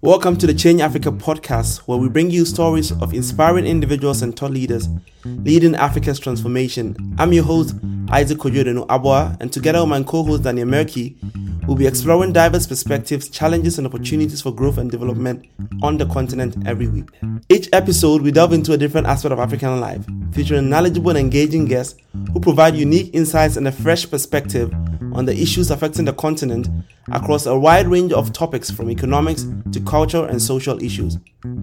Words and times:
Welcome 0.00 0.38
to 0.38 0.46
the 0.46 0.54
Change 0.56 0.80
Africa 0.80 1.12
podcast, 1.12 1.80
where 1.80 1.98
we 1.98 2.08
bring 2.08 2.30
you 2.30 2.46
stories 2.46 2.92
of 2.92 3.12
inspiring 3.12 3.66
individuals 3.66 4.22
and 4.22 4.34
thought 4.34 4.52
leaders 4.52 4.88
leading 5.24 5.74
Africa's 5.74 6.18
transformation. 6.18 6.96
I'm 7.18 7.34
your 7.34 7.44
host, 7.44 7.74
Isaac 8.08 8.38
Koyodenu 8.38 8.86
Abwa, 8.86 9.36
and 9.38 9.52
together 9.52 9.80
with 9.80 9.90
my 9.90 10.02
co 10.02 10.22
host, 10.22 10.44
Daniel 10.44 10.66
Merki, 10.66 11.14
we'll 11.66 11.76
be 11.76 11.86
exploring 11.86 12.32
diverse 12.32 12.66
perspectives, 12.66 13.28
challenges, 13.28 13.78
and 13.78 13.86
opportunities 13.86 14.42
for 14.42 14.52
growth 14.52 14.78
and 14.78 14.90
development 14.90 15.46
on 15.82 15.96
the 15.96 16.06
continent 16.06 16.56
every 16.66 16.88
week. 16.88 17.08
Each 17.48 17.68
episode, 17.72 18.22
we 18.22 18.30
delve 18.30 18.52
into 18.52 18.72
a 18.72 18.76
different 18.76 19.06
aspect 19.06 19.32
of 19.32 19.38
African 19.38 19.80
life, 19.80 20.04
featuring 20.32 20.68
knowledgeable 20.68 21.10
and 21.10 21.18
engaging 21.18 21.64
guests 21.66 21.98
who 22.32 22.40
provide 22.40 22.76
unique 22.76 23.14
insights 23.14 23.56
and 23.56 23.68
a 23.68 23.72
fresh 23.72 24.08
perspective 24.08 24.72
on 25.12 25.24
the 25.24 25.40
issues 25.40 25.70
affecting 25.70 26.04
the 26.04 26.12
continent 26.12 26.68
across 27.12 27.46
a 27.46 27.56
wide 27.56 27.86
range 27.86 28.12
of 28.12 28.32
topics 28.32 28.70
from 28.70 28.90
economics 28.90 29.46
to 29.72 29.80
culture 29.80 30.26
and 30.26 30.40
social 30.42 30.82
issues. 30.82 31.18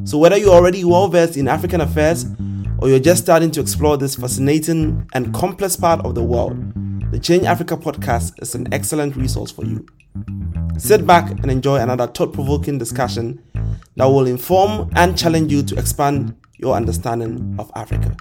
So, 0.06 0.18
whether 0.18 0.38
you're 0.38 0.54
already 0.54 0.84
well 0.84 1.08
versed 1.08 1.38
in 1.38 1.48
African 1.48 1.82
affairs 1.82 2.26
or 2.80 2.90
you're 2.90 3.00
just 3.00 3.24
starting 3.24 3.52
to 3.52 3.62
explore 3.62 3.98
this 3.98 4.16
fascinating 4.16 5.08
and 5.14 5.34
complex 5.34 5.76
part 5.76 6.04
of 6.06 6.16
the 6.16 6.24
world, 6.24 6.58
the 7.12 7.20
Change 7.20 7.44
Africa 7.44 7.76
podcast 7.76 8.42
is 8.42 8.56
an 8.56 8.74
excellent 8.74 9.18
resource 9.18 9.52
for 9.52 9.66
you. 9.66 9.86
Sit 10.78 11.06
back 11.06 11.30
and 11.30 11.52
enjoy 11.52 11.76
another 11.76 12.08
thought 12.08 12.32
provoking 12.32 12.78
discussion 12.78 13.44
that 13.98 14.06
will 14.06 14.26
inform 14.26 14.90
and 14.96 15.18
challenge 15.18 15.52
you 15.52 15.62
to 15.62 15.78
expand 15.78 16.34
your 16.58 16.74
understanding 16.74 17.54
of 17.60 17.70
Africa. 17.76 18.16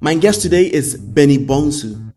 My 0.00 0.14
guest 0.14 0.42
today 0.42 0.72
is 0.72 0.96
Benny 0.96 1.38
Bonsu. 1.38 2.07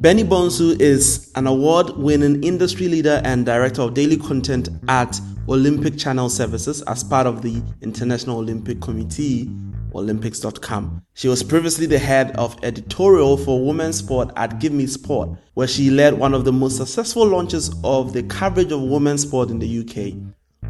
Benny 0.00 0.22
Bonsu 0.22 0.80
is 0.80 1.32
an 1.34 1.48
award 1.48 1.90
winning 1.96 2.44
industry 2.44 2.86
leader 2.86 3.20
and 3.24 3.44
director 3.44 3.82
of 3.82 3.94
daily 3.94 4.16
content 4.16 4.68
at 4.86 5.20
Olympic 5.48 5.98
Channel 5.98 6.30
Services 6.30 6.82
as 6.82 7.02
part 7.02 7.26
of 7.26 7.42
the 7.42 7.60
International 7.82 8.38
Olympic 8.38 8.80
Committee, 8.80 9.50
Olympics.com. 9.96 11.02
She 11.14 11.26
was 11.26 11.42
previously 11.42 11.86
the 11.86 11.98
head 11.98 12.30
of 12.36 12.56
editorial 12.62 13.36
for 13.36 13.66
women's 13.66 13.98
sport 13.98 14.30
at 14.36 14.60
Give 14.60 14.72
Me 14.72 14.86
Sport, 14.86 15.30
where 15.54 15.66
she 15.66 15.90
led 15.90 16.14
one 16.14 16.32
of 16.32 16.44
the 16.44 16.52
most 16.52 16.76
successful 16.76 17.26
launches 17.26 17.74
of 17.82 18.12
the 18.12 18.22
coverage 18.22 18.70
of 18.70 18.80
women's 18.80 19.22
sport 19.22 19.50
in 19.50 19.58
the 19.58 19.80
UK. 19.80 20.14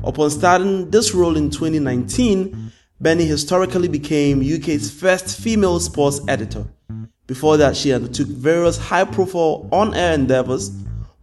Upon 0.05 0.31
starting 0.31 0.91
this 0.91 1.13
role 1.13 1.37
in 1.37 1.51
2019, 1.51 2.73
Benny 2.99 3.27
historically 3.27 3.89
became 3.89 4.41
UK's 4.41 4.91
first 4.91 5.39
female 5.39 5.81
sports 5.81 6.23
editor. 6.29 6.65
Before 7.29 7.59
that, 7.59 7.77
she 7.77 7.93
undertook 7.93 8.27
various 8.27 8.79
high 8.79 9.05
profile 9.05 9.69
on 9.71 9.93
air 9.93 10.15
endeavors, 10.15 10.71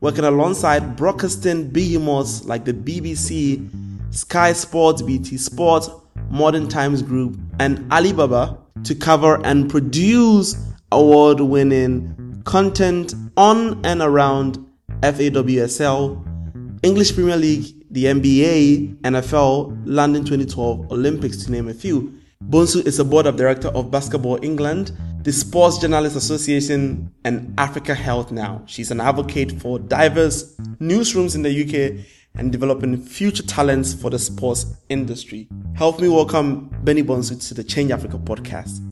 working 0.01 0.23
alongside 0.23 0.95
broadcasting 0.95 1.69
behemoths 1.69 2.45
like 2.45 2.63
the 2.63 2.73
BBC, 2.73 3.67
Sky 4.13 4.53
Sports, 4.53 5.01
BT 5.01 5.37
Sports, 5.37 5.89
Modern 6.29 6.67
Times 6.67 7.01
Group, 7.01 7.39
and 7.59 7.91
Alibaba 7.91 8.55
to 8.83 8.93
cover 8.93 9.43
and 9.43 9.67
produce 9.67 10.55
award 10.91 11.39
winning 11.39 12.43
content 12.45 13.15
on 13.35 13.83
and 13.83 14.03
around 14.03 14.63
FAWSL, 15.01 16.83
English 16.83 17.15
Premier 17.15 17.37
League, 17.37 17.65
the 17.89 18.05
NBA, 18.05 18.97
NFL, 18.97 19.81
London 19.85 20.23
2012 20.23 20.91
Olympics, 20.91 21.43
to 21.45 21.51
name 21.51 21.67
a 21.67 21.73
few. 21.73 22.13
Bonsu 22.47 22.85
is 22.85 22.99
a 22.99 23.03
board 23.03 23.25
of 23.25 23.37
director 23.37 23.69
of 23.69 23.89
Basketball 23.89 24.37
England, 24.43 24.91
the 25.25 25.33
Sports 25.33 25.79
Journalists 25.79 26.15
Association, 26.15 27.11
and 27.23 27.51
Africa 27.57 27.95
Health 27.95 28.31
Now. 28.31 28.61
She's 28.67 28.91
an 28.91 29.01
advocate 29.01 29.59
for 29.59 29.79
diverse 29.79 30.55
newsrooms 30.79 31.33
in 31.33 31.41
the 31.41 31.49
UK 31.49 32.05
and 32.35 32.51
developing 32.51 33.01
future 33.01 33.41
talents 33.41 33.91
for 33.91 34.11
the 34.11 34.19
sports 34.19 34.67
industry. 34.87 35.47
Help 35.73 35.99
me 35.99 36.09
welcome 36.09 36.69
Benny 36.83 37.01
Bonsu 37.01 37.43
to 37.47 37.55
the 37.55 37.63
Change 37.63 37.89
Africa 37.89 38.19
podcast. 38.19 38.87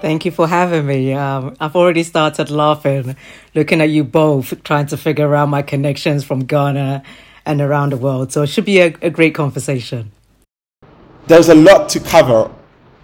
Thank 0.00 0.24
you 0.24 0.30
for 0.30 0.46
having 0.46 0.86
me. 0.86 1.12
Um, 1.14 1.56
I've 1.58 1.74
already 1.74 2.04
started 2.04 2.52
laughing, 2.52 3.16
looking 3.56 3.80
at 3.80 3.90
you 3.90 4.04
both, 4.04 4.62
trying 4.62 4.86
to 4.86 4.96
figure 4.96 5.34
out 5.34 5.48
my 5.48 5.62
connections 5.62 6.22
from 6.22 6.44
Ghana 6.44 7.02
and 7.44 7.60
around 7.60 7.90
the 7.90 7.96
world. 7.96 8.30
So 8.30 8.42
it 8.42 8.46
should 8.46 8.64
be 8.64 8.78
a, 8.78 8.94
a 9.02 9.10
great 9.10 9.34
conversation. 9.34 10.12
There's 11.30 11.48
a 11.48 11.54
lot 11.54 11.88
to 11.90 12.00
cover 12.00 12.50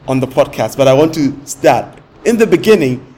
on 0.09 0.19
the 0.19 0.27
podcast, 0.27 0.77
but 0.77 0.89
I 0.89 0.93
want 0.95 1.15
to 1.15 1.33
start. 1.47 2.01
In 2.25 2.37
the 2.37 2.45
beginning, 2.45 3.15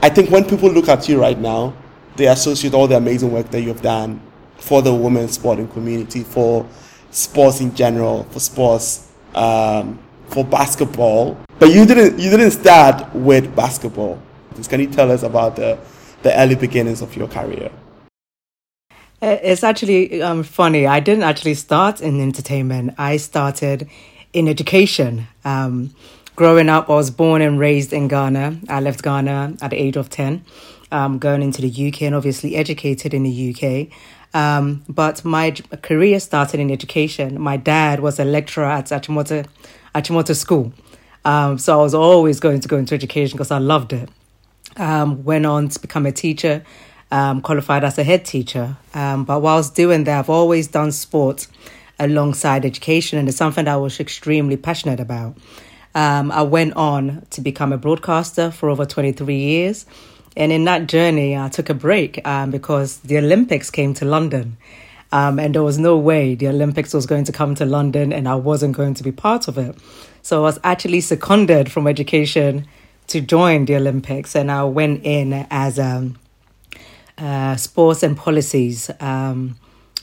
I 0.00 0.08
think 0.08 0.30
when 0.30 0.46
people 0.46 0.70
look 0.70 0.88
at 0.88 1.06
you 1.06 1.20
right 1.20 1.38
now, 1.38 1.74
they 2.16 2.26
associate 2.28 2.72
all 2.72 2.88
the 2.88 2.96
amazing 2.96 3.30
work 3.30 3.50
that 3.50 3.60
you've 3.60 3.82
done 3.82 4.18
for 4.56 4.80
the 4.80 4.94
women's 4.94 5.32
sporting 5.32 5.68
community, 5.68 6.24
for 6.24 6.66
sports 7.10 7.60
in 7.60 7.74
general, 7.74 8.24
for 8.30 8.40
sports, 8.40 9.12
um, 9.34 9.98
for 10.28 10.46
basketball. 10.46 11.36
But 11.58 11.68
you 11.68 11.84
didn't 11.84 12.18
you 12.18 12.30
didn't 12.30 12.52
start 12.52 13.14
with 13.14 13.54
basketball. 13.54 14.18
Can 14.66 14.80
you 14.80 14.86
tell 14.86 15.12
us 15.12 15.24
about 15.24 15.56
the 15.56 15.78
the 16.22 16.34
early 16.40 16.54
beginnings 16.54 17.02
of 17.02 17.14
your 17.14 17.28
career? 17.28 17.70
It's 19.22 19.62
actually 19.62 20.22
um, 20.22 20.42
funny. 20.42 20.86
I 20.86 21.00
didn't 21.00 21.24
actually 21.24 21.54
start 21.54 22.00
in 22.00 22.20
entertainment. 22.20 22.94
I 22.96 23.18
started 23.18 23.88
in 24.32 24.48
education. 24.48 25.26
Um, 25.44 25.94
growing 26.36 26.70
up, 26.70 26.88
I 26.88 26.94
was 26.94 27.10
born 27.10 27.42
and 27.42 27.58
raised 27.58 27.92
in 27.92 28.08
Ghana. 28.08 28.60
I 28.68 28.80
left 28.80 29.02
Ghana 29.02 29.56
at 29.60 29.70
the 29.70 29.76
age 29.76 29.96
of 29.96 30.08
10, 30.08 30.42
um, 30.90 31.18
going 31.18 31.42
into 31.42 31.60
the 31.60 31.88
UK 31.88 32.02
and 32.02 32.14
obviously 32.14 32.56
educated 32.56 33.12
in 33.12 33.24
the 33.24 33.54
UK. 33.54 33.94
Um, 34.32 34.84
but 34.88 35.22
my 35.22 35.50
career 35.82 36.18
started 36.18 36.58
in 36.58 36.70
education. 36.70 37.38
My 37.38 37.58
dad 37.58 38.00
was 38.00 38.18
a 38.18 38.24
lecturer 38.24 38.64
at 38.64 38.86
Achimota, 38.86 39.46
Achimota 39.94 40.34
School. 40.34 40.72
Um, 41.26 41.58
so 41.58 41.78
I 41.78 41.82
was 41.82 41.94
always 41.94 42.40
going 42.40 42.60
to 42.60 42.68
go 42.68 42.78
into 42.78 42.94
education 42.94 43.36
because 43.36 43.50
I 43.50 43.58
loved 43.58 43.92
it. 43.92 44.08
Um, 44.76 45.24
went 45.24 45.44
on 45.44 45.68
to 45.68 45.80
become 45.80 46.06
a 46.06 46.12
teacher, 46.12 46.64
um, 47.10 47.40
qualified 47.40 47.84
as 47.84 47.98
a 47.98 48.04
head 48.04 48.24
teacher. 48.24 48.76
Um, 48.94 49.24
but 49.24 49.40
whilst 49.40 49.74
doing 49.74 50.04
that, 50.04 50.18
I've 50.18 50.30
always 50.30 50.68
done 50.68 50.92
sport 50.92 51.46
alongside 51.98 52.64
education, 52.64 53.18
and 53.18 53.28
it's 53.28 53.36
something 53.36 53.66
that 53.66 53.74
I 53.74 53.76
was 53.76 54.00
extremely 54.00 54.56
passionate 54.56 55.00
about. 55.00 55.36
Um, 55.94 56.30
I 56.30 56.42
went 56.42 56.74
on 56.74 57.26
to 57.30 57.40
become 57.40 57.72
a 57.72 57.78
broadcaster 57.78 58.50
for 58.50 58.68
over 58.70 58.84
23 58.84 59.34
years. 59.34 59.86
And 60.36 60.52
in 60.52 60.64
that 60.64 60.86
journey, 60.86 61.36
I 61.36 61.48
took 61.48 61.68
a 61.68 61.74
break 61.74 62.26
um, 62.26 62.50
because 62.50 62.98
the 62.98 63.18
Olympics 63.18 63.70
came 63.70 63.94
to 63.94 64.04
London. 64.04 64.56
Um, 65.12 65.40
and 65.40 65.54
there 65.54 65.62
was 65.64 65.76
no 65.78 65.98
way 65.98 66.36
the 66.36 66.46
Olympics 66.46 66.94
was 66.94 67.04
going 67.04 67.24
to 67.24 67.32
come 67.32 67.56
to 67.56 67.64
London 67.64 68.12
and 68.12 68.28
I 68.28 68.36
wasn't 68.36 68.76
going 68.76 68.94
to 68.94 69.02
be 69.02 69.10
part 69.10 69.48
of 69.48 69.58
it. 69.58 69.76
So 70.22 70.38
I 70.38 70.42
was 70.42 70.58
actually 70.62 71.00
seconded 71.00 71.72
from 71.72 71.88
education 71.88 72.68
to 73.08 73.20
join 73.20 73.64
the 73.64 73.74
Olympics, 73.74 74.36
and 74.36 74.52
I 74.52 74.62
went 74.62 75.04
in 75.04 75.32
as 75.50 75.80
a, 75.80 76.10
a 77.20 77.56
sports 77.58 78.02
and 78.02 78.16
policies 78.16 78.90
um, 79.00 79.56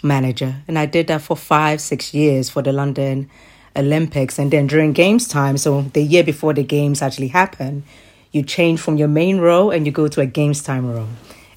manager, 0.03 0.55
and 0.67 0.77
I 0.77 0.85
did 0.85 1.07
that 1.07 1.21
for 1.21 1.35
five, 1.35 1.81
six 1.81 2.13
years 2.13 2.49
for 2.49 2.61
the 2.61 2.71
London 2.71 3.29
Olympics, 3.75 4.39
and 4.39 4.51
then 4.51 4.67
during 4.67 4.93
games 4.93 5.27
time, 5.27 5.57
so 5.57 5.81
the 5.93 6.01
year 6.01 6.23
before 6.23 6.53
the 6.53 6.63
games 6.63 7.01
actually 7.01 7.29
happened, 7.29 7.83
you 8.31 8.43
change 8.43 8.79
from 8.79 8.97
your 8.97 9.07
main 9.07 9.39
role 9.39 9.71
and 9.71 9.85
you 9.85 9.91
go 9.91 10.07
to 10.07 10.21
a 10.21 10.25
games 10.25 10.61
time 10.63 10.89
role, 10.89 11.09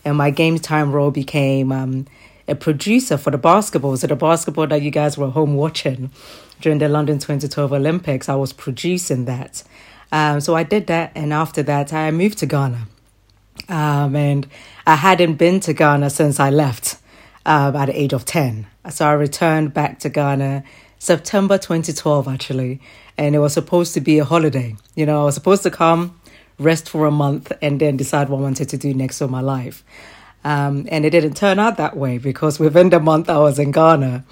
and 0.05 0.17
my 0.17 0.31
games 0.31 0.61
time 0.61 0.93
role 0.93 1.11
became. 1.11 1.73
Um, 1.73 2.07
a 2.49 2.55
producer 2.57 3.17
for 3.17 3.31
the 3.31 3.39
basketball. 3.39 3.97
So 3.97 4.09
the 4.09 4.17
basketball 4.17 4.67
that 4.67 4.83
you 4.83 4.91
guys 4.91 5.17
were 5.17 5.31
home 5.31 5.55
watching 5.55 6.11
during 6.61 6.79
the 6.79 6.89
London 6.89 7.19
2012 7.19 7.73
Olympics, 7.73 8.29
I 8.29 8.35
was 8.35 8.53
producing 8.53 9.25
that. 9.27 9.63
Um, 10.13 10.41
so 10.41 10.57
I 10.57 10.65
did 10.65 10.89
that, 10.89 11.13
and 11.15 11.33
after 11.33 11.63
that, 11.63 11.93
I 11.93 12.11
moved 12.11 12.39
to 12.39 12.47
Ghana. 12.47 12.87
Um, 13.69 14.17
and 14.17 14.47
I 14.87 14.97
hadn't 14.97 15.35
been 15.35 15.61
to 15.61 15.73
Ghana 15.73 16.11
since 16.11 16.41
I 16.41 16.51
left 16.51 16.99
um, 17.47 17.77
at 17.77 17.87
the 17.87 18.01
age 18.01 18.13
of 18.13 18.25
10. 18.25 18.67
So 18.91 19.07
I 19.07 19.13
returned 19.13 19.75
back 19.75 19.99
to 20.01 20.09
Ghana 20.09 20.65
September 20.99 21.59
2012, 21.59 22.29
actually, 22.29 22.81
and 23.17 23.35
it 23.35 23.39
was 23.39 23.53
supposed 23.53 23.95
to 23.95 24.01
be 24.01 24.19
a 24.19 24.25
holiday. 24.25 24.77
You 24.95 25.07
know, 25.07 25.23
I 25.23 25.25
was 25.25 25.35
supposed 25.35 25.63
to 25.65 25.71
come, 25.71 26.21
rest 26.59 26.89
for 26.89 27.07
a 27.07 27.11
month, 27.11 27.53
and 27.63 27.81
then 27.81 27.97
decide 27.97 28.29
what 28.29 28.39
I 28.39 28.43
wanted 28.43 28.69
to 28.71 28.77
do 28.77 28.93
next 28.95 29.21
with 29.21 29.31
my 29.31 29.41
life. 29.41 29.85
Um, 30.45 30.87
and 30.91 31.05
it 31.05 31.11
didn't 31.11 31.37
turn 31.37 31.59
out 31.59 31.77
that 31.77 31.97
way 31.97 32.19
because 32.19 32.59
within 32.59 32.91
the 32.91 33.01
month 33.01 33.29
I 33.29 33.39
was 33.39 33.59
in 33.59 33.73
Ghana, 33.73 34.25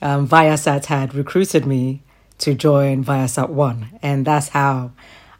um, 0.00 0.28
Viasat 0.28 0.84
had 0.86 1.14
recruited 1.14 1.66
me 1.66 2.02
to 2.38 2.54
join 2.54 3.04
Viasat 3.04 3.48
One. 3.48 3.88
And 4.02 4.24
that's 4.24 4.48
how 4.48 4.92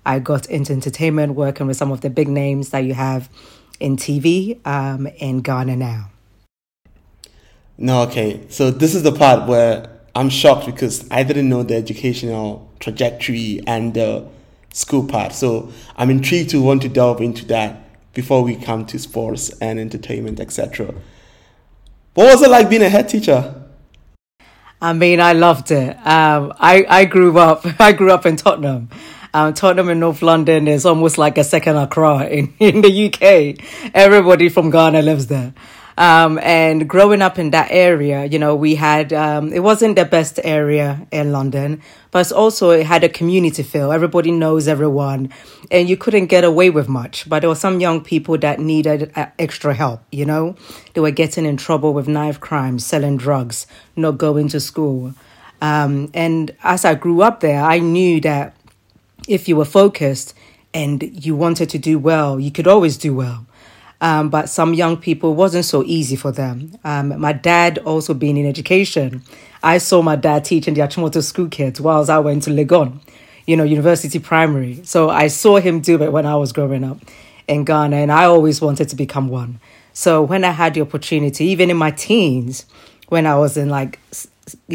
I 0.05 0.19
got 0.19 0.47
into 0.47 0.73
entertainment, 0.73 1.35
working 1.35 1.69
with 1.69 1.77
some 1.77 1.93
of 1.93 2.01
the 2.01 2.11
big 2.11 2.29
names 2.29 2.71
that 2.71 2.81
you 2.81 2.95
have 2.95 3.29
in 3.81 3.97
TV 3.97 4.65
um, 4.67 5.07
in 5.07 5.41
Ghana 5.41 5.77
now. 5.77 6.11
No, 7.77 8.03
okay. 8.03 8.45
So 8.49 8.71
this 8.71 8.95
is 8.95 9.03
the 9.03 9.13
part 9.13 9.49
where 9.49 9.89
I'm 10.15 10.29
shocked 10.29 10.67
because 10.67 11.09
I 11.11 11.23
didn't 11.23 11.49
know 11.49 11.63
the 11.63 11.77
educational 11.77 12.71
trajectory 12.81 13.63
and 13.67 13.95
the 13.95 14.27
school 14.73 15.07
part. 15.07 15.33
So 15.33 15.73
I'm 15.97 16.11
intrigued 16.11 16.51
to 16.51 16.63
want 16.63 16.83
to 16.83 16.89
delve 16.89 17.21
into 17.21 17.45
that 17.47 17.85
before 18.15 18.43
we 18.43 18.57
come 18.57 18.85
to 18.87 18.99
sports 18.99 19.51
and 19.61 19.79
entertainment, 19.79 20.41
etc. 20.41 20.95
What 22.15 22.33
was 22.33 22.43
it 22.43 22.51
like 22.51 22.69
being 22.69 22.83
a 22.83 22.89
head 22.89 23.09
teacher? 23.09 23.55
I 24.81 24.93
mean, 24.93 25.21
I 25.21 25.33
loved 25.33 25.71
it. 25.71 25.97
Um, 26.07 26.53
I 26.59 26.85
I 26.89 27.05
grew 27.05 27.39
up. 27.39 27.65
I 27.81 27.93
grew 27.93 28.11
up 28.11 28.27
in 28.27 28.37
Tottenham. 28.37 28.91
Um, 29.39 29.55
Tottenham 29.55 29.89
in 29.89 30.01
North 30.01 30.21
London 30.21 30.67
is 30.67 30.85
almost 30.85 31.17
like 31.17 31.39
a 31.39 31.45
second 31.45 31.77
Accra 31.77 32.27
in, 32.27 32.53
in 32.59 32.81
the 32.81 33.07
UK. 33.07 33.95
Everybody 33.95 34.49
from 34.49 34.71
Ghana 34.71 35.01
lives 35.03 35.29
there. 35.29 35.55
Um, 35.97 36.41
and 36.43 36.89
growing 36.89 37.23
up 37.23 37.39
in 37.39 37.51
that 37.51 37.69
area, 37.71 38.25
you 38.25 38.41
know, 38.41 38.57
we 38.57 38.75
had, 38.75 39.13
um, 39.13 39.53
it 39.53 39.61
wasn't 39.61 39.95
the 39.95 40.05
best 40.05 40.41
area 40.43 41.07
in 41.13 41.31
London, 41.31 41.83
but 42.11 42.33
also 42.33 42.71
it 42.71 42.85
had 42.87 43.05
a 43.05 43.09
community 43.09 43.63
feel. 43.63 43.93
Everybody 43.93 44.33
knows 44.33 44.67
everyone 44.67 45.33
and 45.71 45.89
you 45.89 45.97
couldn't 45.97 46.27
get 46.27 46.43
away 46.43 46.71
with 46.71 46.89
much. 46.89 47.29
But 47.29 47.41
there 47.41 47.49
were 47.49 47.55
some 47.55 47.79
young 47.79 48.03
people 48.03 48.39
that 48.39 48.59
needed 48.59 49.13
uh, 49.15 49.27
extra 49.39 49.73
help, 49.73 50.03
you 50.11 50.25
know, 50.25 50.57
they 50.95 51.01
were 51.01 51.13
getting 51.13 51.47
in 51.47 51.57
trouble 51.57 51.95
with 51.95 52.09
knife 52.09 52.41
crimes, 52.41 52.85
selling 52.85 53.17
drugs, 53.17 53.69
not 53.95 54.19
going 54.19 54.49
to 54.49 54.59
school. 54.59 55.15
Um, 55.61 56.11
and 56.15 56.55
as 56.63 56.85
I 56.85 56.95
grew 56.95 57.23
up 57.23 57.41
there, 57.41 57.63
I 57.63 57.79
knew 57.79 58.21
that 58.23 58.55
if 59.29 59.49
you 59.49 59.57
were 59.57 59.65
focused 59.65 60.35
and 60.75 61.03
you 61.25 61.37
wanted 61.37 61.71
to 61.71 61.79
do 61.79 61.99
well, 61.99 62.41
you 62.41 62.51
could 62.51 62.67
always 62.67 62.97
do 62.97 63.15
well. 63.15 63.47
Um, 64.01 64.29
but 64.31 64.49
some 64.49 64.75
young 64.75 64.97
people 64.97 65.35
wasn't 65.35 65.65
so 65.65 65.83
easy 65.85 66.15
for 66.17 66.31
them. 66.31 66.73
Um, 66.85 67.19
my 67.21 67.33
dad 67.33 67.79
also 67.79 68.15
being 68.15 68.37
in 68.37 68.47
education, 68.47 69.23
I 69.63 69.79
saw 69.79 70.03
my 70.03 70.15
dad 70.15 70.45
teaching 70.45 70.75
the 70.75 70.83
Achimota 70.83 71.23
school 71.23 71.49
kids 71.49 71.81
whilst 71.81 72.09
I 72.09 72.21
went 72.21 72.45
to 72.45 72.51
Legon, 72.51 73.01
you 73.47 73.57
know, 73.57 73.65
university 73.65 74.21
primary. 74.21 74.81
So 74.85 75.11
I 75.11 75.27
saw 75.27 75.59
him 75.59 75.81
do 75.81 76.01
it 76.03 76.13
when 76.13 76.27
I 76.27 76.37
was 76.37 76.53
growing 76.53 76.85
up 76.85 76.99
in 77.49 77.65
Ghana, 77.65 77.97
and 77.97 78.13
I 78.13 78.25
always 78.25 78.61
wanted 78.61 78.89
to 78.91 78.97
become 78.97 79.29
one. 79.29 79.59
So 79.95 80.23
when 80.23 80.45
I 80.45 80.53
had 80.53 80.75
the 80.75 80.83
opportunity, 80.83 81.47
even 81.47 81.71
in 81.71 81.77
my 81.77 81.91
teens, 81.91 82.67
when 83.09 83.27
I 83.27 83.37
was 83.37 83.57
in 83.57 83.69
like 83.69 83.99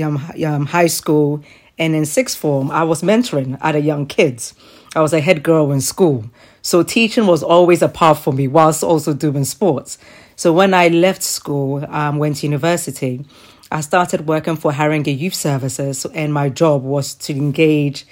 um, 0.03 0.65
high 0.65 0.87
school 0.87 1.43
and 1.77 1.95
in 1.95 2.05
sixth 2.05 2.37
form, 2.37 2.69
I 2.71 2.83
was 2.83 3.01
mentoring 3.01 3.57
other 3.61 3.79
young 3.79 4.05
kids. 4.05 4.53
I 4.95 5.01
was 5.01 5.13
a 5.13 5.19
head 5.19 5.41
girl 5.41 5.71
in 5.71 5.81
school. 5.81 6.25
So 6.61 6.83
teaching 6.83 7.25
was 7.25 7.43
always 7.43 7.81
a 7.81 7.89
part 7.89 8.19
for 8.19 8.31
me 8.31 8.47
whilst 8.47 8.83
also 8.83 9.13
doing 9.13 9.43
sports. 9.43 9.97
So 10.35 10.53
when 10.53 10.73
I 10.73 10.87
left 10.87 11.23
school, 11.23 11.85
um, 11.89 12.17
went 12.17 12.37
to 12.37 12.47
university, 12.47 13.25
I 13.71 13.81
started 13.81 14.27
working 14.27 14.55
for 14.55 14.71
Haringey 14.71 15.17
Youth 15.17 15.33
Services, 15.33 16.05
and 16.13 16.31
my 16.31 16.49
job 16.49 16.83
was 16.83 17.15
to 17.15 17.33
engage, 17.33 18.05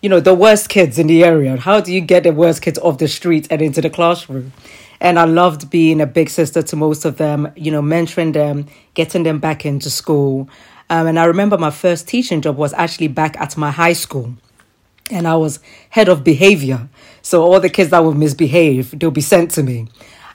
you 0.00 0.08
know, 0.08 0.20
the 0.20 0.34
worst 0.34 0.68
kids 0.68 0.96
in 0.96 1.08
the 1.08 1.24
area. 1.24 1.56
How 1.56 1.80
do 1.80 1.92
you 1.92 2.00
get 2.00 2.22
the 2.22 2.32
worst 2.32 2.62
kids 2.62 2.78
off 2.78 2.98
the 2.98 3.08
street 3.08 3.48
and 3.50 3.60
into 3.60 3.80
the 3.80 3.90
classroom? 3.90 4.52
And 5.00 5.18
I 5.18 5.24
loved 5.24 5.70
being 5.70 6.00
a 6.00 6.06
big 6.06 6.30
sister 6.30 6.62
to 6.62 6.76
most 6.76 7.04
of 7.04 7.16
them, 7.16 7.52
you 7.56 7.72
know, 7.72 7.82
mentoring 7.82 8.32
them, 8.32 8.66
getting 8.94 9.24
them 9.24 9.38
back 9.40 9.66
into 9.66 9.90
school. 9.90 10.48
Um, 10.90 11.06
and 11.06 11.18
I 11.18 11.24
remember 11.24 11.58
my 11.58 11.70
first 11.70 12.08
teaching 12.08 12.40
job 12.40 12.56
was 12.56 12.72
actually 12.72 13.08
back 13.08 13.38
at 13.40 13.56
my 13.56 13.70
high 13.70 13.92
school 13.92 14.34
and 15.10 15.26
I 15.26 15.36
was 15.36 15.60
head 15.90 16.08
of 16.08 16.24
behavior. 16.24 16.88
So 17.22 17.42
all 17.42 17.60
the 17.60 17.70
kids 17.70 17.90
that 17.90 18.00
would 18.00 18.16
misbehave, 18.16 18.98
they'll 18.98 19.10
be 19.10 19.20
sent 19.20 19.50
to 19.52 19.62
me. 19.62 19.88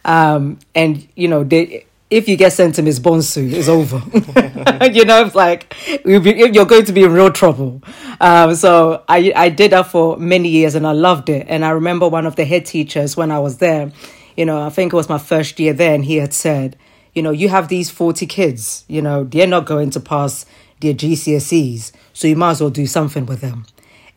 Um, 0.05 0.59
and 0.75 1.07
you 1.15 1.27
know, 1.27 1.43
they, 1.43 1.85
if 2.09 2.27
you 2.27 2.35
get 2.35 2.53
sent 2.53 2.75
to 2.75 2.81
Miss 2.81 2.99
Bonsu, 2.99 3.51
it's 3.51 3.67
over. 3.67 3.97
you 4.91 5.05
know, 5.05 5.25
it's 5.25 5.35
like 5.35 5.73
you're 6.05 6.65
going 6.65 6.85
to 6.85 6.93
be 6.93 7.03
in 7.03 7.11
real 7.11 7.31
trouble. 7.31 7.81
Um, 8.19 8.55
so 8.55 9.03
I 9.07 9.33
I 9.35 9.49
did 9.49 9.71
that 9.71 9.87
for 9.87 10.17
many 10.17 10.49
years, 10.49 10.75
and 10.75 10.85
I 10.85 10.91
loved 10.91 11.29
it. 11.29 11.47
And 11.49 11.65
I 11.65 11.69
remember 11.71 12.07
one 12.07 12.25
of 12.25 12.35
the 12.35 12.45
head 12.45 12.65
teachers 12.65 13.17
when 13.17 13.31
I 13.31 13.39
was 13.39 13.57
there. 13.57 13.91
You 14.37 14.45
know, 14.45 14.61
I 14.61 14.69
think 14.69 14.93
it 14.93 14.95
was 14.95 15.09
my 15.09 15.17
first 15.17 15.59
year 15.59 15.73
there, 15.73 15.95
and 15.95 16.03
he 16.05 16.17
had 16.17 16.33
said, 16.33 16.75
you 17.13 17.21
know, 17.21 17.31
you 17.31 17.49
have 17.49 17.67
these 17.67 17.89
forty 17.89 18.25
kids. 18.25 18.85
You 18.87 19.01
know, 19.01 19.23
they're 19.23 19.47
not 19.47 19.65
going 19.65 19.89
to 19.91 19.99
pass 19.99 20.45
their 20.81 20.93
GCSEs, 20.93 21.91
so 22.13 22.27
you 22.27 22.35
might 22.35 22.51
as 22.51 22.61
well 22.61 22.69
do 22.69 22.87
something 22.87 23.25
with 23.25 23.41
them. 23.41 23.65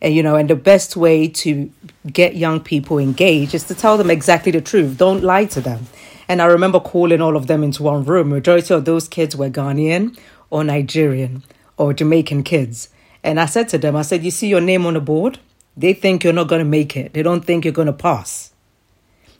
And, 0.01 0.13
you 0.13 0.21
know, 0.21 0.35
and 0.35 0.49
the 0.49 0.55
best 0.55 0.95
way 0.95 1.27
to 1.27 1.71
get 2.11 2.35
young 2.35 2.59
people 2.59 2.99
engaged 2.99 3.55
is 3.55 3.63
to 3.65 3.75
tell 3.75 3.97
them 3.97 4.11
exactly 4.11 4.51
the 4.51 4.61
truth. 4.61 4.97
Don't 4.97 5.23
lie 5.23 5.45
to 5.45 5.61
them. 5.61 5.87
And 6.27 6.41
I 6.41 6.45
remember 6.45 6.79
calling 6.79 7.21
all 7.21 7.35
of 7.35 7.47
them 7.47 7.63
into 7.63 7.83
one 7.83 8.03
room. 8.03 8.29
Majority 8.29 8.73
of 8.73 8.85
those 8.85 9.07
kids 9.07 9.35
were 9.35 9.49
Ghanaian 9.49 10.17
or 10.49 10.63
Nigerian 10.63 11.43
or 11.77 11.93
Jamaican 11.93 12.43
kids. 12.43 12.89
And 13.23 13.39
I 13.39 13.45
said 13.45 13.69
to 13.69 13.77
them, 13.77 13.95
I 13.95 14.03
said, 14.03 14.23
You 14.23 14.31
see 14.31 14.47
your 14.47 14.61
name 14.61 14.85
on 14.85 14.93
the 14.93 15.01
board? 15.01 15.39
They 15.75 15.93
think 15.93 16.23
you're 16.23 16.33
not 16.33 16.47
going 16.47 16.59
to 16.59 16.65
make 16.65 16.95
it. 16.95 17.13
They 17.13 17.23
don't 17.23 17.45
think 17.45 17.65
you're 17.65 17.73
going 17.73 17.87
to 17.87 17.93
pass. 17.93 18.51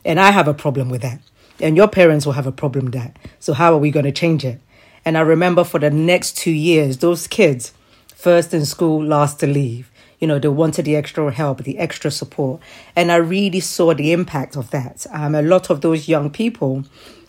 And 0.05 0.19
I 0.19 0.31
have 0.31 0.47
a 0.47 0.53
problem 0.53 0.89
with 0.89 1.01
that. 1.01 1.19
And 1.59 1.75
your 1.75 1.87
parents 1.87 2.25
will 2.25 2.33
have 2.33 2.47
a 2.47 2.51
problem 2.51 2.91
that. 2.91 3.17
So, 3.39 3.53
how 3.53 3.73
are 3.73 3.79
we 3.79 3.91
going 3.91 4.05
to 4.05 4.11
change 4.11 4.45
it? 4.45 4.61
And 5.05 5.17
I 5.17 5.21
remember 5.21 5.63
for 5.63 5.79
the 5.79 5.89
next 5.89 6.37
two 6.37 6.51
years, 6.51 6.97
those 6.97 7.27
kids, 7.27 7.73
first 8.13 8.53
in 8.53 8.65
school, 8.65 9.03
last 9.03 9.39
to 9.39 9.47
leave 9.47 9.91
you 10.19 10.27
know, 10.27 10.39
they 10.39 10.47
wanted 10.47 10.85
the 10.85 10.95
extra 10.95 11.31
help, 11.31 11.63
the 11.63 11.77
extra 11.77 12.09
support. 12.09 12.61
And 12.95 13.11
I 13.11 13.17
really 13.17 13.59
saw 13.59 13.93
the 13.93 14.11
impact 14.13 14.55
of 14.55 14.71
that. 14.71 15.05
Um, 15.11 15.35
a 15.35 15.41
lot 15.41 15.69
of 15.69 15.81
those 15.81 16.07
young 16.07 16.31
people 16.31 16.85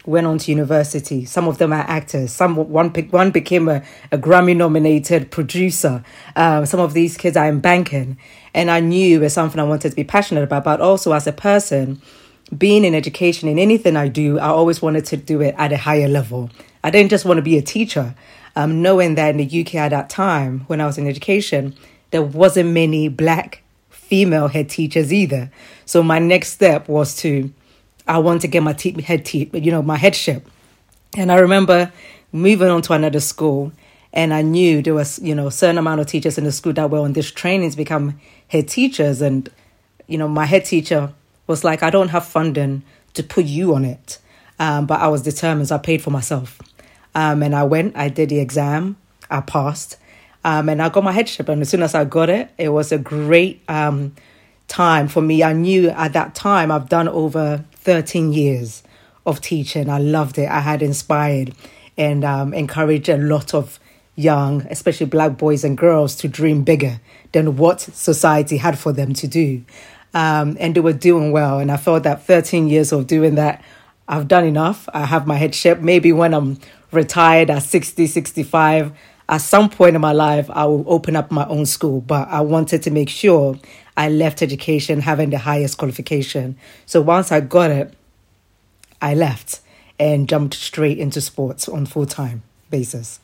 went 0.07 0.27
on 0.27 0.39
to 0.39 0.51
university. 0.51 1.27
Some 1.27 1.49
of 1.49 1.59
them 1.59 1.73
are 1.73 1.85
actors. 1.87 2.33
Some 2.33 2.57
one 2.57 2.91
one 3.11 3.31
became 3.31 3.69
a, 3.69 3.83
a 4.11 4.17
Grammy 4.17 4.57
nominated 4.57 5.31
producer. 5.31 6.03
Um, 6.35 6.65
some 6.65 6.81
of 6.81 6.95
these 6.95 7.19
kids 7.19 7.37
are 7.37 7.49
in 7.49 7.61
banking, 7.61 8.17
and 8.55 8.71
I 8.71 8.81
knew 8.81 9.19
it 9.19 9.23
was 9.23 9.35
something 9.35 9.61
I 9.61 9.65
wanted 9.65 9.91
to 9.91 9.97
be 9.97 10.05
passionate 10.05 10.45
about. 10.45 10.65
But 10.65 10.81
also 10.81 11.13
as 11.13 11.27
a 11.27 11.33
person, 11.33 12.01
being 12.57 12.85
in 12.85 12.95
education 12.95 13.49
in 13.49 13.59
anything 13.59 13.97
I 13.97 14.09
do, 14.09 14.39
I 14.39 14.49
always 14.49 14.81
wanted 14.81 15.05
to 15.07 15.17
do 15.17 15.41
it 15.41 15.55
at 15.59 15.73
a 15.73 15.77
higher 15.77 16.09
level. 16.09 16.51
I 16.83 16.91
didn't 16.91 17.11
just 17.11 17.25
want 17.25 17.39
to 17.39 17.43
be 17.43 17.59
a 17.59 17.63
teacher. 17.63 18.15
Um, 18.57 18.83
knowing 18.83 19.15
that 19.15 19.31
in 19.31 19.37
the 19.37 19.61
UK 19.61 19.77
at 19.77 19.91
that 19.91 20.11
time 20.11 20.61
when 20.67 20.81
I 20.81 20.87
was 20.87 20.99
in 20.99 21.07
education, 21.07 21.77
there 22.11 22.23
wasn't 22.23 22.71
many 22.71 23.09
black 23.09 23.63
female 23.91 24.49
head 24.49 24.69
teachers 24.69 25.13
either. 25.13 25.51
So 25.85 26.03
my 26.03 26.19
next 26.19 26.53
step 26.53 26.89
was 26.89 27.15
to, 27.17 27.53
I 28.09 28.19
want 28.19 28.41
to 28.43 28.49
get 28.49 28.63
my 28.63 28.73
te- 28.73 29.01
head 29.03 29.25
te- 29.25 29.51
you 29.53 29.71
know, 29.71 29.83
my 29.83 29.97
headship. 29.97 30.49
And 31.17 31.31
I 31.31 31.37
remember 31.37 31.93
moving 32.33 32.69
on 32.69 32.83
to 32.83 32.95
another 32.95 33.21
school 33.21 33.73
and 34.13 34.33
I 34.33 34.43
knew 34.43 34.83
there 34.83 34.95
was, 34.95 35.19
you 35.21 35.35
know, 35.35 35.47
a 35.47 35.53
certain 35.53 35.79
amount 35.79 36.01
of 36.01 36.07
teachers 36.07 36.39
in 36.39 36.45
the 36.45 36.53
school 36.53 36.73
that 36.73 36.91
were 36.91 36.99
on 36.99 37.13
this 37.13 37.31
training 37.31 37.71
to 37.71 37.77
become 37.77 38.19
head 38.49 38.69
teachers. 38.69 39.21
And, 39.21 39.49
you 40.07 40.17
know, 40.17 40.27
my 40.27 40.47
head 40.47 40.65
teacher 40.65 41.13
was 41.49 41.65
like, 41.65 41.83
I 41.83 41.91
don't 41.91 42.11
have 42.11 42.25
funding 42.25 42.85
to 43.15 43.25
put 43.25 43.47
you 43.47 43.75
on 43.75 43.85
it. 43.85 44.19
Um, 44.61 44.87
but 44.87 45.01
I 45.01 45.09
was 45.09 45.23
determined, 45.23 45.69
so 45.69 45.75
I 45.75 45.79
paid 45.79 46.03
for 46.03 46.11
myself. 46.11 46.61
Um, 47.15 47.43
and 47.43 47.55
I 47.55 47.65
went, 47.65 47.97
I 47.97 48.09
did 48.09 48.29
the 48.29 48.39
exam, 48.39 48.97
I 49.31 49.41
passed, 49.41 49.97
um, 50.45 50.69
and 50.69 50.81
I 50.81 50.89
got 50.89 51.03
my 51.03 51.13
headship. 51.13 51.49
And 51.49 51.63
as 51.63 51.69
soon 51.69 51.83
as 51.83 51.95
I 51.95 52.05
got 52.05 52.29
it, 52.29 52.51
it 52.59 52.69
was 52.69 52.93
a 52.93 52.99
great 52.99 53.63
um, 53.69 54.15
time 54.69 55.09
for 55.09 55.21
me. 55.21 55.43
I 55.43 55.53
knew 55.53 55.89
at 55.91 56.13
that 56.13 56.35
time 56.35 56.71
I've 56.71 56.89
done 56.89 57.09
over 57.09 57.65
13 57.73 58.33
years 58.33 58.83
of 59.27 59.41
teaching. 59.41 59.89
I 59.89 59.99
loved 59.99 60.39
it. 60.39 60.49
I 60.49 60.61
had 60.61 60.83
inspired 60.83 61.55
and 61.97 62.25
um, 62.25 62.55
encouraged 62.55 63.09
a 63.09 63.17
lot 63.17 63.55
of 63.55 63.81
young, 64.15 64.67
especially 64.71 65.07
black 65.07 65.39
boys 65.39 65.65
and 65.65 65.79
girls, 65.79 66.15
to 66.17 66.29
dream 66.29 66.63
bigger 66.65 67.01
than 67.33 67.57
what 67.57 67.81
society 67.81 68.57
had 68.57 68.79
for 68.79 68.93
them 68.93 69.15
to 69.15 69.29
do. 69.29 69.63
Um, 70.15 70.57
and 70.59 70.75
they 70.75 70.81
were 70.81 70.93
doing 70.93 71.33
well. 71.33 71.59
And 71.59 71.71
I 71.71 71.77
felt 71.77 72.03
that 72.05 72.25
13 72.25 72.69
years 72.69 72.93
of 72.93 73.07
doing 73.07 73.35
that, 73.35 73.63
I've 74.09 74.27
done 74.27 74.45
enough. 74.45 74.89
I 74.95 75.05
have 75.05 75.27
my 75.27 75.37
head 75.37 75.51
headship. 75.51 75.81
Maybe 75.81 76.13
when 76.13 76.33
I'm 76.33 76.59
retired 76.93 77.51
at 77.51 77.63
60, 77.63 78.07
65, 78.07 78.93
at 79.29 79.39
some 79.39 79.69
point 79.69 79.95
in 79.95 80.01
my 80.01 80.13
life, 80.13 80.49
I 80.51 80.65
will 80.65 80.85
open 80.87 81.15
up 81.15 81.31
my 81.31 81.47
own 81.47 81.67
school, 81.67 82.01
but 82.01 82.29
I 82.29 82.41
wanted 82.41 82.83
to 82.85 82.91
make 82.91 83.11
sure 83.11 83.59
I 83.97 84.09
left 84.09 84.43
education 84.43 85.01
having 85.01 85.31
the 85.31 85.39
highest 85.39 85.77
qualification. 85.77 86.57
So 86.87 87.03
once 87.03 87.31
I 87.31 87.41
got 87.41 87.71
it, 87.71 87.93
I 89.03 89.15
left 89.15 89.61
and 89.99 90.29
jumped 90.29 90.55
straight 90.55 90.99
into 90.99 91.21
sports 91.21 91.69
on 91.69 91.85
full 91.85 92.07
time 92.07 92.43
basis. 92.71 93.21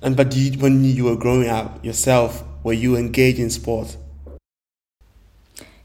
And 0.00 0.16
but 0.16 0.34
you, 0.34 0.58
when 0.58 0.84
you 0.84 1.04
were 1.04 1.16
growing 1.16 1.48
up 1.48 1.84
yourself, 1.84 2.44
were 2.62 2.72
you 2.72 2.96
engaged 2.96 3.38
in 3.38 3.50
sports? 3.50 3.96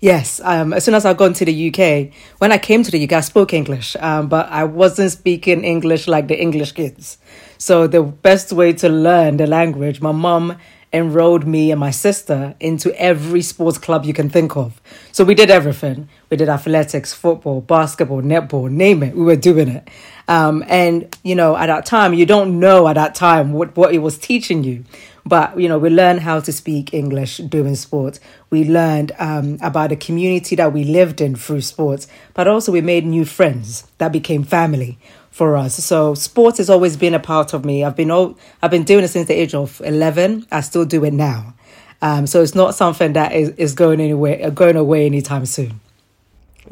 Yes, 0.02 0.40
um, 0.46 0.72
as 0.72 0.86
soon 0.86 0.96
as 0.96 1.04
I 1.04 1.14
got 1.14 1.26
into 1.26 1.44
the 1.44 1.68
UK, 1.68 2.14
when 2.38 2.54
I 2.54 2.58
came 2.58 2.84
to 2.84 2.92
the 2.92 3.04
UK, 3.04 3.14
I 3.14 3.20
spoke 3.20 3.54
English, 3.54 3.98
um, 4.00 4.30
but 4.30 4.48
I 4.50 4.64
wasn't 4.64 5.12
speaking 5.12 5.66
English 5.66 6.08
like 6.08 6.30
the 6.30 6.40
English 6.40 6.72
kids. 6.72 7.18
So 7.58 7.86
the 7.86 8.04
best 8.04 8.54
way 8.54 8.72
to 8.74 8.88
learn 8.88 9.36
the 9.36 9.46
language, 9.46 10.00
my 10.00 10.14
mom 10.14 10.56
enrolled 10.92 11.46
me 11.46 11.72
and 11.72 11.80
my 11.80 11.92
sister 11.92 12.56
into 12.60 12.94
every 13.00 13.42
sports 13.42 13.78
club 13.78 14.06
you 14.06 14.14
can 14.14 14.30
think 14.30 14.58
of. 14.58 14.82
So 15.12 15.24
we 15.24 15.36
did 15.36 15.52
everything. 15.52 16.10
We 16.30 16.38
did 16.38 16.50
athletics, 16.50 17.14
football, 17.14 17.62
basketball, 17.62 18.22
netball, 18.22 18.72
name 18.72 19.04
it. 19.04 19.16
We 19.16 19.24
were 19.24 19.36
doing 19.36 19.68
it. 19.68 19.88
Um, 20.28 20.64
and, 20.68 21.16
you 21.24 21.36
know, 21.36 21.56
at 21.56 21.68
that 21.68 21.86
time, 21.86 22.14
you 22.14 22.26
don't 22.26 22.60
know 22.60 22.88
at 22.88 22.94
that 22.94 23.16
time 23.16 23.54
what, 23.54 23.76
what 23.76 23.94
it 23.94 24.00
was 24.00 24.18
teaching 24.18 24.64
you. 24.64 24.84
But, 25.26 25.60
you 25.60 25.68
know, 25.68 25.78
we 25.78 25.90
learned 25.90 26.22
how 26.22 26.40
to 26.40 26.52
speak 26.52 26.94
English 26.94 27.38
doing 27.38 27.76
sports. 27.76 28.20
We 28.50 28.64
learned 28.64 29.12
um, 29.20 29.60
about 29.62 29.90
the 29.90 29.96
community 29.96 30.56
that 30.56 30.74
we 30.74 30.84
lived 30.84 31.22
in 31.22 31.36
through 31.36 31.62
sports. 31.62 32.08
But 32.34 32.48
also, 32.48 32.72
we 32.72 32.82
made 32.82 33.06
new 33.06 33.26
friends 33.26 33.86
that 34.00 34.12
became 34.12 34.44
family 34.44 34.98
for 35.32 35.56
us. 35.56 35.76
So 35.84 36.14
sports 36.16 36.58
has 36.58 36.70
always 36.70 36.98
been 36.98 37.14
a 37.14 37.20
part 37.20 37.54
of 37.54 37.64
me. 37.64 37.84
I've 37.84 37.96
been 37.96 38.12
all, 38.12 38.38
I've 38.62 38.72
been 38.72 38.84
doing 38.84 39.04
it 39.04 39.10
since 39.10 39.28
the 39.28 39.40
age 39.40 39.54
of 39.54 39.82
11. 39.86 40.48
I 40.52 40.62
still 40.62 40.86
do 40.86 41.04
it 41.06 41.14
now. 41.14 41.54
Um, 42.02 42.28
so 42.28 42.42
it's 42.42 42.56
not 42.56 42.76
something 42.76 43.14
that 43.14 43.34
is, 43.34 43.50
is 43.52 43.74
going 43.74 44.00
anywhere, 44.00 44.50
going 44.52 44.76
away 44.76 45.06
anytime 45.06 45.46
soon. 45.46 45.80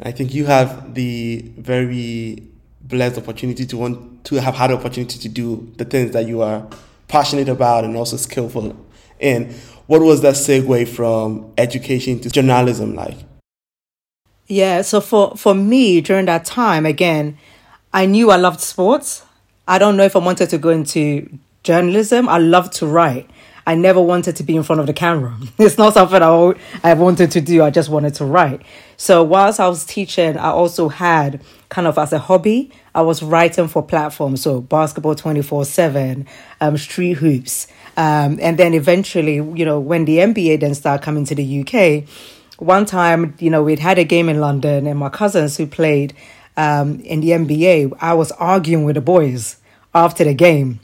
I 0.02 0.12
think 0.12 0.32
you 0.32 0.46
have 0.46 0.94
the 0.94 1.44
very 1.58 2.42
blessed 2.82 3.18
opportunity 3.18 3.66
to 3.66 3.76
want 3.76 4.24
to 4.24 4.36
have 4.36 4.54
had 4.54 4.70
the 4.70 4.74
opportunity 4.74 5.18
to 5.18 5.28
do 5.28 5.72
the 5.76 5.84
things 5.84 6.12
that 6.12 6.26
you 6.26 6.42
are 6.42 6.66
passionate 7.08 7.48
about 7.48 7.84
and 7.84 7.96
also 7.96 8.16
skillful 8.16 8.76
in. 9.18 9.54
What 9.86 10.02
was 10.02 10.22
that 10.22 10.34
segue 10.34 10.88
from 10.88 11.52
education 11.56 12.20
to 12.20 12.30
journalism 12.30 12.94
like? 12.94 13.16
Yeah, 14.46 14.82
so 14.82 15.00
for, 15.00 15.36
for 15.36 15.54
me 15.54 16.00
during 16.00 16.26
that 16.26 16.44
time, 16.44 16.86
again, 16.86 17.36
I 17.92 18.06
knew 18.06 18.30
I 18.30 18.36
loved 18.36 18.60
sports. 18.60 19.24
I 19.66 19.78
don't 19.78 19.96
know 19.96 20.04
if 20.04 20.14
I 20.14 20.18
wanted 20.18 20.50
to 20.50 20.58
go 20.58 20.68
into 20.68 21.38
journalism. 21.62 22.28
I 22.28 22.38
loved 22.38 22.74
to 22.74 22.86
write. 22.86 23.28
I 23.66 23.74
never 23.74 24.00
wanted 24.00 24.36
to 24.36 24.42
be 24.42 24.56
in 24.56 24.62
front 24.62 24.80
of 24.80 24.86
the 24.86 24.94
camera. 24.94 25.36
It's 25.58 25.76
not 25.76 25.94
something 25.94 26.22
I, 26.22 26.54
I 26.82 26.94
wanted 26.94 27.30
to 27.32 27.40
do. 27.40 27.62
I 27.62 27.70
just 27.70 27.90
wanted 27.90 28.14
to 28.14 28.24
write. 28.24 28.62
So 28.96 29.22
whilst 29.22 29.60
I 29.60 29.68
was 29.68 29.84
teaching, 29.84 30.38
I 30.38 30.48
also 30.50 30.88
had 30.88 31.42
kind 31.68 31.86
of 31.86 31.98
as 31.98 32.12
a 32.14 32.18
hobby, 32.18 32.72
I 32.94 33.02
was 33.02 33.22
writing 33.22 33.68
for 33.68 33.82
platforms. 33.82 34.42
So 34.42 34.62
basketball 34.62 35.14
24 35.14 35.66
7, 35.66 36.26
um, 36.62 36.78
street 36.78 37.14
hoops. 37.14 37.66
Um, 37.96 38.38
and 38.40 38.58
then 38.58 38.74
eventually, 38.74 39.34
you 39.34 39.64
know, 39.64 39.80
when 39.80 40.04
the 40.04 40.18
NBA 40.18 40.60
then 40.60 40.74
started 40.74 41.04
coming 41.04 41.24
to 41.26 41.34
the 41.34 41.60
UK, 41.60 42.08
one 42.58 42.86
time, 42.86 43.34
you 43.38 43.50
know, 43.50 43.62
we'd 43.62 43.78
had 43.78 43.98
a 43.98 44.04
game 44.04 44.28
in 44.28 44.40
London 44.40 44.86
and 44.86 44.98
my 44.98 45.08
cousins 45.08 45.56
who 45.56 45.66
played 45.66 46.14
um, 46.58 46.98
in 47.00 47.20
the 47.20 47.30
NBA, 47.30 47.96
I 48.00 48.12
was 48.14 48.32
arguing 48.32 48.84
with 48.84 48.96
the 48.96 49.00
boys 49.00 49.56
after 49.94 50.24
the 50.24 50.34
game. 50.34 50.80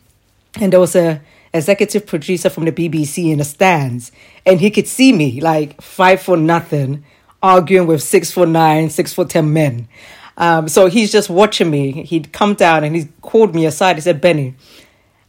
And 0.61 0.73
there 0.73 0.79
was 0.79 0.95
a 0.95 1.21
executive 1.53 2.07
producer 2.07 2.49
from 2.49 2.65
the 2.65 2.73
BBC 2.73 3.31
in 3.31 3.39
the 3.39 3.45
stands, 3.45 4.13
and 4.47 4.61
he 4.61 4.71
could 4.71 4.87
see 4.87 5.13
me 5.13 5.41
like 5.41 5.81
five 5.83 6.23
for 6.23 6.37
nothing, 6.37 7.05
arguing 7.43 7.89
with 7.89 8.03
six 8.03 8.31
foot 8.31 8.49
nine, 8.49 8.89
six 8.89 9.13
foot 9.13 9.31
ten 9.31 9.53
men. 9.53 9.89
Um, 10.37 10.69
so 10.69 10.87
he's 10.87 11.11
just 11.11 11.29
watching 11.29 11.71
me. 11.71 12.05
He'd 12.05 12.33
come 12.33 12.55
down 12.55 12.85
and 12.85 12.95
he 12.95 13.09
called 13.21 13.55
me 13.55 13.67
aside. 13.67 13.97
He 13.97 14.03
said, 14.03 14.21
Benny, 14.21 14.55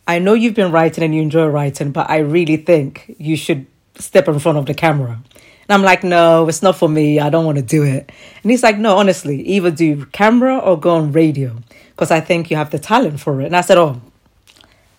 I 0.08 0.20
know 0.20 0.34
you've 0.34 0.56
been 0.56 0.72
writing 0.72 1.04
and 1.04 1.14
you 1.14 1.22
enjoy 1.22 1.48
writing, 1.48 1.92
but 1.92 2.10
I 2.10 2.18
really 2.18 2.58
think 2.58 3.16
you 3.18 3.36
should 3.36 3.66
step 3.98 4.28
in 4.28 4.38
front 4.40 4.58
of 4.60 4.68
the 4.68 4.74
camera. 4.74 5.20
And 5.67 5.74
I'm 5.74 5.81
like, 5.81 6.03
no, 6.03 6.48
it's 6.48 6.62
not 6.62 6.77
for 6.77 6.88
me. 6.88 7.19
I 7.19 7.29
don't 7.29 7.45
want 7.45 7.57
to 7.57 7.63
do 7.63 7.84
it. 7.84 8.12
And 8.43 8.51
he's 8.51 8.63
like, 8.63 8.77
no, 8.77 8.98
honestly, 8.98 9.41
either 9.41 9.72
do 9.72 10.05
camera 10.07 10.57
or 10.57 10.79
go 10.79 10.95
on 10.95 11.12
radio 11.12 11.55
because 11.91 12.12
I 12.12 12.19
think 12.19 12.51
you 12.51 12.57
have 12.57 12.69
the 12.69 12.79
talent 12.79 13.19
for 13.19 13.41
it. 13.41 13.45
And 13.45 13.55
I 13.55 13.62
said, 13.62 13.77
oh, 13.77 14.01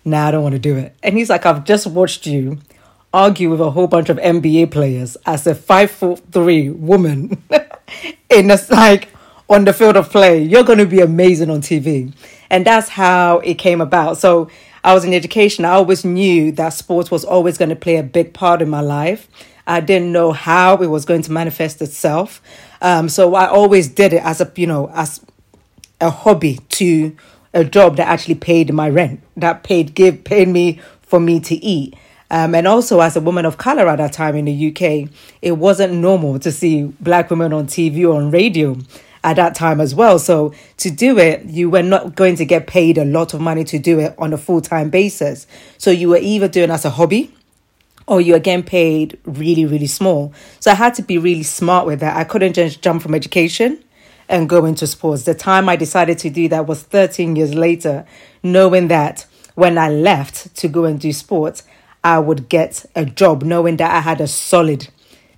nah, 0.03 0.27
I 0.27 0.31
don't 0.31 0.43
want 0.43 0.53
to 0.53 0.59
do 0.59 0.75
it. 0.75 0.95
And 1.03 1.17
he's 1.17 1.29
like, 1.29 1.45
I've 1.45 1.63
just 1.63 1.87
watched 1.87 2.27
you 2.27 2.59
argue 3.13 3.49
with 3.49 3.61
a 3.61 3.71
whole 3.71 3.87
bunch 3.87 4.09
of 4.09 4.17
NBA 4.17 4.71
players 4.71 5.15
as 5.25 5.47
a 5.47 5.55
five 5.55 5.89
foot 5.89 6.21
three 6.31 6.69
woman 6.69 7.41
in 8.29 8.51
a 8.51 8.59
like 8.69 9.09
on 9.49 9.65
the 9.65 9.73
field 9.73 9.95
of 9.95 10.09
play. 10.09 10.43
You're 10.43 10.63
going 10.63 10.79
to 10.79 10.85
be 10.85 10.99
amazing 10.99 11.49
on 11.49 11.61
TV. 11.61 12.13
And 12.49 12.65
that's 12.65 12.89
how 12.89 13.39
it 13.39 13.55
came 13.55 13.81
about. 13.81 14.17
So 14.17 14.49
I 14.83 14.93
was 14.93 15.05
in 15.05 15.13
education. 15.13 15.65
I 15.65 15.71
always 15.71 16.03
knew 16.05 16.51
that 16.53 16.69
sports 16.69 17.09
was 17.09 17.23
always 17.25 17.57
going 17.57 17.69
to 17.69 17.75
play 17.75 17.97
a 17.97 18.03
big 18.03 18.33
part 18.33 18.61
in 18.61 18.69
my 18.69 18.81
life. 18.81 19.27
I 19.67 19.81
didn't 19.81 20.13
know 20.13 20.31
how 20.31 20.77
it 20.77 20.87
was 20.87 21.05
going 21.05 21.21
to 21.23 21.31
manifest 21.31 21.81
itself. 21.81 22.41
Um, 22.81 23.09
so 23.09 23.35
I 23.35 23.47
always 23.47 23.89
did 23.89 24.13
it 24.13 24.23
as 24.23 24.39
a, 24.39 24.51
you 24.55 24.65
know, 24.65 24.89
as 24.93 25.23
a 25.99 26.09
hobby 26.09 26.59
to 26.69 27.15
a 27.53 27.65
job 27.65 27.97
that 27.97 28.07
actually 28.07 28.35
paid 28.35 28.73
my 28.73 28.89
rent, 28.89 29.21
that 29.35 29.63
paid, 29.63 29.93
give, 29.93 30.23
paid 30.23 30.47
me 30.47 30.79
for 31.01 31.19
me 31.19 31.41
to 31.41 31.55
eat. 31.55 31.95
Um, 32.29 32.55
and 32.55 32.67
also, 32.67 32.99
as 32.99 33.15
a 33.15 33.21
woman 33.21 33.45
of 33.45 33.57
color 33.57 33.87
at 33.87 33.97
that 33.97 34.13
time 34.13 34.35
in 34.35 34.45
the 34.45 34.67
UK, 34.67 35.09
it 35.41 35.53
wasn't 35.53 35.93
normal 35.93 36.39
to 36.39 36.51
see 36.51 36.83
black 36.99 37.29
women 37.29 37.53
on 37.53 37.67
TV 37.67 38.03
or 38.03 38.15
on 38.15 38.31
radio 38.31 38.77
at 39.23 39.37
that 39.37 39.55
time 39.55 39.79
as 39.81 39.95
well. 39.95 40.19
So 40.19 40.53
to 40.77 40.89
do 40.91 41.17
it, 41.17 41.45
you 41.45 41.69
were 41.69 41.83
not 41.83 42.15
going 42.15 42.35
to 42.37 42.45
get 42.45 42.67
paid 42.67 42.97
a 42.97 43.05
lot 43.05 43.33
of 43.33 43.41
money 43.41 43.63
to 43.65 43.79
do 43.79 43.99
it 43.99 44.13
on 44.17 44.33
a 44.33 44.37
full 44.37 44.61
time 44.61 44.89
basis. 44.89 45.47
So 45.77 45.89
you 45.89 46.09
were 46.09 46.17
either 46.17 46.47
doing 46.47 46.69
as 46.69 46.85
a 46.85 46.89
hobby 46.89 47.33
Oh, 48.07 48.15
or 48.15 48.21
you're 48.21 48.39
getting 48.39 48.63
paid 48.63 49.17
really, 49.25 49.65
really 49.65 49.87
small. 49.87 50.33
So 50.59 50.71
I 50.71 50.75
had 50.75 50.93
to 50.95 51.01
be 51.01 51.17
really 51.17 51.43
smart 51.43 51.85
with 51.85 51.99
that. 51.99 52.15
I 52.15 52.23
couldn't 52.23 52.53
just 52.53 52.81
jump 52.81 53.01
from 53.01 53.13
education 53.13 53.83
and 54.29 54.49
go 54.49 54.65
into 54.65 54.87
sports. 54.87 55.23
The 55.23 55.33
time 55.33 55.69
I 55.69 55.75
decided 55.75 56.17
to 56.19 56.29
do 56.29 56.47
that 56.49 56.67
was 56.67 56.83
13 56.83 57.35
years 57.35 57.53
later, 57.53 58.05
knowing 58.43 58.87
that 58.89 59.25
when 59.55 59.77
I 59.77 59.89
left 59.89 60.55
to 60.57 60.67
go 60.67 60.85
and 60.85 60.99
do 60.99 61.11
sports, 61.11 61.63
I 62.03 62.19
would 62.19 62.47
get 62.47 62.85
a 62.95 63.05
job, 63.05 63.43
knowing 63.43 63.77
that 63.77 63.93
I 63.93 63.99
had 63.99 64.21
a 64.21 64.27
solid 64.27 64.87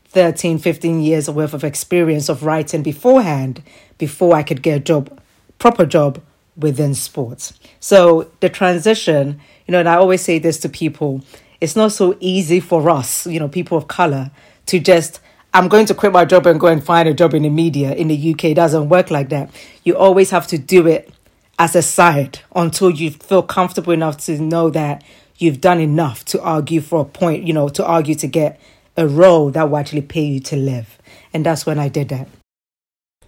13, 0.06 0.60
15 0.60 1.02
years 1.02 1.30
worth 1.30 1.54
of 1.54 1.64
experience 1.64 2.30
of 2.30 2.44
writing 2.44 2.84
beforehand 2.84 3.64
before 3.98 4.36
I 4.36 4.44
could 4.44 4.62
get 4.62 4.78
a 4.78 4.80
job, 4.80 5.22
proper 5.58 5.86
job 5.86 6.22
within 6.58 6.94
sports. 6.94 7.54
So 7.80 8.30
the 8.40 8.50
transition, 8.50 9.40
you 9.66 9.72
know, 9.72 9.80
and 9.80 9.90
I 9.90 9.96
always 9.96 10.22
say 10.22 10.40
this 10.40 10.60
to 10.60 10.70
people, 10.70 11.24
it's 11.62 11.76
not 11.76 11.92
so 11.92 12.18
easy 12.20 12.60
for 12.60 12.90
us, 12.90 13.28
you 13.28 13.40
know, 13.40 13.48
people 13.48 13.78
of 13.78 13.88
color 13.88 14.32
to 14.68 14.80
just 14.80 15.20
I'm 15.54 15.68
going 15.68 15.88
to 15.88 15.96
quit 15.96 16.12
my 16.12 16.26
job 16.26 16.46
and 16.46 16.60
go 16.60 16.68
and 16.68 16.84
find 16.84 17.10
a 17.10 17.14
job 17.14 17.34
in 17.34 17.44
the 17.44 17.50
media 17.50 17.94
in 17.94 18.08
the 18.08 18.34
UK. 18.34 18.46
It 18.46 18.54
doesn't 18.56 18.90
work 18.90 19.10
like 19.10 19.30
that. 19.30 19.50
You 19.84 19.98
always 19.98 20.30
have 20.30 20.46
to 20.48 20.58
do 20.58 20.86
it 20.88 21.12
as 21.58 21.76
a 21.76 21.82
side 21.82 22.40
until 22.56 22.90
you 22.92 23.12
feel 23.12 23.42
comfortable 23.42 23.92
enough 23.92 24.18
to 24.26 24.40
know 24.40 24.70
that 24.70 25.04
you've 25.38 25.60
done 25.60 25.80
enough 25.80 26.24
to 26.26 26.42
argue 26.42 26.82
for 26.82 27.02
a 27.02 27.06
point, 27.06 27.48
you 27.48 27.54
know, 27.54 27.68
to 27.70 27.86
argue 27.86 28.16
to 28.16 28.28
get 28.28 28.60
a 28.96 29.08
role 29.08 29.50
that 29.52 29.70
will 29.70 29.78
actually 29.78 30.02
pay 30.02 30.24
you 30.24 30.40
to 30.40 30.56
live. 30.56 31.00
And 31.34 31.46
that's 31.46 31.66
when 31.66 31.80
I 31.80 31.90
did 31.90 32.10
that. 32.10 32.28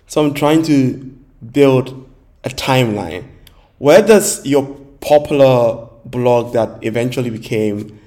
So 0.06 0.24
I'm 0.24 0.34
trying 0.34 0.62
to 0.64 0.98
build 1.52 2.10
a 2.44 2.50
timeline. 2.50 3.26
Where 3.80 4.02
does 4.02 4.46
your 4.46 4.66
popular 5.00 5.88
blog 6.06 6.54
that 6.54 6.84
eventually 6.84 7.30
became 7.30 8.00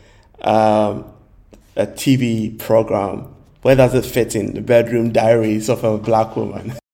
um, 0.45 1.05
a 1.75 1.87
TV 1.87 2.57
program, 2.59 3.35
where 3.63 3.75
does 3.75 3.95
it 3.95 4.05
fit 4.05 4.37
in 4.37 4.55
the 4.55 4.61
bedroom 4.61 5.11
diaries 5.11 5.69
of 5.69 5.83
a 5.85 5.99
black 5.99 6.37
woman? 6.37 6.75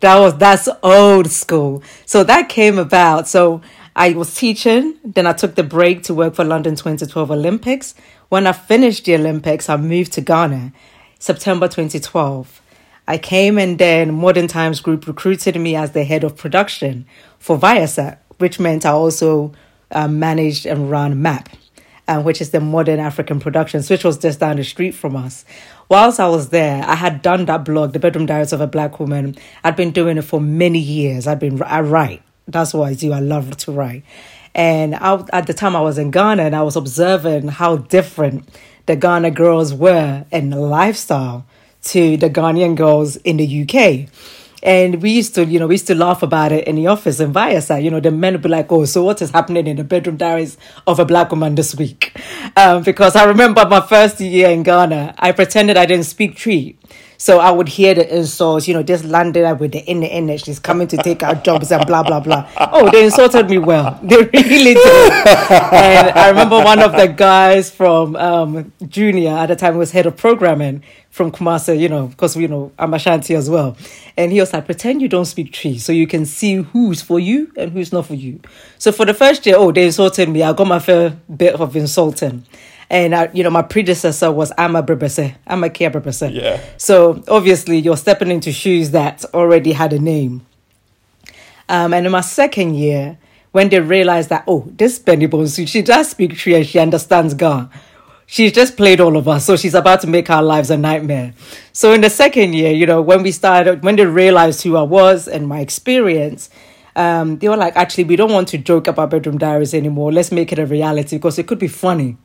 That 0.00 0.20
was 0.20 0.38
that's 0.38 0.68
old 0.84 1.28
school. 1.28 1.82
So 2.06 2.22
that 2.22 2.48
came 2.48 2.78
about. 2.78 3.26
So 3.26 3.62
I 3.96 4.12
was 4.12 4.32
teaching, 4.32 4.94
then 5.04 5.26
I 5.26 5.32
took 5.32 5.56
the 5.56 5.64
break 5.64 6.04
to 6.04 6.14
work 6.14 6.36
for 6.36 6.44
London 6.44 6.76
2012 6.76 7.32
Olympics. 7.32 7.96
When 8.28 8.46
I 8.46 8.52
finished 8.52 9.06
the 9.06 9.16
Olympics, 9.16 9.68
I 9.68 9.76
moved 9.76 10.12
to 10.12 10.20
Ghana, 10.20 10.72
September 11.18 11.66
2012. 11.66 12.62
I 13.08 13.18
came 13.18 13.58
and 13.58 13.76
then 13.76 14.14
Modern 14.14 14.46
Times 14.46 14.78
Group 14.78 15.08
recruited 15.08 15.58
me 15.58 15.74
as 15.74 15.90
the 15.90 16.04
head 16.04 16.22
of 16.22 16.36
production 16.36 17.06
for 17.40 17.58
Viasat, 17.58 18.18
which 18.36 18.60
meant 18.60 18.86
I 18.86 18.90
also 18.90 19.52
uh, 19.90 20.06
managed 20.06 20.64
and 20.64 20.90
ran 20.90 21.20
MAP, 21.20 21.48
uh, 22.08 22.20
which 22.20 22.40
is 22.40 22.50
the 22.50 22.60
Modern 22.60 22.98
African 22.98 23.38
Productions, 23.38 23.88
which 23.88 24.02
was 24.02 24.18
just 24.18 24.40
down 24.40 24.56
the 24.56 24.64
street 24.64 24.92
from 24.92 25.14
us. 25.14 25.44
Whilst 25.88 26.18
I 26.18 26.28
was 26.28 26.48
there, 26.48 26.82
I 26.84 26.96
had 26.96 27.22
done 27.22 27.44
that 27.46 27.64
blog, 27.64 27.92
The 27.92 28.00
Bedroom 28.00 28.26
Diaries 28.26 28.52
of 28.52 28.60
a 28.60 28.66
Black 28.66 28.98
Woman. 28.98 29.36
I'd 29.62 29.76
been 29.76 29.92
doing 29.92 30.18
it 30.18 30.22
for 30.22 30.40
many 30.40 30.80
years. 30.80 31.26
I'd 31.26 31.38
been, 31.38 31.62
I 31.62 31.80
write 31.80 32.22
that's 32.48 32.74
what 32.74 32.88
I 32.88 32.94
do. 32.94 33.12
I 33.12 33.20
love 33.20 33.56
to 33.58 33.72
write. 33.72 34.02
And 34.54 34.94
I, 34.96 35.24
at 35.32 35.46
the 35.46 35.54
time 35.54 35.76
I 35.76 35.80
was 35.80 35.98
in 35.98 36.10
Ghana 36.10 36.42
and 36.42 36.56
I 36.56 36.62
was 36.62 36.74
observing 36.74 37.48
how 37.48 37.76
different 37.76 38.48
the 38.86 38.96
Ghana 38.96 39.30
girls 39.32 39.74
were 39.74 40.24
in 40.32 40.50
lifestyle 40.50 41.46
to 41.84 42.16
the 42.16 42.30
Ghanaian 42.30 42.74
girls 42.74 43.16
in 43.16 43.36
the 43.36 43.62
UK. 43.62 44.08
And 44.62 45.02
we 45.02 45.10
used 45.10 45.34
to, 45.36 45.44
you 45.44 45.58
know, 45.58 45.66
we 45.66 45.74
used 45.74 45.86
to 45.88 45.94
laugh 45.94 46.22
about 46.22 46.52
it 46.52 46.66
in 46.66 46.76
the 46.76 46.86
office 46.86 47.20
in 47.20 47.32
Viasat. 47.32 47.82
You 47.82 47.90
know, 47.90 48.00
the 48.00 48.10
men 48.10 48.34
would 48.34 48.42
be 48.42 48.48
like, 48.48 48.70
oh, 48.72 48.84
so 48.84 49.04
what 49.04 49.22
is 49.22 49.30
happening 49.30 49.66
in 49.66 49.76
the 49.76 49.84
bedroom 49.84 50.16
diaries 50.16 50.56
of 50.86 50.98
a 50.98 51.04
black 51.04 51.30
woman 51.30 51.54
this 51.54 51.74
week? 51.74 52.16
Um, 52.56 52.82
because 52.82 53.14
I 53.14 53.24
remember 53.24 53.66
my 53.68 53.80
first 53.80 54.20
year 54.20 54.48
in 54.50 54.62
Ghana, 54.62 55.14
I 55.18 55.32
pretended 55.32 55.76
I 55.76 55.86
didn't 55.86 56.06
speak 56.06 56.38
Twi. 56.38 56.77
So 57.20 57.40
I 57.40 57.50
would 57.50 57.66
hear 57.68 57.94
the 57.94 58.16
insults, 58.16 58.68
you 58.68 58.74
know, 58.74 58.82
this 58.84 59.02
landed 59.02 59.44
up 59.44 59.58
with 59.58 59.72
the 59.72 59.80
inner 59.86 60.06
inner, 60.06 60.38
she's 60.38 60.60
coming 60.60 60.86
to 60.86 60.96
take 60.98 61.24
our 61.24 61.34
jobs 61.34 61.72
and 61.72 61.84
blah 61.84 62.04
blah 62.04 62.20
blah. 62.20 62.48
Oh, 62.56 62.88
they 62.92 63.04
insulted 63.04 63.50
me 63.50 63.58
well. 63.58 63.98
They 64.08 64.16
really 64.16 64.74
did. 64.74 65.12
and 65.12 66.10
I 66.16 66.28
remember 66.28 66.58
one 66.62 66.78
of 66.78 66.92
the 66.92 67.08
guys 67.08 67.72
from 67.72 68.14
um, 68.14 68.72
junior 68.88 69.30
at 69.30 69.46
the 69.46 69.56
time 69.56 69.76
was 69.76 69.90
head 69.90 70.06
of 70.06 70.16
programming 70.16 70.84
from 71.10 71.32
Kumasi, 71.32 71.76
you 71.80 71.88
know, 71.88 72.06
because 72.06 72.36
you 72.36 72.46
know 72.46 72.70
I'm 72.78 72.94
Ashanti 72.94 73.34
as 73.34 73.50
well. 73.50 73.76
And 74.16 74.30
he 74.30 74.38
was 74.38 74.52
like, 74.52 74.66
pretend 74.66 75.02
you 75.02 75.08
don't 75.08 75.24
speak 75.24 75.52
Twi, 75.52 75.76
so 75.78 75.90
you 75.92 76.06
can 76.06 76.24
see 76.24 76.54
who's 76.56 77.02
for 77.02 77.18
you 77.18 77.52
and 77.56 77.72
who's 77.72 77.92
not 77.92 78.06
for 78.06 78.14
you. 78.14 78.38
So 78.78 78.92
for 78.92 79.04
the 79.04 79.14
first 79.14 79.44
year, 79.44 79.56
oh, 79.58 79.72
they 79.72 79.86
insulted 79.86 80.28
me. 80.28 80.44
I 80.44 80.52
got 80.52 80.68
my 80.68 80.78
fair 80.78 81.16
bit 81.36 81.54
of 81.54 81.74
insulting. 81.74 82.44
And 82.90 83.14
I, 83.14 83.30
you 83.34 83.42
know, 83.42 83.50
my 83.50 83.62
predecessor 83.62 84.32
was 84.32 84.52
Ama 84.56 84.82
Abebrese, 84.82 85.36
Ama 85.46 85.68
K. 85.70 85.90
Abebrese. 85.90 86.32
Yeah. 86.32 86.60
So 86.78 87.22
obviously, 87.28 87.78
you're 87.78 87.96
stepping 87.96 88.30
into 88.30 88.50
shoes 88.52 88.92
that 88.92 89.24
already 89.34 89.72
had 89.72 89.92
a 89.92 89.98
name. 89.98 90.46
Um, 91.68 91.92
and 91.92 92.06
in 92.06 92.12
my 92.12 92.22
second 92.22 92.76
year, 92.76 93.18
when 93.52 93.68
they 93.68 93.80
realized 93.80 94.30
that, 94.30 94.44
oh, 94.46 94.70
this 94.76 94.98
Benny 94.98 95.28
Bonsu, 95.28 95.68
she 95.68 95.82
does 95.82 96.08
speak 96.10 96.38
Twi 96.38 96.54
and 96.54 96.66
she 96.66 96.78
understands 96.78 97.34
Ga 97.34 97.68
she's 98.30 98.52
just 98.52 98.76
played 98.76 99.00
all 99.00 99.16
of 99.16 99.26
us 99.26 99.46
so 99.46 99.56
she's 99.56 99.74
about 99.74 100.02
to 100.02 100.06
make 100.06 100.28
our 100.28 100.42
lives 100.42 100.70
a 100.70 100.76
nightmare 100.76 101.32
so 101.72 101.92
in 101.92 102.02
the 102.02 102.10
second 102.10 102.52
year 102.52 102.70
you 102.70 102.86
know 102.86 103.00
when 103.00 103.22
we 103.22 103.32
started 103.32 103.82
when 103.82 103.96
they 103.96 104.04
realized 104.04 104.62
who 104.62 104.76
i 104.76 104.82
was 104.82 105.26
and 105.26 105.48
my 105.48 105.60
experience 105.60 106.48
um, 106.94 107.38
they 107.38 107.48
were 107.48 107.56
like 107.56 107.74
actually 107.74 108.04
we 108.04 108.16
don't 108.16 108.30
want 108.32 108.48
to 108.48 108.58
joke 108.58 108.86
about 108.86 109.10
bedroom 109.10 109.38
diaries 109.38 109.72
anymore 109.72 110.12
let's 110.12 110.30
make 110.30 110.52
it 110.52 110.58
a 110.58 110.66
reality 110.66 111.16
because 111.16 111.38
it 111.38 111.46
could 111.46 111.58
be 111.58 111.68
funny 111.68 112.18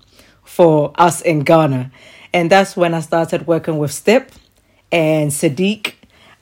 for 0.44 0.92
us 0.96 1.22
in 1.22 1.40
ghana. 1.42 1.92
And 2.34 2.50
that's 2.50 2.76
when 2.76 2.94
i 2.94 3.00
started 3.00 3.48
working 3.48 3.78
with 3.78 3.92
step 3.92 4.32
and 4.92 5.32
sadiq 5.32 5.94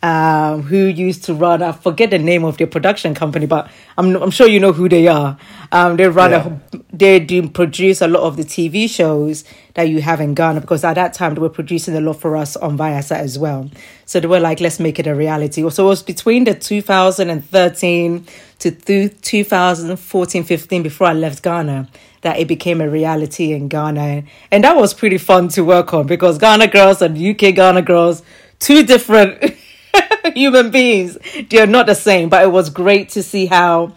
um, 0.04 0.64
who 0.64 0.86
used 0.86 1.26
to 1.26 1.34
run, 1.34 1.62
I 1.62 1.72
forget 1.74 2.10
the 2.10 2.18
name 2.18 2.44
of 2.44 2.58
their 2.58 2.68
production 2.68 3.14
company, 3.14 3.46
but 3.46 3.70
I'm, 3.98 4.16
I'm 4.16 4.32
sure 4.32 4.48
you 4.48 4.60
know 4.60 4.74
who 4.74 4.90
they 4.90 5.08
are. 5.08 5.38
Um, 5.72 5.98
they 5.98 6.08
run, 6.08 6.32
yeah. 6.32 6.58
a, 6.74 6.80
they 6.92 7.20
do 7.20 7.48
produce 7.50 8.02
a 8.02 8.08
lot 8.08 8.24
of 8.24 8.36
the 8.36 8.44
TV 8.44 8.90
shows 8.90 9.44
that 9.76 9.84
you 9.84 10.02
have 10.02 10.20
in 10.20 10.34
Ghana 10.34 10.62
because 10.62 10.84
at 10.84 10.96
that 10.96 11.14
time 11.14 11.36
they 11.36 11.42
were 11.42 11.50
producing 11.50 11.96
a 11.96 12.02
lot 12.02 12.14
for 12.20 12.36
us 12.36 12.56
on 12.58 12.78
Viasat 12.78 13.18
as 13.18 13.38
well. 13.38 13.70
So 14.06 14.20
they 14.20 14.28
were 14.28 14.40
like, 14.40 14.60
let's 14.60 14.80
make 14.80 14.98
it 14.98 15.06
a 15.06 15.14
reality. 15.14 15.70
So 15.70 15.86
it 15.86 15.90
was 15.90 16.04
between 16.04 16.46
the 16.46 16.56
2013 16.56 18.26
to 18.60 19.10
2014 19.10 20.44
15 20.44 20.84
before 20.84 21.08
I 21.08 21.14
left 21.14 21.44
Ghana 21.44 21.88
that 22.22 22.40
it 22.40 22.48
became 22.48 22.82
a 22.82 22.90
reality 22.90 23.54
in 23.54 23.68
Ghana. 23.68 24.24
And 24.52 24.64
that 24.64 24.76
was 24.76 24.94
pretty 24.94 25.18
fun 25.18 25.48
to 25.50 25.64
work 25.64 25.94
on 25.94 26.08
because 26.08 26.38
Ghana 26.38 26.68
girls 26.68 27.02
and 27.02 27.18
UK 27.18 27.56
Ghana 27.56 27.84
girls, 27.84 28.24
two 28.60 28.84
different. 28.84 29.56
human 30.36 30.72
beings. 30.72 31.18
They're 31.50 31.68
not 31.68 31.86
the 31.86 31.96
same, 31.96 32.30
but 32.30 32.44
it 32.44 32.52
was 32.52 32.70
great 32.70 33.10
to 33.10 33.24
see 33.24 33.46
how, 33.46 33.94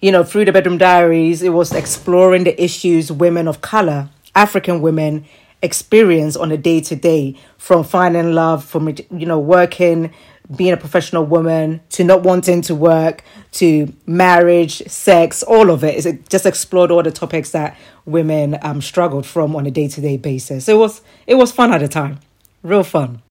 you 0.00 0.12
know, 0.12 0.24
through 0.24 0.46
the 0.46 0.52
Bedroom 0.52 0.78
Diaries, 0.78 1.42
it 1.42 1.50
was 1.50 1.72
exploring 1.72 2.44
the 2.44 2.62
issues 2.62 3.10
women 3.10 3.48
of 3.48 3.60
color, 3.60 4.08
African 4.34 4.80
women, 4.80 5.24
experience 5.62 6.36
on 6.36 6.52
a 6.52 6.58
day 6.58 6.80
to 6.82 6.94
day 6.94 7.36
from 7.56 7.84
finding 7.84 8.34
love, 8.34 8.64
from, 8.64 8.88
you 8.88 9.26
know, 9.26 9.38
working, 9.38 10.12
being 10.54 10.72
a 10.72 10.76
professional 10.76 11.24
woman, 11.24 11.80
to 11.88 12.04
not 12.04 12.22
wanting 12.22 12.60
to 12.60 12.74
work, 12.74 13.24
to 13.52 13.92
marriage, 14.06 14.82
sex, 14.86 15.42
all 15.42 15.70
of 15.70 15.82
it. 15.82 16.04
It 16.04 16.28
just 16.28 16.44
explored 16.44 16.90
all 16.90 17.02
the 17.02 17.10
topics 17.10 17.50
that 17.52 17.76
women 18.04 18.58
um, 18.60 18.82
struggled 18.82 19.24
from 19.24 19.56
on 19.56 19.64
a 19.64 19.70
day 19.70 19.88
to 19.88 20.00
day 20.02 20.18
basis. 20.18 20.68
It 20.68 20.76
was, 20.76 21.00
it 21.26 21.36
was 21.36 21.50
fun 21.50 21.72
at 21.72 21.78
the 21.78 21.88
time, 21.88 22.20
real 22.62 22.84
fun. 22.84 23.23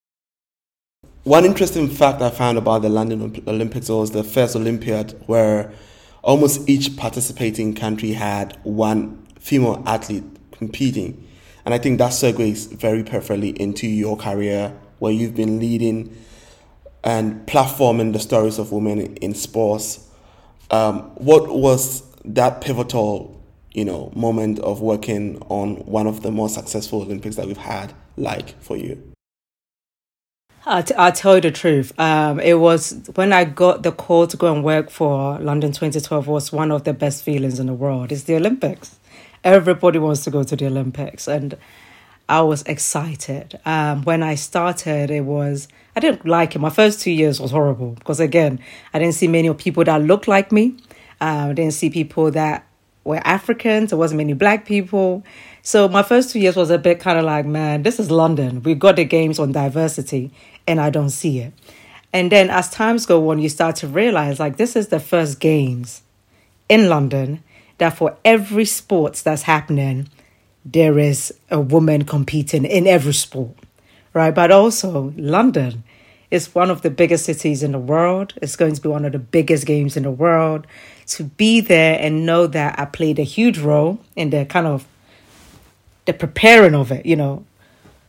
One 1.24 1.46
interesting 1.46 1.88
fact 1.88 2.20
I 2.20 2.28
found 2.28 2.58
about 2.58 2.82
the 2.82 2.90
London 2.90 3.42
Olympics 3.46 3.88
was 3.88 4.10
the 4.10 4.22
first 4.22 4.54
Olympiad 4.54 5.18
where 5.24 5.72
almost 6.20 6.68
each 6.68 6.98
participating 6.98 7.74
country 7.74 8.12
had 8.12 8.58
one 8.62 9.24
female 9.40 9.82
athlete 9.86 10.24
competing. 10.52 11.26
And 11.64 11.72
I 11.72 11.78
think 11.78 11.96
that 11.96 12.10
segues 12.10 12.70
very 12.78 13.02
perfectly 13.02 13.58
into 13.58 13.86
your 13.86 14.18
career 14.18 14.76
where 14.98 15.12
you've 15.12 15.34
been 15.34 15.60
leading 15.60 16.14
and 17.02 17.46
platforming 17.46 18.12
the 18.12 18.20
stories 18.20 18.58
of 18.58 18.70
women 18.70 19.16
in 19.16 19.32
sports. 19.32 20.06
Um, 20.70 21.04
what 21.14 21.48
was 21.48 22.02
that 22.26 22.60
pivotal, 22.60 23.42
you 23.72 23.86
know, 23.86 24.12
moment 24.14 24.58
of 24.58 24.82
working 24.82 25.38
on 25.48 25.76
one 25.86 26.06
of 26.06 26.20
the 26.20 26.30
most 26.30 26.54
successful 26.54 27.00
Olympics 27.00 27.36
that 27.36 27.46
we've 27.46 27.56
had 27.56 27.94
like 28.18 28.60
for 28.62 28.76
you? 28.76 29.13
I'll, 30.66 31.12
tell 31.12 31.34
you 31.34 31.40
the 31.42 31.50
truth. 31.50 31.98
Um, 32.00 32.40
it 32.40 32.54
was 32.54 32.98
when 33.16 33.34
I 33.34 33.44
got 33.44 33.82
the 33.82 33.92
call 33.92 34.26
to 34.26 34.36
go 34.36 34.54
and 34.54 34.64
work 34.64 34.88
for 34.88 35.38
London 35.38 35.72
2012 35.72 36.26
was 36.26 36.52
one 36.52 36.70
of 36.70 36.84
the 36.84 36.94
best 36.94 37.22
feelings 37.22 37.60
in 37.60 37.66
the 37.66 37.74
world. 37.74 38.10
It's 38.10 38.22
the 38.22 38.36
Olympics. 38.36 38.98
Everybody 39.42 39.98
wants 39.98 40.24
to 40.24 40.30
go 40.30 40.42
to 40.42 40.56
the 40.56 40.66
Olympics, 40.66 41.28
and 41.28 41.58
I 42.30 42.40
was 42.40 42.62
excited. 42.62 43.60
Um, 43.66 44.04
when 44.04 44.22
I 44.22 44.36
started, 44.36 45.10
it 45.10 45.26
was 45.26 45.68
I 45.96 46.00
didn't 46.00 46.24
like 46.24 46.56
it. 46.56 46.60
My 46.60 46.70
first 46.70 47.00
two 47.00 47.10
years 47.10 47.40
was 47.40 47.50
horrible 47.50 47.90
because 47.90 48.18
again, 48.18 48.58
I 48.94 48.98
didn't 48.98 49.16
see 49.16 49.28
many 49.28 49.52
people 49.52 49.84
that 49.84 50.00
looked 50.00 50.28
like 50.28 50.50
me. 50.50 50.76
Um, 51.20 51.50
I 51.50 51.52
didn't 51.52 51.74
see 51.74 51.90
people 51.90 52.30
that 52.30 52.66
were 53.04 53.20
Africans. 53.24 53.90
There 53.90 53.98
wasn't 53.98 54.18
many 54.18 54.32
black 54.32 54.64
people. 54.64 55.24
So 55.62 55.88
my 55.88 56.02
first 56.02 56.30
two 56.30 56.40
years 56.40 56.56
was 56.56 56.70
a 56.70 56.78
bit 56.78 57.00
kind 57.00 57.18
of 57.18 57.24
like, 57.24 57.46
man, 57.46 57.82
this 57.84 58.00
is 58.00 58.10
London. 58.10 58.62
We 58.62 58.74
got 58.74 58.96
the 58.96 59.04
games 59.04 59.38
on 59.38 59.52
diversity, 59.52 60.30
and 60.66 60.80
I 60.80 60.90
don't 60.90 61.10
see 61.10 61.40
it. 61.40 61.52
And 62.12 62.30
then 62.30 62.48
as 62.48 62.70
times 62.70 63.06
go 63.06 63.30
on, 63.30 63.38
you 63.40 63.48
start 63.48 63.76
to 63.76 63.88
realize 63.88 64.38
like 64.38 64.56
this 64.56 64.76
is 64.76 64.88
the 64.88 65.00
first 65.00 65.40
games 65.40 66.02
in 66.68 66.88
London 66.88 67.42
that 67.78 67.96
for 67.96 68.16
every 68.24 68.64
sports 68.64 69.22
that's 69.22 69.42
happening, 69.42 70.08
there 70.64 70.98
is 70.98 71.34
a 71.50 71.60
woman 71.60 72.04
competing 72.04 72.64
in 72.64 72.86
every 72.86 73.14
sport, 73.14 73.56
right? 74.12 74.34
But 74.34 74.50
also 74.50 75.12
London 75.16 75.82
is 76.30 76.54
one 76.54 76.70
of 76.70 76.82
the 76.82 76.90
biggest 76.90 77.24
cities 77.26 77.62
in 77.62 77.72
the 77.72 77.78
world. 77.78 78.34
It's 78.40 78.56
going 78.56 78.74
to 78.74 78.80
be 78.80 78.88
one 78.88 79.04
of 79.04 79.12
the 79.12 79.18
biggest 79.18 79.66
games 79.66 79.96
in 79.96 80.04
the 80.04 80.10
world. 80.10 80.66
To 81.08 81.24
be 81.24 81.60
there 81.60 81.98
and 82.00 82.24
know 82.24 82.46
that 82.46 82.78
I 82.78 82.86
played 82.86 83.18
a 83.18 83.24
huge 83.24 83.58
role 83.58 83.98
in 84.16 84.30
the 84.30 84.44
kind 84.44 84.66
of 84.66 84.86
the 86.06 86.12
preparing 86.12 86.74
of 86.74 86.90
it, 86.90 87.06
you 87.06 87.16
know, 87.16 87.44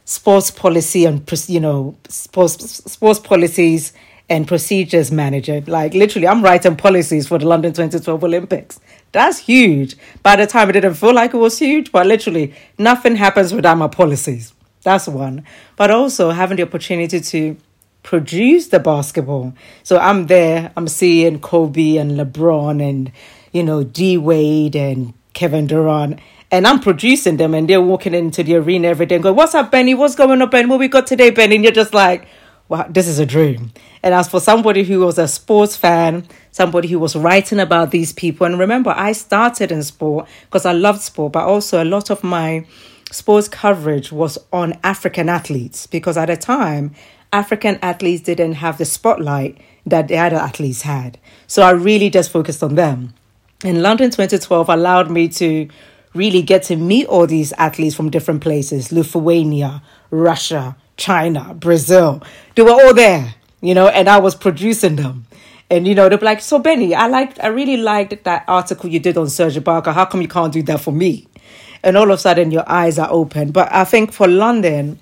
sports 0.05 0.51
policy 0.51 1.05
and 1.05 1.29
you 1.47 1.59
know 1.59 1.97
sports 2.07 2.91
sports 2.91 3.19
policies 3.19 3.91
and 4.29 4.47
procedures 4.47 5.11
manager. 5.11 5.61
Like 5.67 5.93
literally, 5.93 6.27
I'm 6.27 6.43
writing 6.43 6.75
policies 6.75 7.27
for 7.27 7.37
the 7.37 7.47
London 7.47 7.73
2012 7.73 8.23
Olympics. 8.23 8.79
That's 9.11 9.39
huge. 9.39 9.95
By 10.23 10.35
the 10.35 10.47
time 10.47 10.69
it 10.69 10.73
didn't 10.73 10.95
feel 10.95 11.13
like 11.13 11.33
it 11.33 11.37
was 11.37 11.59
huge, 11.59 11.91
but 11.91 12.07
literally 12.07 12.53
nothing 12.77 13.15
happens 13.15 13.53
without 13.53 13.77
my 13.77 13.87
policies. 13.87 14.53
That's 14.83 15.07
one. 15.07 15.43
But 15.75 15.91
also 15.91 16.31
having 16.31 16.57
the 16.57 16.63
opportunity 16.63 17.19
to 17.19 17.57
produce 18.03 18.67
the 18.67 18.79
basketball. 18.79 19.53
So 19.83 19.97
I'm 19.97 20.27
there, 20.27 20.71
I'm 20.77 20.87
seeing 20.87 21.39
Kobe 21.39 21.97
and 21.97 22.11
LeBron 22.11 22.87
and, 22.87 23.11
you 23.51 23.63
know, 23.63 23.83
D 23.83 24.17
Wade 24.17 24.75
and 24.75 25.13
Kevin 25.33 25.65
Durant 25.67 26.19
and 26.55 26.65
I'm 26.65 26.79
producing 26.79 27.35
them 27.35 27.53
and 27.53 27.69
they're 27.69 27.81
walking 27.81 28.13
into 28.13 28.41
the 28.41 28.55
arena 28.55 28.87
every 28.87 29.05
day 29.05 29.15
and 29.15 29.23
go, 29.23 29.33
What's 29.33 29.53
up, 29.53 29.71
Benny? 29.71 29.93
What's 29.93 30.15
going 30.15 30.41
on, 30.41 30.49
Benny? 30.49 30.69
What 30.69 30.79
we 30.79 30.87
got 30.87 31.05
today, 31.05 31.29
Benny? 31.29 31.55
And 31.55 31.63
you're 31.65 31.73
just 31.73 31.93
like, 31.93 32.27
Wow, 32.69 32.87
this 32.89 33.07
is 33.07 33.19
a 33.19 33.25
dream. 33.25 33.73
And 34.01 34.13
as 34.13 34.29
for 34.29 34.39
somebody 34.39 34.83
who 34.83 35.01
was 35.01 35.17
a 35.17 35.27
sports 35.27 35.75
fan, 35.75 36.25
somebody 36.51 36.87
who 36.87 36.97
was 36.97 37.15
writing 37.15 37.59
about 37.59 37.91
these 37.91 38.13
people, 38.13 38.47
and 38.47 38.57
remember, 38.57 38.93
I 38.95 39.11
started 39.11 39.69
in 39.71 39.83
sport 39.83 40.27
because 40.45 40.65
I 40.65 40.71
loved 40.71 41.01
sport, 41.01 41.33
but 41.33 41.45
also 41.45 41.83
a 41.83 41.85
lot 41.85 42.09
of 42.09 42.23
my 42.23 42.65
sports 43.11 43.49
coverage 43.49 44.13
was 44.13 44.37
on 44.53 44.79
African 44.81 45.27
athletes 45.27 45.87
because 45.87 46.15
at 46.15 46.27
the 46.27 46.37
time, 46.37 46.95
African 47.33 47.77
athletes 47.81 48.23
didn't 48.23 48.53
have 48.53 48.77
the 48.77 48.85
spotlight 48.85 49.59
that 49.85 50.07
the 50.07 50.17
other 50.17 50.37
athletes 50.37 50.83
had. 50.83 51.19
So 51.47 51.63
I 51.63 51.71
really 51.71 52.09
just 52.09 52.31
focused 52.31 52.63
on 52.63 52.75
them. 52.75 53.13
And 53.63 53.81
London 53.81 54.09
2012 54.09 54.69
allowed 54.69 55.11
me 55.11 55.27
to 55.29 55.67
really 56.15 56.41
get 56.41 56.63
to 56.63 56.75
meet 56.75 57.06
all 57.08 57.28
these 57.28 57.51
athletes 57.54 57.93
from 57.93 58.10
different 58.10 58.41
places 58.41 58.91
Lithuania, 58.91 59.84
Russia, 60.10 60.75
China, 60.97 61.54
Brazil. 61.54 62.23
They 62.56 62.63
were 62.63 62.71
all 62.71 62.93
there, 62.93 63.36
you 63.62 63.73
know, 63.73 63.89
and 63.89 64.10
I 64.10 64.19
was 64.19 64.34
producing 64.34 64.95
them. 64.95 65.28
And 65.69 65.88
you 65.88 65.95
know, 65.95 66.10
they're 66.10 66.17
like, 66.19 66.41
so 66.41 66.60
Benny, 66.60 66.95
I 66.95 67.08
liked 67.08 67.39
I 67.43 67.47
really 67.47 67.78
liked 67.78 68.23
that 68.23 68.45
article 68.47 68.89
you 68.89 68.99
did 68.99 69.17
on 69.17 69.30
Serge 69.30 69.56
Ibaka. 69.56 69.93
How 69.93 70.06
come 70.06 70.21
you 70.21 70.28
can't 70.28 70.54
do 70.54 70.63
that 70.63 70.80
for 70.80 70.91
me? 70.91 71.28
And 71.84 71.97
all 71.97 72.06
of 72.06 72.12
a 72.12 72.17
sudden 72.17 72.51
your 72.51 72.67
eyes 72.67 72.97
are 72.97 73.10
open. 73.12 73.51
But 73.51 73.71
I 73.71 73.84
think 73.84 74.12
for 74.13 74.28
London, 74.28 74.99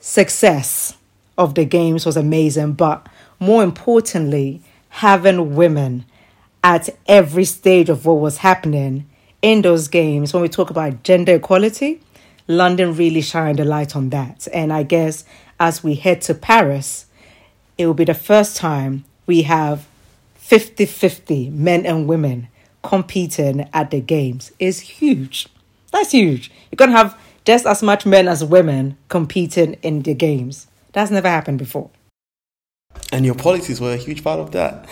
success 0.00 0.96
of 1.38 1.54
the 1.54 1.64
games 1.64 2.06
was 2.06 2.16
amazing. 2.16 2.72
But 2.72 3.06
more 3.38 3.62
importantly, 3.62 4.62
having 4.88 5.54
women 5.54 6.06
at 6.64 6.88
every 7.06 7.44
stage 7.44 7.88
of 7.88 8.06
what 8.06 8.14
was 8.14 8.38
happening 8.38 9.06
in 9.42 9.62
those 9.62 9.88
games, 9.88 10.32
when 10.32 10.42
we 10.42 10.48
talk 10.48 10.70
about 10.70 11.02
gender 11.02 11.34
equality, 11.34 12.00
London 12.48 12.94
really 12.94 13.20
shined 13.20 13.60
a 13.60 13.64
light 13.64 13.96
on 13.96 14.10
that. 14.10 14.46
And 14.52 14.72
I 14.72 14.82
guess 14.82 15.24
as 15.58 15.82
we 15.82 15.94
head 15.94 16.22
to 16.22 16.34
Paris, 16.34 17.06
it 17.78 17.86
will 17.86 17.94
be 17.94 18.04
the 18.04 18.14
first 18.14 18.56
time 18.56 19.04
we 19.26 19.42
have 19.42 19.86
50 20.36 20.86
50 20.86 21.50
men 21.50 21.84
and 21.84 22.06
women 22.06 22.48
competing 22.82 23.68
at 23.72 23.90
the 23.90 24.00
games. 24.00 24.52
It's 24.58 24.78
huge. 24.78 25.48
That's 25.92 26.12
huge. 26.12 26.50
You're 26.70 26.76
going 26.76 26.92
to 26.92 26.96
have 26.96 27.18
just 27.44 27.66
as 27.66 27.82
much 27.82 28.06
men 28.06 28.28
as 28.28 28.44
women 28.44 28.96
competing 29.08 29.74
in 29.82 30.02
the 30.02 30.14
games. 30.14 30.66
That's 30.92 31.10
never 31.10 31.28
happened 31.28 31.58
before. 31.58 31.90
And 33.12 33.24
your 33.24 33.34
policies 33.36 33.80
were 33.80 33.92
a 33.92 33.96
huge 33.96 34.24
part 34.24 34.40
of 34.40 34.50
that. 34.50 34.84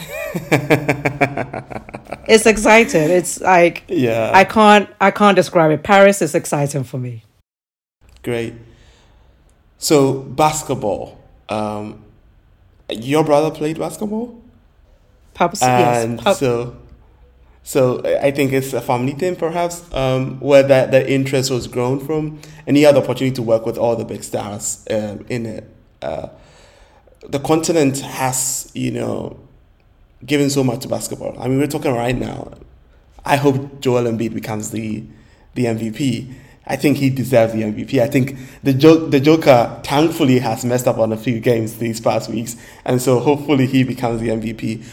it's 2.28 2.46
exciting. 2.46 3.10
It's 3.10 3.40
like 3.40 3.84
yeah. 3.88 4.30
I 4.32 4.44
can't 4.44 4.88
I 5.00 5.10
can't 5.10 5.34
describe 5.34 5.72
it. 5.72 5.82
Paris 5.82 6.22
is 6.22 6.34
exciting 6.34 6.84
for 6.84 6.98
me. 6.98 7.24
Great. 8.22 8.54
So 9.78 10.20
basketball. 10.20 11.18
Um, 11.48 12.04
your 12.88 13.24
brother 13.24 13.50
played 13.50 13.78
basketball. 13.78 14.40
Papa, 15.34 15.56
and 15.64 16.22
yes. 16.24 16.38
so 16.38 16.76
so 17.64 18.02
I 18.04 18.30
think 18.30 18.52
it's 18.52 18.74
a 18.74 18.80
family 18.82 19.12
thing, 19.12 19.36
perhaps, 19.36 19.82
um, 19.94 20.38
where 20.38 20.62
that, 20.62 20.90
that 20.90 21.08
interest 21.08 21.50
was 21.50 21.66
grown 21.66 21.98
from, 21.98 22.38
and 22.66 22.76
he 22.76 22.82
had 22.82 22.94
the 22.94 23.02
opportunity 23.02 23.34
to 23.36 23.42
work 23.42 23.64
with 23.64 23.78
all 23.78 23.96
the 23.96 24.04
big 24.04 24.22
stars 24.22 24.84
um, 24.90 25.24
in 25.30 25.46
it. 25.46 25.70
Uh, 26.02 26.28
the 27.28 27.38
continent 27.38 28.00
has, 28.00 28.70
you 28.74 28.90
know, 28.90 29.38
given 30.24 30.50
so 30.50 30.64
much 30.64 30.80
to 30.80 30.88
basketball. 30.88 31.36
I 31.38 31.48
mean, 31.48 31.58
we're 31.58 31.66
talking 31.66 31.92
right 31.92 32.16
now. 32.16 32.52
I 33.24 33.36
hope 33.36 33.80
Joel 33.80 34.04
Embiid 34.04 34.34
becomes 34.34 34.70
the 34.70 35.04
the 35.54 35.66
MVP. 35.66 36.34
I 36.66 36.76
think 36.76 36.96
he 36.96 37.10
deserves 37.10 37.52
the 37.52 37.62
MVP. 37.62 38.00
I 38.00 38.06
think 38.08 38.36
the 38.62 38.72
jo- 38.72 39.06
the 39.06 39.20
Joker 39.20 39.80
thankfully 39.84 40.38
has 40.38 40.64
messed 40.64 40.88
up 40.88 40.98
on 40.98 41.12
a 41.12 41.16
few 41.16 41.40
games 41.40 41.76
these 41.78 42.00
past 42.00 42.30
weeks, 42.30 42.56
and 42.84 43.00
so 43.00 43.20
hopefully 43.20 43.66
he 43.66 43.84
becomes 43.84 44.20
the 44.20 44.28
MVP. 44.28 44.84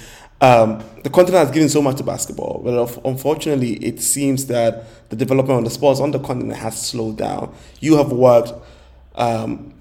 Um, 0.41 0.83
the 1.03 1.09
continent 1.09 1.45
has 1.45 1.53
given 1.53 1.69
so 1.69 1.81
much 1.81 1.97
to 1.97 2.03
basketball, 2.03 2.61
but 2.63 3.05
unfortunately, 3.05 3.73
it 3.73 4.01
seems 4.01 4.47
that 4.47 5.09
the 5.09 5.15
development 5.15 5.59
of 5.59 5.63
the 5.65 5.69
sports 5.69 5.99
on 5.99 6.11
the 6.11 6.19
continent 6.19 6.57
has 6.57 6.81
slowed 6.81 7.17
down. 7.17 7.53
You 7.79 7.97
have 7.97 8.11
worked 8.11 8.53
um, 9.15 9.73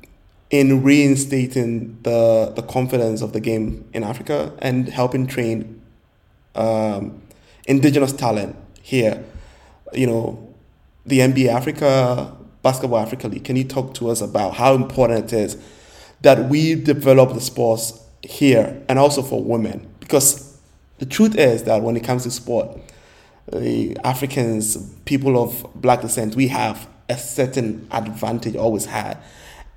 in 0.50 0.82
reinstating 0.82 1.96
the 2.02 2.52
the 2.54 2.62
confidence 2.62 3.22
of 3.22 3.32
the 3.32 3.40
game 3.40 3.88
in 3.92 4.02
Africa 4.02 4.52
and 4.58 4.88
helping 4.88 5.26
train 5.26 5.80
um, 6.54 7.22
indigenous 7.66 8.12
talent 8.12 8.56
here. 8.82 9.24
You 9.92 10.06
know, 10.06 10.54
the 11.06 11.20
NBA 11.20 11.48
Africa, 11.48 12.36
Basketball 12.62 12.98
Africa 12.98 13.28
League. 13.28 13.44
Can 13.44 13.56
you 13.56 13.64
talk 13.64 13.94
to 13.94 14.10
us 14.10 14.20
about 14.20 14.54
how 14.54 14.74
important 14.74 15.32
it 15.32 15.36
is 15.36 15.56
that 16.22 16.48
we 16.50 16.74
develop 16.74 17.32
the 17.32 17.40
sports 17.40 17.98
here 18.22 18.82
and 18.88 18.98
also 18.98 19.22
for 19.22 19.42
women? 19.42 19.88
Because 20.00 20.58
the 20.98 21.06
truth 21.06 21.36
is 21.36 21.62
that 21.64 21.82
when 21.82 21.96
it 21.96 22.04
comes 22.04 22.24
to 22.24 22.30
sport, 22.30 22.76
the 23.52 23.96
Africans, 24.04 24.76
people 25.04 25.42
of 25.42 25.66
black 25.74 26.02
descent, 26.02 26.34
we 26.36 26.48
have 26.48 26.88
a 27.08 27.16
certain 27.16 27.88
advantage, 27.90 28.54
always 28.54 28.84
had 28.84 29.18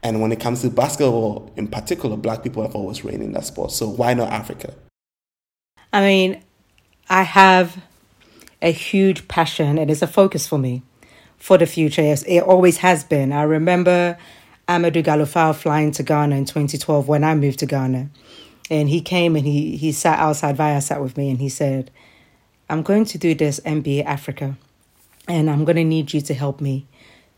and 0.03 0.21
when 0.21 0.31
it 0.31 0.39
comes 0.39 0.61
to 0.61 0.69
basketball 0.69 1.51
in 1.55 1.67
particular, 1.67 2.17
black 2.17 2.43
people 2.43 2.61
have 2.61 2.75
always 2.75 3.03
reigned 3.05 3.23
in 3.23 3.31
that 3.31 3.45
sport. 3.45 3.71
So 3.71 3.87
why 3.87 4.13
not 4.13 4.31
Africa? 4.31 4.73
I 5.93 6.01
mean, 6.01 6.43
I 7.09 7.23
have 7.23 7.81
a 8.61 8.71
huge 8.71 9.27
passion. 9.27 9.67
And 9.69 9.79
It 9.79 9.89
is 9.89 10.01
a 10.01 10.07
focus 10.07 10.45
for 10.45 10.57
me 10.57 10.81
for 11.37 11.57
the 11.57 11.65
future. 11.65 12.01
It 12.01 12.43
always 12.43 12.77
has 12.77 13.03
been. 13.03 13.31
I 13.31 13.43
remember 13.43 14.17
Amadou 14.67 15.03
Gallo-Fall 15.03 15.53
flying 15.53 15.91
to 15.91 16.03
Ghana 16.03 16.35
in 16.35 16.45
2012 16.45 17.07
when 17.07 17.23
I 17.23 17.33
moved 17.35 17.59
to 17.59 17.65
Ghana. 17.65 18.09
And 18.69 18.89
he 18.89 19.01
came 19.01 19.35
and 19.35 19.45
he, 19.45 19.77
he 19.77 19.91
sat 19.91 20.19
outside 20.19 20.57
Viasat 20.57 21.01
with 21.01 21.15
me 21.15 21.29
and 21.29 21.39
he 21.39 21.49
said, 21.49 21.91
I'm 22.69 22.81
going 22.81 23.05
to 23.05 23.17
do 23.17 23.35
this 23.35 23.59
NBA 23.61 24.05
Africa 24.05 24.57
and 25.27 25.49
I'm 25.49 25.63
going 25.65 25.75
to 25.75 25.83
need 25.83 26.13
you 26.13 26.21
to 26.21 26.33
help 26.33 26.59
me 26.59 26.87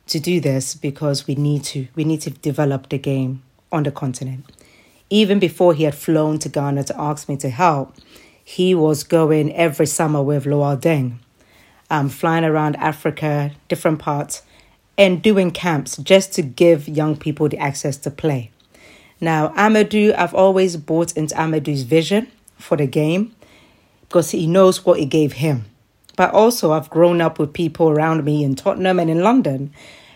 to 0.07 0.19
do 0.19 0.39
this 0.39 0.75
because 0.75 1.27
we 1.27 1.35
need 1.35 1.63
to. 1.65 1.87
We 1.95 2.03
need 2.03 2.21
to 2.21 2.29
develop 2.29 2.89
the 2.89 2.97
game 2.97 3.43
on 3.71 3.83
the 3.83 3.91
continent. 3.91 4.45
Even 5.09 5.39
before 5.39 5.73
he 5.73 5.83
had 5.83 5.95
flown 5.95 6.39
to 6.39 6.49
Ghana 6.49 6.85
to 6.85 6.99
ask 6.99 7.29
me 7.29 7.37
to 7.37 7.49
help, 7.49 7.95
he 8.43 8.75
was 8.75 9.03
going 9.03 9.53
every 9.53 9.85
summer 9.85 10.21
with 10.21 10.45
Luol 10.45 10.79
Deng, 10.79 11.17
um, 11.89 12.09
flying 12.09 12.43
around 12.43 12.75
Africa, 12.77 13.51
different 13.67 13.99
parts, 13.99 14.43
and 14.97 15.21
doing 15.21 15.51
camps 15.51 15.97
just 15.97 16.33
to 16.33 16.41
give 16.41 16.87
young 16.87 17.17
people 17.17 17.49
the 17.49 17.57
access 17.57 17.97
to 17.97 18.11
play. 18.11 18.51
Now, 19.19 19.49
Amadou, 19.49 20.13
I've 20.17 20.33
always 20.33 20.77
bought 20.77 21.15
into 21.17 21.35
Amadou's 21.35 21.83
vision 21.83 22.31
for 22.57 22.77
the 22.77 22.87
game 22.87 23.35
because 24.01 24.31
he 24.31 24.47
knows 24.47 24.85
what 24.85 24.99
it 24.99 25.05
gave 25.05 25.33
him. 25.33 25.65
But 26.17 26.33
also, 26.33 26.71
I've 26.71 26.89
grown 26.89 27.21
up 27.21 27.39
with 27.39 27.53
people 27.53 27.89
around 27.89 28.23
me 28.23 28.43
in 28.43 28.55
Tottenham 28.55 28.99
and 28.99 29.09
in 29.09 29.21
London 29.21 29.73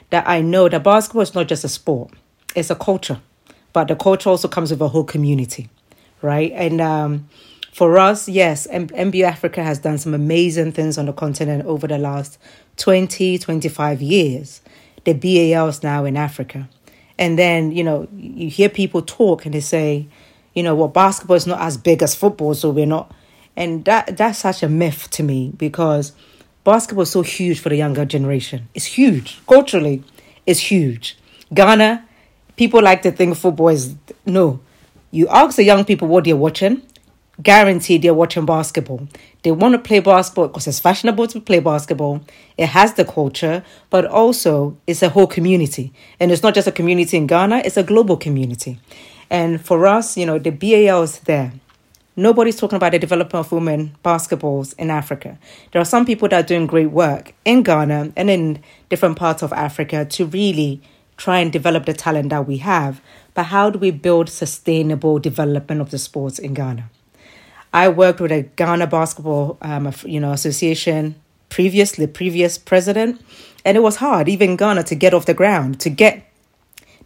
that 0.09 0.27
I 0.27 0.41
know 0.41 0.69
that 0.69 0.83
basketball 0.83 1.21
is 1.21 1.35
not 1.35 1.47
just 1.47 1.63
a 1.63 1.69
sport, 1.69 2.11
it's 2.55 2.69
a 2.69 2.75
culture. 2.75 3.19
But 3.73 3.87
the 3.87 3.95
culture 3.95 4.29
also 4.29 4.47
comes 4.47 4.71
with 4.71 4.81
a 4.81 4.87
whole 4.87 5.03
community, 5.03 5.69
right? 6.21 6.51
And 6.53 6.81
um, 6.81 7.29
for 7.71 7.97
us, 7.99 8.27
yes, 8.27 8.67
M- 8.71 8.87
NBA 8.87 9.23
Africa 9.23 9.63
has 9.63 9.79
done 9.79 9.97
some 9.97 10.13
amazing 10.13 10.71
things 10.71 10.97
on 10.97 11.05
the 11.05 11.13
continent 11.13 11.65
over 11.65 11.85
the 11.85 11.99
last 11.99 12.39
20, 12.77 13.37
25 13.37 14.01
years. 14.01 14.61
The 15.05 15.13
BAL 15.13 15.67
is 15.67 15.83
now 15.83 16.05
in 16.05 16.17
Africa. 16.17 16.67
And 17.19 17.37
then, 17.37 17.71
you 17.71 17.83
know, 17.83 18.07
you 18.15 18.49
hear 18.49 18.69
people 18.69 19.01
talk 19.01 19.45
and 19.45 19.53
they 19.53 19.59
say, 19.59 20.07
you 20.53 20.63
know, 20.63 20.73
well, 20.73 20.87
basketball 20.87 21.37
is 21.37 21.45
not 21.45 21.61
as 21.61 21.77
big 21.77 22.01
as 22.01 22.15
football, 22.15 22.55
so 22.55 22.69
we're 22.69 22.85
not 22.85 23.13
and 23.59 23.83
that 23.85 24.15
that's 24.17 24.39
such 24.39 24.63
a 24.63 24.69
myth 24.69 25.09
to 25.11 25.21
me 25.21 25.51
because 25.57 26.13
basketball 26.63 27.03
is 27.03 27.11
so 27.11 27.21
huge 27.21 27.59
for 27.59 27.69
the 27.69 27.75
younger 27.75 28.05
generation. 28.05 28.69
It's 28.73 28.85
huge. 28.85 29.39
Culturally, 29.45 30.01
it's 30.47 30.61
huge. 30.71 31.17
Ghana, 31.53 32.05
people 32.55 32.81
like 32.81 33.01
to 33.01 33.11
think 33.11 33.35
football 33.35 33.69
is 33.69 33.95
no. 34.25 34.61
You 35.11 35.27
ask 35.27 35.57
the 35.57 35.63
young 35.63 35.83
people 35.83 36.07
what 36.07 36.23
they're 36.23 36.37
watching, 36.37 36.83
guaranteed 37.43 38.01
they're 38.01 38.13
watching 38.13 38.45
basketball. 38.45 39.07
They 39.43 39.51
want 39.51 39.73
to 39.73 39.79
play 39.79 39.99
basketball 39.99 40.47
because 40.47 40.67
it's 40.67 40.79
fashionable 40.79 41.27
to 41.27 41.41
play 41.41 41.59
basketball. 41.59 42.21
It 42.57 42.67
has 42.67 42.93
the 42.93 43.03
culture, 43.03 43.63
but 43.89 44.05
also 44.05 44.77
it's 44.87 45.01
a 45.01 45.09
whole 45.09 45.27
community. 45.27 45.91
And 46.19 46.31
it's 46.31 46.43
not 46.43 46.53
just 46.55 46.67
a 46.67 46.71
community 46.71 47.17
in 47.17 47.27
Ghana, 47.27 47.63
it's 47.65 47.77
a 47.77 47.83
global 47.83 48.15
community. 48.15 48.79
And 49.29 49.59
for 49.59 49.85
us, 49.85 50.15
you 50.15 50.25
know, 50.25 50.39
the 50.39 50.51
BAL 50.51 51.03
is 51.03 51.19
there. 51.19 51.51
Nobody's 52.19 52.57
talking 52.57 52.75
about 52.75 52.91
the 52.91 52.99
development 52.99 53.45
of 53.45 53.49
women 53.53 53.95
basketballs 54.03 54.77
in 54.77 54.89
Africa. 54.89 55.39
There 55.71 55.81
are 55.81 55.85
some 55.85 56.05
people 56.05 56.27
that 56.27 56.43
are 56.43 56.45
doing 56.45 56.67
great 56.67 56.91
work 56.91 57.33
in 57.45 57.63
Ghana 57.63 58.11
and 58.17 58.29
in 58.29 58.61
different 58.89 59.15
parts 59.15 59.41
of 59.41 59.53
Africa 59.53 60.03
to 60.03 60.25
really 60.25 60.81
try 61.15 61.39
and 61.39 61.49
develop 61.49 61.85
the 61.85 61.93
talent 61.93 62.31
that 62.31 62.45
we 62.45 62.57
have. 62.57 62.99
But 63.35 63.43
how 63.43 63.69
do 63.69 63.79
we 63.79 63.91
build 63.91 64.27
sustainable 64.27 65.17
development 65.19 65.79
of 65.79 65.91
the 65.91 65.97
sports 65.97 66.39
in 66.39 66.53
Ghana? 66.53 66.89
I 67.71 67.87
worked 67.87 68.19
with 68.19 68.33
a 68.33 68.41
Ghana 68.41 68.87
basketball, 68.87 69.57
um, 69.61 69.93
you 70.03 70.19
know, 70.19 70.33
association 70.33 71.15
previously, 71.47 72.05
previous 72.05 72.57
president, 72.57 73.21
and 73.63 73.77
it 73.77 73.79
was 73.79 73.95
hard, 73.95 74.27
even 74.27 74.57
Ghana, 74.57 74.83
to 74.83 74.95
get 74.95 75.13
off 75.13 75.25
the 75.25 75.33
ground, 75.33 75.79
to 75.79 75.89
get 75.89 76.29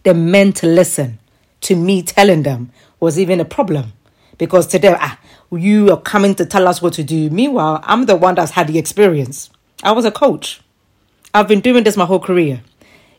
the 0.02 0.16
men 0.16 0.54
to 0.54 0.66
listen 0.66 1.20
to 1.62 1.76
me 1.76 2.02
telling 2.02 2.42
them 2.42 2.72
was 3.00 3.20
even 3.20 3.40
a 3.40 3.46
problem 3.46 3.94
because 4.38 4.68
today 4.68 4.96
ah, 4.98 5.20
you 5.52 5.92
are 5.92 6.00
coming 6.02 6.36
to 6.36 6.46
tell 6.46 6.68
us 6.68 6.82
what 6.82 6.94
to 6.94 7.04
do. 7.04 7.30
Meanwhile, 7.30 7.82
I'm 7.84 8.06
the 8.06 8.16
one 8.16 8.36
that's 8.36 8.52
had 8.52 8.68
the 8.68 8.78
experience. 8.78 9.50
I 9.84 9.92
was 9.92 10.06
a 10.06 10.12
coach. 10.12 10.62
I've 11.34 11.48
been 11.48 11.62
doing 11.62 11.84
this 11.84 11.98
my 11.98 12.06
whole 12.06 12.20
career. 12.20 12.62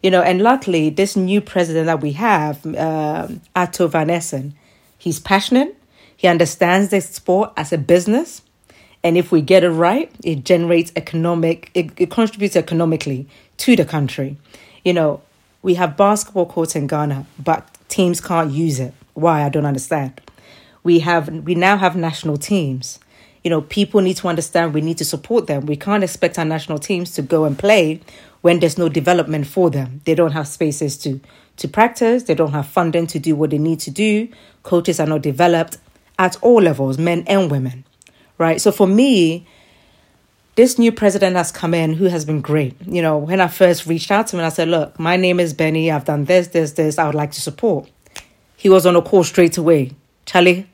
You 0.03 0.11
know, 0.11 0.23
and 0.23 0.43
luckily, 0.43 0.91
this 0.91 1.17
new 1.17 1.41
president 1.41 1.87
that 1.87 2.01
we 2.01 2.13
have, 2.13 2.65
uh, 2.67 3.29
Ato 3.57 3.87
Van 3.87 4.11
Essen, 4.11 4.55
he's 4.99 5.19
passionate. 5.19 5.77
He 6.17 6.29
understands 6.29 6.91
this 6.91 7.09
sport 7.09 7.53
as 7.57 7.73
a 7.73 7.79
business. 7.79 8.43
And 9.03 9.17
if 9.17 9.33
we 9.33 9.41
get 9.41 9.65
it 9.65 9.71
right, 9.71 10.11
it 10.23 10.45
generates 10.45 10.93
economic, 10.97 11.71
it, 11.75 11.91
it 11.97 12.11
contributes 12.11 12.57
economically 12.57 13.27
to 13.59 13.77
the 13.77 13.85
country. 13.85 14.37
You 14.85 14.95
know, 14.95 15.23
we 15.63 15.75
have 15.75 15.97
basketball 15.97 16.47
courts 16.47 16.75
in 16.77 16.87
Ghana, 16.87 17.27
but 17.43 17.69
teams 17.89 18.21
can't 18.21 18.51
use 18.51 18.81
it. 18.81 18.95
Why? 19.15 19.45
I 19.45 19.49
don't 19.49 19.67
understand 19.67 20.21
we 20.85 21.01
have 21.01 21.29
we 21.45 21.55
now 21.55 21.77
have 21.77 21.97
national 21.97 22.37
teams. 22.37 23.01
You 23.43 23.51
know 23.51 23.63
people 23.63 24.01
need 24.01 24.17
to 24.19 24.29
understand 24.29 24.73
we 24.73 24.81
need 24.81 24.99
to 24.99 25.05
support 25.05 25.49
them. 25.49 25.67
We 25.67 25.77
can't 25.77 26.05
expect 26.05 26.39
our 26.39 26.45
national 26.45 26.79
teams 26.79 27.13
to 27.15 27.23
go 27.23 27.45
and 27.45 27.59
play 27.59 28.01
when 28.43 28.61
there's 28.61 28.79
no 28.79 28.89
development 28.89 29.47
for 29.49 29.71
them. 29.71 30.01
They 30.05 30.15
don't 30.15 30.33
have 30.33 30.47
spaces 30.47 30.97
to 30.99 31.21
to 31.57 31.69
practice. 31.69 32.23
They 32.23 32.35
don't 32.35 32.53
have 32.53 32.69
funding 32.69 33.09
to 33.09 33.19
do 33.19 33.35
what 33.35 33.51
they 33.51 33.59
need 33.59 33.81
to 33.81 33.91
do. 33.91 34.29
Coaches 34.63 35.01
are 35.01 35.07
not 35.07 35.23
developed 35.23 35.79
at 36.19 36.37
all 36.43 36.63
levels 36.63 36.97
men 36.99 37.25
and 37.27 37.51
women 37.51 37.85
right? 38.39 38.61
So 38.61 38.73
for 38.73 38.87
me 38.87 39.47
this 40.57 40.79
new 40.79 40.93
president 40.93 41.35
has 41.35 41.51
come 41.51 41.75
in 41.75 41.95
who 41.95 42.05
has 42.05 42.25
been 42.25 42.41
great. 42.41 42.77
You 42.87 43.03
know 43.03 43.19
when 43.19 43.41
i 43.41 43.49
first 43.49 43.87
reached 43.87 44.11
out 44.11 44.29
to 44.29 44.37
him 44.37 44.45
i 44.45 44.49
said 44.49 44.69
look 44.69 44.99
my 44.99 45.17
name 45.17 45.41
is 45.41 45.53
benny. 45.53 45.91
I've 45.91 46.05
done 46.05 46.25
this 46.27 46.49
this 46.49 46.73
this. 46.73 46.99
I 46.99 47.07
would 47.07 47.15
like 47.15 47.33
to 47.33 47.41
support. 47.41 47.91
He 48.57 48.69
was 48.69 48.87
on 48.87 48.97
a 48.97 49.03
call 49.03 49.25
straight 49.25 49.59
away. 49.59 49.93
Charlie, 50.27 50.67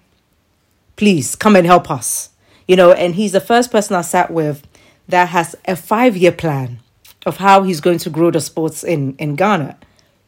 please 1.01 1.35
come 1.35 1.57
and 1.57 1.67
help 1.67 1.91
us. 1.91 2.29
You 2.69 2.77
know, 2.77 2.93
and 2.93 3.15
he's 3.15 3.33
the 3.33 3.41
first 3.41 3.73
person 3.73 3.97
I 3.97 4.03
sat 4.03 4.31
with 4.31 4.69
that 5.09 5.31
has 5.31 5.57
a 5.67 5.75
five 5.75 6.15
year 6.15 6.31
plan 6.31 6.81
of 7.25 7.39
how 7.39 7.63
he's 7.63 7.81
going 7.81 7.97
to 8.01 8.11
grow 8.11 8.31
the 8.31 8.39
sports 8.39 8.85
in, 8.85 9.17
in 9.17 9.35
Ghana. 9.35 9.79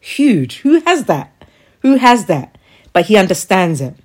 Huge. 0.00 0.60
Who 0.60 0.80
has 0.80 1.04
that? 1.04 1.30
Who 1.80 1.96
has 1.96 2.24
that? 2.24 2.56
But 2.94 3.04
he 3.04 3.18
understands 3.18 3.82
it. 3.82 3.96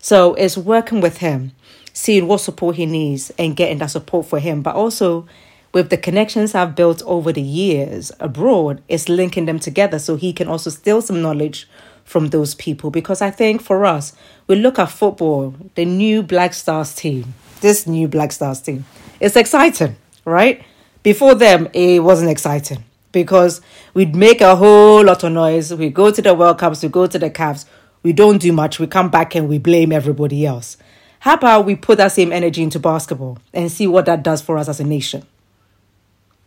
So 0.00 0.34
it's 0.34 0.58
working 0.58 1.00
with 1.00 1.18
him, 1.18 1.52
seeing 1.92 2.26
what 2.26 2.40
support 2.40 2.74
he 2.74 2.86
needs 2.86 3.30
and 3.38 3.54
getting 3.54 3.78
that 3.78 3.92
support 3.92 4.26
for 4.26 4.40
him. 4.40 4.62
But 4.62 4.74
also 4.74 5.28
with 5.72 5.90
the 5.90 5.96
connections 5.96 6.56
I've 6.56 6.74
built 6.74 7.04
over 7.04 7.32
the 7.32 7.40
years 7.40 8.10
abroad, 8.18 8.82
it's 8.88 9.08
linking 9.08 9.46
them 9.46 9.60
together 9.60 10.00
so 10.00 10.16
he 10.16 10.32
can 10.32 10.48
also 10.48 10.70
steal 10.70 11.02
some 11.02 11.22
knowledge 11.22 11.68
from 12.06 12.28
those 12.28 12.54
people. 12.54 12.90
Because 12.90 13.20
I 13.20 13.30
think 13.30 13.60
for 13.60 13.84
us, 13.84 14.14
we 14.46 14.56
look 14.56 14.78
at 14.78 14.86
football, 14.86 15.54
the 15.74 15.84
new 15.84 16.22
Black 16.22 16.54
Stars 16.54 16.94
team, 16.94 17.34
this 17.60 17.86
new 17.86 18.08
Black 18.08 18.32
Stars 18.32 18.62
team, 18.62 18.86
it's 19.20 19.36
exciting, 19.36 19.96
right? 20.24 20.64
Before 21.02 21.34
them, 21.34 21.68
it 21.74 22.02
wasn't 22.02 22.30
exciting 22.30 22.84
because 23.12 23.60
we'd 23.92 24.16
make 24.16 24.40
a 24.40 24.56
whole 24.56 25.04
lot 25.04 25.22
of 25.24 25.32
noise. 25.32 25.74
We 25.74 25.90
go 25.90 26.10
to 26.10 26.22
the 26.22 26.32
World 26.32 26.58
Cups, 26.58 26.82
we 26.82 26.88
go 26.88 27.06
to 27.06 27.18
the 27.18 27.30
Caps, 27.30 27.66
we 28.02 28.12
don't 28.12 28.38
do 28.38 28.52
much, 28.52 28.78
we 28.78 28.86
come 28.86 29.10
back 29.10 29.34
and 29.34 29.48
we 29.48 29.58
blame 29.58 29.92
everybody 29.92 30.46
else. 30.46 30.76
How 31.20 31.34
about 31.34 31.64
we 31.64 31.74
put 31.74 31.98
that 31.98 32.12
same 32.12 32.32
energy 32.32 32.62
into 32.62 32.78
basketball 32.78 33.38
and 33.52 33.70
see 33.70 33.86
what 33.86 34.06
that 34.06 34.22
does 34.22 34.42
for 34.42 34.58
us 34.58 34.68
as 34.68 34.80
a 34.80 34.84
nation? 34.84 35.26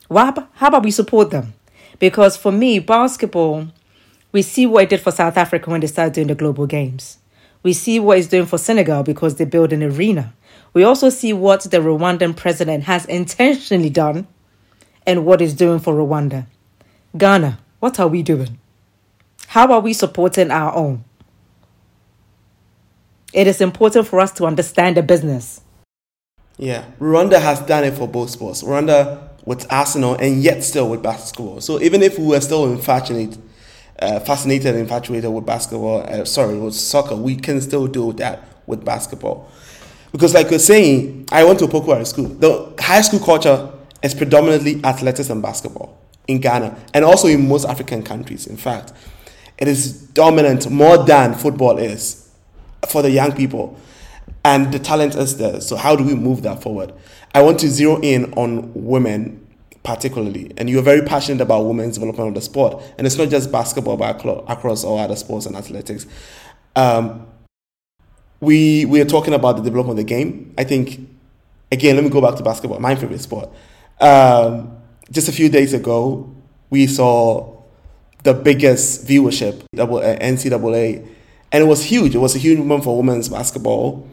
How 0.10 0.48
about 0.62 0.84
we 0.84 0.92
support 0.92 1.32
them? 1.32 1.54
Because 2.00 2.38
for 2.38 2.52
me, 2.52 2.80
basketball, 2.80 3.68
we 4.32 4.42
see 4.42 4.66
what 4.66 4.84
it 4.84 4.90
did 4.90 5.02
for 5.02 5.12
South 5.12 5.38
Africa 5.38 5.70
when 5.70 5.82
they 5.82 5.88
started 5.88 6.14
doing 6.14 6.28
the 6.28 6.36
global 6.36 6.68
games. 6.68 7.18
We 7.64 7.74
see 7.74 8.00
what 8.00 8.18
it's 8.18 8.28
doing 8.28 8.46
for 8.46 8.58
Senegal 8.58 9.04
because 9.04 9.36
they 9.36 9.46
built 9.46 9.74
an 9.74 9.84
arena. 9.84 10.34
We 10.74 10.84
also 10.84 11.10
see 11.10 11.34
what 11.34 11.64
the 11.64 11.78
Rwandan 11.78 12.36
president 12.36 12.84
has 12.84 13.06
intentionally 13.06 13.90
done 13.90 14.28
and 15.06 15.26
what 15.26 15.42
it's 15.42 15.54
doing 15.54 15.80
for 15.80 15.94
Rwanda. 15.94 16.46
Ghana, 17.18 17.60
what 17.80 18.00
are 18.00 18.08
we 18.08 18.22
doing? 18.22 18.60
How 19.48 19.72
are 19.74 19.80
we 19.80 19.94
supporting 19.94 20.52
our 20.52 20.74
own? 20.76 21.04
It 23.34 23.48
is 23.48 23.62
important 23.62 24.08
for 24.08 24.20
us 24.20 24.32
to 24.34 24.46
understand 24.46 24.98
the 24.98 25.04
business. 25.04 25.62
Yeah, 26.58 26.86
Rwanda 27.00 27.42
has 27.42 27.60
done 27.62 27.84
it 27.84 27.96
for 27.96 28.08
both 28.08 28.30
sports. 28.30 28.64
Rwanda 28.64 29.30
with 29.46 29.72
Arsenal 29.72 30.16
and 30.16 30.44
yet 30.44 30.64
still 30.64 30.90
with 30.90 31.02
basketball. 31.02 31.62
So 31.62 31.82
even 31.82 32.04
if 32.04 32.20
we 32.20 32.28
were 32.28 32.42
still 32.42 32.72
infatuated, 32.72 33.42
uh, 34.02 34.20
fascinated 34.22 34.68
and 34.68 34.80
infatuated 34.80 35.30
with 35.32 35.46
basketball, 35.46 36.02
uh, 36.08 36.26
sorry, 36.26 36.58
with 36.58 36.74
soccer, 36.76 37.16
we 37.16 37.36
can 37.36 37.60
still 37.62 37.88
do 37.88 38.14
that 38.14 38.44
with 38.66 38.84
basketball. 38.86 39.50
Because 40.12 40.34
like 40.34 40.50
you're 40.50 40.60
saying, 40.60 41.28
I 41.32 41.44
went 41.44 41.60
to 41.60 41.68
Opoku 41.68 41.96
High 41.96 42.04
School. 42.04 42.28
The 42.28 42.74
high 42.82 43.02
school 43.02 43.20
culture 43.20 43.72
is 44.02 44.14
predominantly 44.14 44.84
athletics 44.84 45.30
and 45.30 45.42
basketball 45.42 45.98
in 46.28 46.40
Ghana 46.40 46.78
and 46.94 47.04
also 47.04 47.28
in 47.28 47.48
most 47.48 47.66
African 47.66 48.04
countries. 48.04 48.48
In 48.48 48.58
fact, 48.58 48.94
it 49.58 49.68
is 49.68 50.02
dominant 50.02 50.70
more 50.70 50.98
than 50.98 51.34
football 51.34 51.78
is 51.78 52.30
for 52.88 53.02
the 53.02 53.12
young 53.12 53.34
people. 53.34 53.78
And 54.46 54.72
the 54.72 54.80
talent 54.80 55.16
is 55.16 55.38
there. 55.38 55.60
So 55.60 55.76
how 55.76 55.96
do 55.96 56.04
we 56.04 56.16
move 56.16 56.44
that 56.44 56.62
forward? 56.64 56.94
I 57.36 57.42
want 57.42 57.60
to 57.60 57.68
zero 57.68 58.00
in 58.02 58.34
on 58.34 58.72
women 58.74 59.46
particularly. 59.84 60.52
And 60.58 60.70
you're 60.70 60.82
very 60.84 61.02
passionate 61.02 61.42
about 61.42 61.64
women's 61.64 61.96
development 61.96 62.30
of 62.30 62.36
the 62.36 62.42
sport. 62.42 62.84
And 62.98 63.08
it's 63.08 63.18
not 63.18 63.30
just 63.30 63.52
basketball, 63.52 63.98
but 63.98 64.16
across 64.50 64.84
all 64.84 65.00
other 65.00 65.16
sports 65.16 65.46
and 65.46 65.56
athletics. 65.56 66.06
Um, 66.76 67.28
we, 68.40 68.86
we 68.86 69.02
are 69.02 69.06
talking 69.06 69.34
about 69.34 69.58
the 69.58 69.64
development 69.64 70.00
of 70.00 70.06
the 70.06 70.10
game. 70.10 70.54
I 70.58 70.64
think, 70.64 71.10
again, 71.72 71.96
let 71.96 72.04
me 72.04 72.10
go 72.10 72.22
back 72.22 72.36
to 72.36 72.44
basketball, 72.44 72.80
my 72.80 72.96
favorite 72.96 73.22
sport. 73.22 73.50
Um, 74.00 74.78
just 75.12 75.28
a 75.28 75.32
few 75.32 75.50
days 75.50 75.74
ago, 75.74 76.34
we 76.70 76.88
saw 76.88 77.58
the 78.24 78.34
biggest 78.34 79.08
viewership, 79.08 79.62
uh, 79.78 79.86
NCAA, 79.86 81.08
and 81.52 81.64
it 81.64 81.68
was 81.68 81.84
huge. 81.84 82.16
It 82.16 82.20
was 82.20 82.36
a 82.36 82.40
huge 82.40 82.60
moment 82.60 82.84
for 82.84 82.98
women's 82.98 83.30
basketball. 83.30 84.08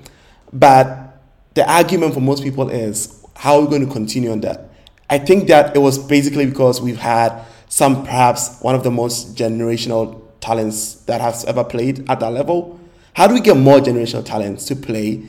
But 0.53 1.21
the 1.55 1.71
argument 1.71 2.15
for 2.15 2.21
most 2.21 2.43
people 2.43 2.71
is 2.71 3.25
how 3.35 3.57
are 3.57 3.61
we 3.63 3.67
going 3.69 3.87
to 3.87 3.93
continue 3.93 4.31
on 4.33 4.41
that? 4.41 4.71
I 5.09 5.19
think 5.19 5.49
that 5.49 5.77
it 5.77 5.79
was 5.79 5.99
basically 5.99 6.47
because 6.47 6.81
we've 6.81 6.99
had 6.99 7.45
some, 7.69 8.05
perhaps 8.05 8.59
one 8.61 8.75
of 8.75 8.83
the 8.83 8.91
most 8.91 9.37
generational 9.37 10.23
talents 10.41 10.95
that 11.07 11.21
has 11.21 11.45
ever 11.45 11.65
played 11.65 12.09
at 12.11 12.21
that 12.21 12.33
level. 12.33 12.79
How 13.15 13.27
do 13.27 13.35
we 13.35 13.41
get 13.41 13.57
more 13.57 13.79
generational 13.79 14.25
talents 14.25 14.65
to 14.67 14.77
play 14.77 15.23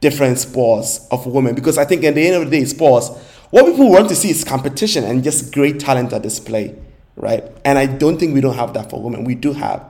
different 0.00 0.38
sports 0.38 1.06
of 1.10 1.26
women? 1.26 1.54
Because 1.54 1.78
I 1.78 1.84
think 1.84 2.04
at 2.04 2.14
the 2.14 2.26
end 2.26 2.36
of 2.36 2.50
the 2.50 2.58
day, 2.58 2.64
sports, 2.64 3.08
what 3.50 3.66
people 3.66 3.90
want 3.90 4.08
to 4.08 4.16
see 4.16 4.30
is 4.30 4.44
competition 4.44 5.04
and 5.04 5.24
just 5.24 5.52
great 5.52 5.80
talent 5.80 6.12
at 6.12 6.22
display, 6.22 6.76
right? 7.16 7.44
And 7.64 7.78
I 7.78 7.86
don't 7.86 8.18
think 8.18 8.34
we 8.34 8.40
don't 8.40 8.56
have 8.56 8.74
that 8.74 8.90
for 8.90 9.02
women. 9.02 9.24
We 9.24 9.34
do 9.34 9.52
have. 9.52 9.84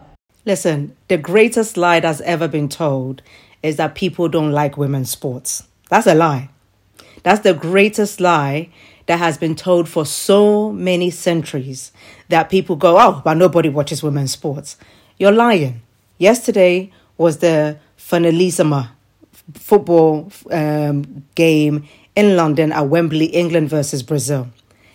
Listen, 0.44 0.96
the 1.08 1.18
greatest 1.18 1.76
lie 1.76 2.00
that's 2.00 2.20
ever 2.20 2.46
been 2.48 2.68
told 2.68 3.22
is 3.62 3.76
that 3.76 3.94
people 3.94 4.28
don't 4.28 4.52
like 4.52 4.76
women's 4.76 5.10
sports. 5.10 5.64
That's 5.90 6.06
a 6.06 6.14
lie. 6.14 6.50
That's 7.22 7.40
the 7.40 7.54
greatest 7.54 8.20
lie 8.20 8.70
that 9.06 9.18
has 9.18 9.38
been 9.38 9.54
told 9.54 9.88
for 9.88 10.04
so 10.04 10.72
many 10.72 11.10
centuries 11.10 11.92
that 12.28 12.50
people 12.50 12.76
go, 12.76 12.98
oh, 12.98 13.22
but 13.24 13.34
nobody 13.34 13.68
watches 13.68 14.02
women's 14.02 14.32
sports. 14.32 14.76
You're 15.18 15.32
lying. 15.32 15.82
Yesterday 16.18 16.92
was 17.16 17.38
the 17.38 17.78
finalissima 17.98 18.90
football 19.54 20.30
um, 20.50 21.24
game 21.34 21.88
in 22.14 22.36
London 22.36 22.72
at 22.72 22.88
Wembley, 22.88 23.26
England 23.26 23.68
versus 23.68 24.02
Brazil. 24.02 24.48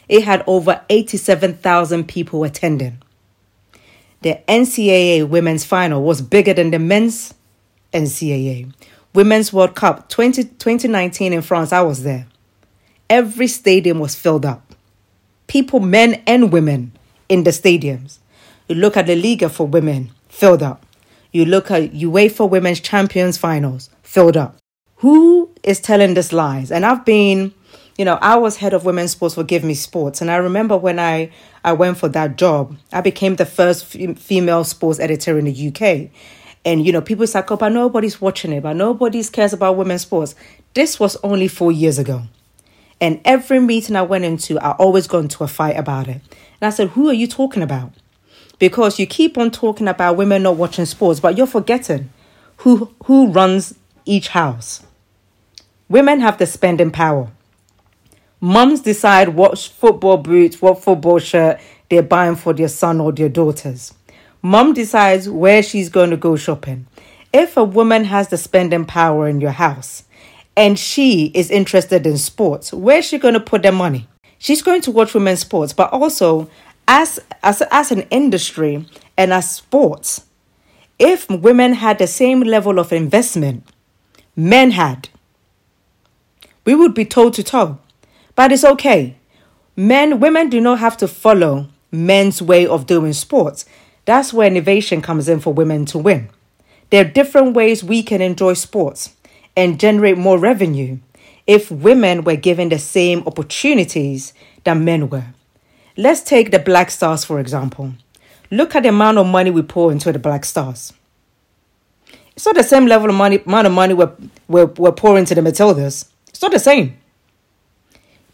It 0.10 0.24
had 0.24 0.44
over 0.46 0.82
87,000 0.90 2.08
people 2.08 2.44
attending. 2.44 3.02
The 4.22 4.40
NCAA 4.48 5.28
women's 5.28 5.64
final 5.64 6.04
was 6.04 6.22
bigger 6.22 6.54
than 6.54 6.72
the 6.72 6.80
men's 6.80 7.34
NCAA. 7.94 8.74
Women's 9.14 9.52
World 9.52 9.76
Cup 9.76 10.10
20, 10.10 10.44
2019 10.44 11.34
in 11.34 11.42
France, 11.42 11.72
I 11.72 11.82
was 11.82 12.04
there. 12.04 12.28
Every 13.12 13.48
stadium 13.48 14.00
was 14.00 14.16
filled 14.16 14.46
up. 14.46 14.74
People, 15.48 15.82
men 15.82 16.24
and 16.26 16.50
women, 16.50 16.94
in 17.28 17.44
the 17.44 17.52
stadiums. 17.52 18.20
You 18.70 18.76
look 18.76 18.96
at 18.96 19.06
the 19.06 19.18
Liga 19.18 19.50
for 19.50 19.68
women, 19.68 20.12
filled 20.30 20.64
up. 20.64 20.86
You 21.34 21.44
look 21.44 21.70
at 21.72 21.92
UEFA 21.92 22.50
Women's 22.50 22.80
Champions 22.80 23.38
Finals, 23.38 23.90
filled 24.02 24.38
up. 24.38 24.56
Who 25.00 25.50
is 25.62 25.82
telling 25.82 26.14
these 26.14 26.32
lies? 26.32 26.72
And 26.72 26.86
I've 26.86 27.04
been, 27.04 27.54
you 27.98 28.06
know, 28.06 28.18
I 28.22 28.38
was 28.38 28.56
head 28.56 28.74
of 28.74 28.86
women's 28.86 29.12
sports 29.12 29.36
for 29.36 29.44
Give 29.44 29.66
Me 29.66 29.74
Sports. 29.74 30.22
And 30.22 30.32
I 30.32 30.38
remember 30.38 30.78
when 30.78 30.98
I, 30.98 31.32
I 31.66 31.74
went 31.74 31.98
for 31.98 32.08
that 32.08 32.38
job, 32.38 32.78
I 32.94 33.02
became 33.02 33.36
the 33.36 33.46
first 33.46 33.88
female 33.88 34.64
sports 34.64 35.02
editor 35.02 35.38
in 35.38 35.44
the 35.44 35.68
UK. 35.68 36.12
And, 36.64 36.86
you 36.86 36.94
know, 36.94 37.02
people 37.02 37.28
say, 37.28 37.44
oh, 37.46 37.58
but 37.58 37.74
nobody's 37.74 38.22
watching 38.22 38.54
it, 38.54 38.64
but 38.64 38.78
nobody 38.78 39.22
cares 39.26 39.52
about 39.52 39.76
women's 39.76 40.04
sports. 40.04 40.34
This 40.74 40.98
was 40.98 41.18
only 41.26 41.50
four 41.50 41.74
years 41.74 42.00
ago. 42.00 42.24
And 43.02 43.20
every 43.26 43.60
meeting 43.60 43.96
I 43.96 44.04
went 44.04 44.26
into, 44.26 44.60
I 44.60 44.74
always 44.74 45.08
got 45.08 45.24
into 45.24 45.44
a 45.44 45.48
fight 45.48 45.76
about 45.76 46.08
it. 46.08 46.22
And 46.62 46.68
I 46.68 46.70
said, 46.70 46.90
who 46.90 47.10
are 47.10 47.14
you 47.14 47.28
talking 47.28 47.64
about? 47.64 47.92
Because 48.60 49.00
you 49.00 49.08
keep 49.08 49.40
on 49.40 49.50
talking 49.50 49.88
about 49.88 50.18
women 50.18 50.44
not 50.44 50.56
watching 50.56 50.86
sports, 50.86 51.20
but 51.20 51.36
you're 51.36 51.48
forgetting 51.48 52.12
who, 52.58 52.94
who 53.06 53.32
runs 53.32 53.74
each 54.06 54.28
house. 54.30 54.84
Women 55.90 56.22
have 56.22 56.38
the 56.38 56.46
spending 56.46 56.92
power. 56.92 57.32
Mums 58.40 58.82
decide 58.82 59.30
what 59.30 59.58
football 59.58 60.18
boots, 60.18 60.62
what 60.62 60.84
football 60.84 61.18
shirt 61.18 61.60
they're 61.90 62.04
buying 62.04 62.36
for 62.36 62.54
their 62.54 62.68
son 62.68 63.02
or 63.02 63.12
their 63.12 63.30
daughters. 63.30 63.94
Mom 64.44 64.74
decides 64.74 65.28
where 65.28 65.62
she's 65.64 65.90
going 65.90 66.12
to 66.12 66.18
go 66.18 66.36
shopping. 66.36 66.86
If 67.34 67.58
a 67.58 67.64
woman 67.64 68.06
has 68.06 68.28
the 68.28 68.38
spending 68.38 68.86
power 68.86 69.28
in 69.28 69.42
your 69.42 69.52
house 69.52 70.04
and 70.56 70.78
she 70.78 71.28
is 71.34 71.50
interested 71.50 72.06
in 72.06 72.18
sports, 72.18 72.74
where's 72.74 73.06
she 73.06 73.18
going 73.18 73.34
to 73.34 73.40
put 73.40 73.64
the 73.64 73.72
money? 73.72 74.08
She's 74.38 74.62
going 74.62 74.82
to 74.82 74.92
watch 74.92 75.14
women's 75.14 75.42
sports, 75.42 75.74
but 75.74 75.92
also 75.94 76.50
as, 76.88 77.20
as, 77.44 77.62
as 77.72 77.92
an 77.92 78.02
industry 78.10 78.86
and 79.18 79.32
as 79.32 79.50
sports, 79.50 80.26
if 81.00 81.30
women 81.30 81.74
had 81.74 82.00
the 82.00 82.08
same 82.08 82.42
level 82.42 82.80
of 82.80 82.92
investment 82.92 83.64
men 84.36 84.72
had, 84.72 85.10
we 86.66 86.76
would 86.76 86.94
be 86.94 87.06
toe 87.06 87.30
to 87.30 87.44
toe. 87.44 87.80
But 88.36 88.52
it's 88.52 88.64
okay. 88.64 89.18
Men, 89.76 90.20
women 90.20 90.50
do 90.50 90.62
not 90.62 90.80
have 90.80 90.98
to 90.98 91.08
follow 91.08 91.68
men's 91.92 92.42
way 92.42 92.66
of 92.66 92.86
doing 92.86 93.14
sports. 93.14 93.66
That's 94.06 94.34
where 94.34 94.48
innovation 94.48 95.02
comes 95.02 95.28
in 95.30 95.40
for 95.40 95.54
women 95.54 95.86
to 95.88 95.98
win. 95.98 96.30
There 96.90 97.06
are 97.06 97.10
different 97.10 97.56
ways 97.56 97.84
we 97.84 98.04
can 98.04 98.22
enjoy 98.22 98.54
sports 98.54 99.16
and 99.56 99.80
generate 99.80 100.18
more 100.18 100.38
revenue 100.38 101.00
if 101.48 101.72
women 101.72 102.24
were 102.24 102.36
given 102.36 102.70
the 102.70 102.80
same 102.80 103.24
opportunities 103.26 104.34
that 104.64 104.76
men 104.76 105.10
were. 105.10 105.26
Let's 105.98 106.22
take 106.22 106.52
the 106.52 106.60
Black 106.60 106.90
Stars, 106.90 107.26
for 107.26 107.40
example. 107.40 107.94
Look 108.50 108.76
at 108.76 108.84
the 108.84 108.90
amount 108.90 109.18
of 109.18 109.28
money 109.28 109.52
we 109.52 109.62
pour 109.62 109.92
into 109.92 110.12
the 110.12 110.20
Black 110.20 110.46
Stars. 110.46 110.94
It's 112.36 112.46
not 112.46 112.56
the 112.56 112.64
same 112.64 112.86
level 112.86 113.10
of 113.10 113.16
money, 113.16 113.42
amount 113.46 113.68
of 113.68 113.74
money 113.74 113.94
we're, 113.94 114.12
we're, 114.48 114.66
we're 114.66 114.92
pouring 114.92 115.26
to 115.26 115.36
the 115.36 115.42
Matildas. 115.42 116.10
It's 116.30 116.42
not 116.42 116.52
the 116.52 116.60
same. 116.60 116.98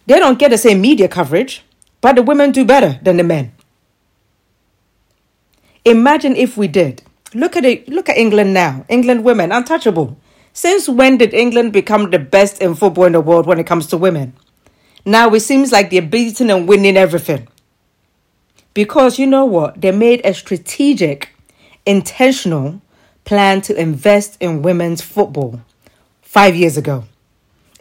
They 0.05 0.19
don't 0.19 0.39
get 0.39 0.51
the 0.51 0.57
same 0.57 0.79
media 0.81 1.07
coverage, 1.07 1.63
but 1.99 2.15
the 2.15 2.23
women 2.23 2.51
do 2.51 2.63
better 2.63 2.99
than 3.01 3.17
the 3.17 3.23
men. 3.23 3.51
Imagine 5.83 6.35
if 6.35 6.57
we 6.57 6.67
did. 6.67 7.01
Look 7.33 7.55
at 7.55 7.65
it. 7.65 7.87
Look 7.89 8.09
at 8.09 8.17
England 8.17 8.53
now. 8.53 8.85
England 8.87 9.23
women, 9.23 9.51
untouchable. 9.51 10.17
Since 10.57 10.89
when 10.89 11.19
did 11.19 11.35
England 11.35 11.71
become 11.71 12.09
the 12.09 12.17
best 12.17 12.63
in 12.63 12.73
football 12.73 13.03
in 13.03 13.11
the 13.11 13.21
world 13.21 13.45
when 13.45 13.59
it 13.59 13.67
comes 13.67 13.85
to 13.87 13.95
women? 13.95 14.33
Now 15.05 15.31
it 15.35 15.41
seems 15.41 15.71
like 15.71 15.91
they're 15.91 16.01
beating 16.01 16.49
and 16.49 16.67
winning 16.67 16.97
everything. 16.97 17.47
Because 18.73 19.19
you 19.19 19.27
know 19.27 19.45
what? 19.45 19.79
They 19.79 19.91
made 19.91 20.19
a 20.25 20.33
strategic, 20.33 21.29
intentional 21.85 22.81
plan 23.23 23.61
to 23.61 23.79
invest 23.79 24.35
in 24.39 24.63
women's 24.63 24.99
football 24.99 25.61
five 26.23 26.55
years 26.55 26.75
ago 26.75 27.03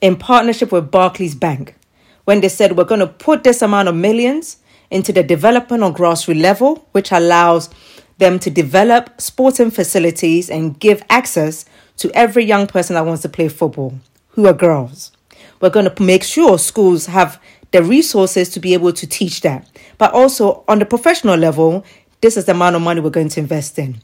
in 0.03 0.17
partnership 0.17 0.71
with 0.71 0.91
Barclays 0.91 1.35
Bank 1.35 1.77
when 2.25 2.43
they 2.43 2.51
said 2.51 2.77
we're 2.77 2.85
going 2.85 3.01
to 3.01 3.07
put 3.07 3.43
this 3.43 3.63
amount 3.63 3.89
of 3.89 3.95
millions 3.95 4.59
into 4.91 5.15
the 5.15 5.23
development 5.23 5.83
on 5.83 5.95
grassroots 5.95 6.43
level, 6.43 6.87
which 6.93 7.11
allows 7.11 7.71
them 8.19 8.39
to 8.39 8.51
develop 8.51 9.19
sporting 9.19 9.71
facilities 9.71 10.51
and 10.51 10.79
give 10.79 11.03
access 11.09 11.65
to 11.99 12.11
every 12.15 12.45
young 12.45 12.67
person 12.67 12.95
that 12.95 13.07
wants 13.07 13.23
to 13.23 13.29
play 13.29 13.49
football 13.49 13.99
who 14.31 14.47
are 14.47 14.53
girls. 14.53 15.13
We're 15.61 15.71
going 15.71 15.91
to 15.91 16.03
make 16.03 16.23
sure 16.23 16.59
schools 16.59 17.07
have 17.07 17.41
the 17.71 17.83
resources 17.83 18.51
to 18.51 18.61
be 18.61 18.75
able 18.75 18.93
to 18.93 19.07
teach 19.07 19.41
that. 19.41 19.69
But 19.99 20.13
also 20.13 20.65
on 20.69 20.79
the 20.79 20.87
professional 20.87 21.37
level, 21.37 21.85
this 22.21 22.37
is 22.37 22.45
the 22.45 22.53
amount 22.53 22.77
of 22.77 22.83
money 22.83 23.01
we're 23.01 23.11
going 23.11 23.31
to 23.31 23.41
invest 23.41 23.79
in. 23.79 23.97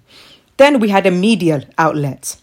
Then 0.57 0.81
we 0.81 0.89
had 0.89 1.07
a 1.07 1.11
media 1.11 1.69
outlet. 1.79 2.37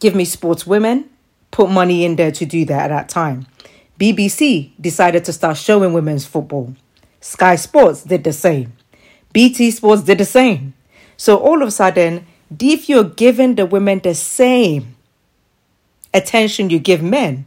Give 0.00 0.14
me 0.14 0.24
sports 0.24 0.66
women, 0.66 1.08
put 1.50 1.70
money 1.70 2.04
in 2.04 2.16
there 2.16 2.32
to 2.32 2.46
do 2.46 2.64
that 2.66 2.90
at 2.90 2.94
that 2.94 3.08
time. 3.08 3.46
BBC 3.98 4.72
decided 4.80 5.24
to 5.24 5.32
start 5.32 5.56
showing 5.56 5.92
women's 5.92 6.26
football. 6.26 6.74
Sky 7.20 7.56
Sports 7.56 8.04
did 8.04 8.24
the 8.24 8.32
same. 8.32 8.72
BT 9.32 9.70
Sports 9.70 10.02
did 10.02 10.18
the 10.18 10.24
same. 10.24 10.74
So 11.16 11.38
all 11.38 11.62
of 11.62 11.68
a 11.68 11.70
sudden, 11.70 12.26
if 12.60 12.88
you're 12.88 13.04
giving 13.04 13.54
the 13.54 13.66
women 13.66 14.00
the 14.00 14.14
same 14.14 14.93
attention 16.14 16.70
you 16.70 16.78
give 16.78 17.02
men, 17.02 17.46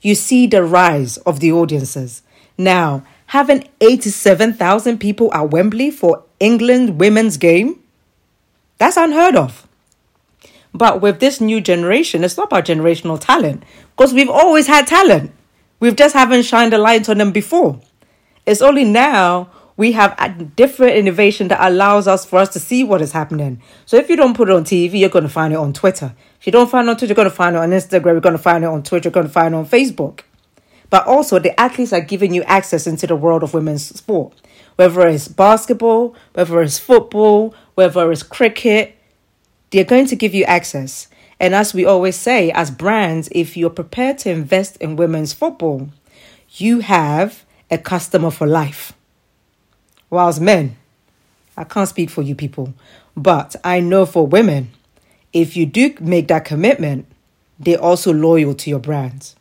you 0.00 0.14
see 0.14 0.46
the 0.46 0.64
rise 0.64 1.18
of 1.18 1.40
the 1.40 1.52
audiences. 1.52 2.22
Now, 2.56 3.04
having 3.26 3.68
87,000 3.80 4.98
people 4.98 5.32
at 5.32 5.50
Wembley 5.50 5.90
for 5.90 6.24
England 6.40 6.98
women's 6.98 7.36
game, 7.36 7.80
that's 8.78 8.96
unheard 8.96 9.36
of. 9.36 9.68
But 10.72 11.00
with 11.00 11.20
this 11.20 11.40
new 11.40 11.60
generation, 11.60 12.24
it's 12.24 12.36
not 12.36 12.46
about 12.48 12.64
generational 12.64 13.20
talent 13.20 13.62
because 13.96 14.12
we've 14.12 14.30
always 14.30 14.66
had 14.66 14.86
talent. 14.86 15.32
We've 15.80 15.96
just 15.96 16.14
haven't 16.14 16.42
shined 16.42 16.74
a 16.74 16.78
light 16.78 17.08
on 17.08 17.18
them 17.18 17.32
before. 17.32 17.80
It's 18.46 18.62
only 18.62 18.84
now 18.84 19.50
we 19.78 19.92
have 19.92 20.12
a 20.18 20.28
different 20.28 20.96
innovation 20.96 21.46
that 21.48 21.64
allows 21.64 22.08
us 22.08 22.26
for 22.26 22.40
us 22.40 22.48
to 22.50 22.58
see 22.58 22.82
what 22.82 23.00
is 23.00 23.12
happening. 23.12 23.62
So 23.86 23.96
if 23.96 24.10
you 24.10 24.16
don't 24.16 24.36
put 24.36 24.50
it 24.50 24.54
on 24.54 24.64
TV, 24.64 24.98
you're 24.98 25.08
going 25.08 25.22
to 25.22 25.30
find 25.30 25.54
it 25.54 25.56
on 25.56 25.72
Twitter. 25.72 26.14
If 26.40 26.46
you 26.46 26.52
don't 26.52 26.68
find 26.68 26.88
it 26.88 26.90
on 26.90 26.96
Twitter, 26.96 27.12
you're 27.12 27.14
going 27.14 27.30
to 27.30 27.34
find 27.34 27.54
it 27.54 27.60
on 27.60 27.70
Instagram, 27.70 28.06
you're 28.06 28.20
going 28.20 28.36
to 28.36 28.42
find 28.42 28.64
it 28.64 28.66
on 28.66 28.82
Twitter, 28.82 29.06
you're 29.06 29.12
going 29.12 29.28
to 29.28 29.32
find 29.32 29.54
it 29.54 29.58
on 29.58 29.66
Facebook. 29.66 30.22
But 30.90 31.06
also, 31.06 31.38
the 31.38 31.58
athletes 31.58 31.92
are 31.92 32.00
giving 32.00 32.34
you 32.34 32.42
access 32.42 32.88
into 32.88 33.06
the 33.06 33.14
world 33.14 33.44
of 33.44 33.54
women's 33.54 33.86
sport. 33.86 34.34
Whether 34.74 35.06
it's 35.06 35.28
basketball, 35.28 36.16
whether 36.32 36.60
it's 36.60 36.80
football, 36.80 37.54
whether 37.76 38.10
it's 38.10 38.24
cricket, 38.24 38.96
they're 39.70 39.84
going 39.84 40.06
to 40.06 40.16
give 40.16 40.34
you 40.34 40.42
access. 40.44 41.06
And 41.38 41.54
as 41.54 41.72
we 41.72 41.84
always 41.84 42.16
say, 42.16 42.50
as 42.50 42.72
brands, 42.72 43.28
if 43.30 43.56
you're 43.56 43.70
prepared 43.70 44.18
to 44.18 44.30
invest 44.30 44.76
in 44.78 44.96
women's 44.96 45.32
football, 45.32 45.90
you 46.50 46.80
have 46.80 47.44
a 47.70 47.78
customer 47.78 48.32
for 48.32 48.48
life. 48.48 48.92
Whilst 50.10 50.40
men, 50.40 50.76
I 51.56 51.64
can't 51.64 51.88
speak 51.88 52.10
for 52.10 52.22
you 52.22 52.34
people, 52.34 52.72
but 53.16 53.56
I 53.64 53.80
know 53.80 54.06
for 54.06 54.26
women, 54.26 54.70
if 55.32 55.56
you 55.56 55.66
do 55.66 55.94
make 56.00 56.28
that 56.28 56.44
commitment, 56.44 57.06
they're 57.58 57.80
also 57.80 58.12
loyal 58.12 58.54
to 58.54 58.70
your 58.70 58.78
brand. 58.78 59.34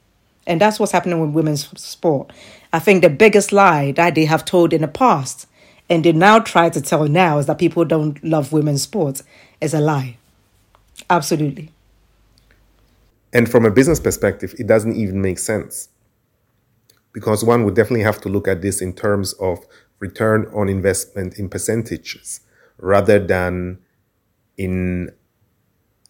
And 0.45 0.59
that's 0.61 0.79
what's 0.79 0.91
happening 0.91 1.19
with 1.19 1.31
women's 1.31 1.67
sport. 1.79 2.31
I 2.73 2.79
think 2.79 3.01
the 3.01 3.09
biggest 3.09 3.51
lie 3.51 3.91
that 3.93 4.15
they 4.15 4.25
have 4.25 4.45
told 4.45 4.73
in 4.73 4.81
the 4.81 4.87
past 4.87 5.47
and 5.89 6.03
they 6.03 6.11
now 6.11 6.39
try 6.39 6.69
to 6.69 6.81
tell 6.81 7.07
now 7.07 7.37
is 7.37 7.45
that 7.45 7.59
people 7.59 7.85
don't 7.85 8.21
love 8.23 8.51
women's 8.51 8.81
sports 8.81 9.23
is 9.61 9.73
a 9.73 9.79
lie. 9.79 10.17
Absolutely. 11.09 11.71
And 13.33 13.49
from 13.49 13.65
a 13.65 13.71
business 13.71 13.99
perspective, 13.99 14.55
it 14.57 14.67
doesn't 14.67 14.95
even 14.95 15.21
make 15.21 15.39
sense. 15.39 15.89
Because 17.13 17.43
one 17.43 17.63
would 17.63 17.75
definitely 17.75 18.03
have 18.03 18.21
to 18.21 18.29
look 18.29 18.47
at 18.47 18.61
this 18.61 18.81
in 18.81 18.93
terms 18.93 19.33
of 19.33 19.59
return 19.99 20.49
on 20.53 20.69
investment 20.69 21.39
in 21.39 21.49
percentages 21.49 22.41
rather 22.77 23.19
than 23.19 23.79
in 24.57 25.11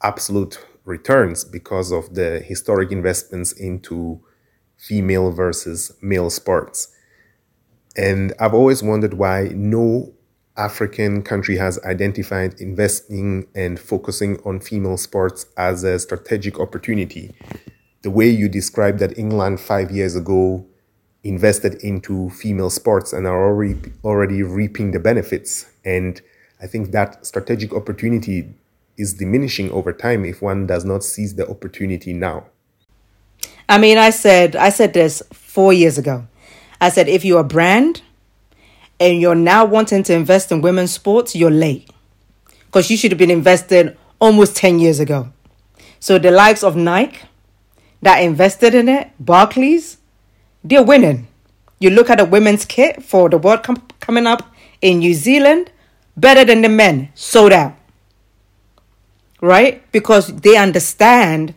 absolute 0.02 0.60
returns 0.86 1.44
because 1.44 1.92
of 1.92 2.16
the 2.16 2.40
historic 2.40 2.92
investments 2.92 3.52
into 3.52 4.22
female 4.78 5.32
versus 5.32 5.92
male 6.02 6.30
sports. 6.30 6.94
And 7.96 8.34
I've 8.40 8.54
always 8.54 8.84
wondered 8.84 9.16
why 9.16 9.50
no 9.54 10.14
African 10.56 11.22
country 11.24 11.58
has 11.58 11.80
identified 11.84 12.60
investing 12.60 13.48
and 13.54 13.80
focusing 13.80 14.40
on 14.46 14.60
female 14.60 14.98
sports 14.98 15.46
as 15.58 15.84
a 15.84 16.00
strategic 16.00 16.60
opportunity. 16.60 17.36
The 18.02 18.12
way 18.12 18.30
you 18.30 18.50
described 18.50 19.00
that 19.00 19.18
England 19.18 19.60
five 19.60 19.92
years 19.92 20.16
ago 20.16 20.66
invested 21.28 21.76
into 21.84 22.30
female 22.30 22.70
sports 22.70 23.14
and 23.14 23.28
are 23.28 23.46
already 23.46 23.76
already 24.04 24.44
reaping 24.44 24.92
the 24.92 25.00
benefits. 25.00 25.66
And 25.84 26.22
I 26.62 26.68
think 26.68 26.92
that 26.92 27.26
strategic 27.26 27.74
opportunity 27.74 28.54
is 28.98 29.14
diminishing 29.14 29.70
over 29.72 29.94
time 29.94 30.26
if 30.26 30.42
one 30.42 30.66
does 30.66 30.84
not 30.86 31.04
seize 31.04 31.36
the 31.36 31.48
opportunity 31.48 32.14
now. 32.14 32.46
I 33.70 33.78
mean, 33.78 33.98
I 33.98 34.10
said 34.12 34.56
I 34.56 34.70
said 34.70 34.94
this 34.94 35.22
4 35.34 35.74
years 35.74 35.98
ago. 35.98 36.28
I 36.80 36.90
said 36.90 37.08
if 37.08 37.26
you're 37.26 37.42
a 37.42 37.44
brand 37.44 38.02
and 39.00 39.22
you're 39.22 39.36
now 39.36 39.66
wanting 39.66 40.04
to 40.04 40.14
invest 40.14 40.52
in 40.52 40.62
women's 40.62 40.94
sports, 40.94 41.36
you're 41.36 41.52
late. 41.52 41.90
Cuz 42.72 42.90
you 42.90 42.98
should 42.98 43.12
have 43.12 43.20
been 43.20 43.32
investing 43.32 43.96
almost 44.20 44.56
10 44.56 44.80
years 44.80 45.00
ago. 45.00 45.30
So 46.00 46.18
the 46.18 46.32
likes 46.32 46.64
of 46.64 46.76
Nike 46.76 47.20
that 48.02 48.20
invested 48.20 48.74
in 48.74 48.88
it, 48.88 49.10
Barclays, 49.20 49.98
they're 50.70 50.84
winning. 50.84 51.28
You 51.80 51.92
look 51.92 52.10
at 52.10 52.18
the 52.18 52.26
women's 52.26 52.66
kit 52.66 53.04
for 53.04 53.30
the 53.30 53.38
World 53.38 53.64
Cup 53.64 53.94
coming 54.00 54.28
up 54.28 54.54
in 54.82 55.00
New 55.00 55.14
Zealand, 55.14 55.72
better 56.16 56.44
than 56.44 56.62
the 56.62 56.70
men, 56.70 57.10
sold 57.14 57.52
out. 57.52 57.76
Right? 59.40 59.90
Because 59.92 60.28
they 60.28 60.58
understand 60.58 61.54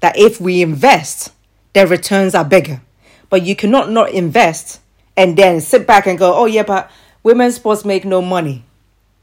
that 0.00 0.16
if 0.16 0.40
we 0.40 0.62
invest, 0.62 1.32
their 1.72 1.86
returns 1.86 2.34
are 2.34 2.44
bigger. 2.44 2.80
But 3.28 3.42
you 3.42 3.56
cannot 3.56 3.90
not 3.90 4.10
invest 4.10 4.80
and 5.16 5.36
then 5.36 5.60
sit 5.60 5.86
back 5.86 6.06
and 6.06 6.18
go, 6.18 6.34
oh, 6.34 6.46
yeah, 6.46 6.62
but 6.62 6.90
women's 7.22 7.56
sports 7.56 7.84
make 7.84 8.04
no 8.04 8.22
money. 8.22 8.64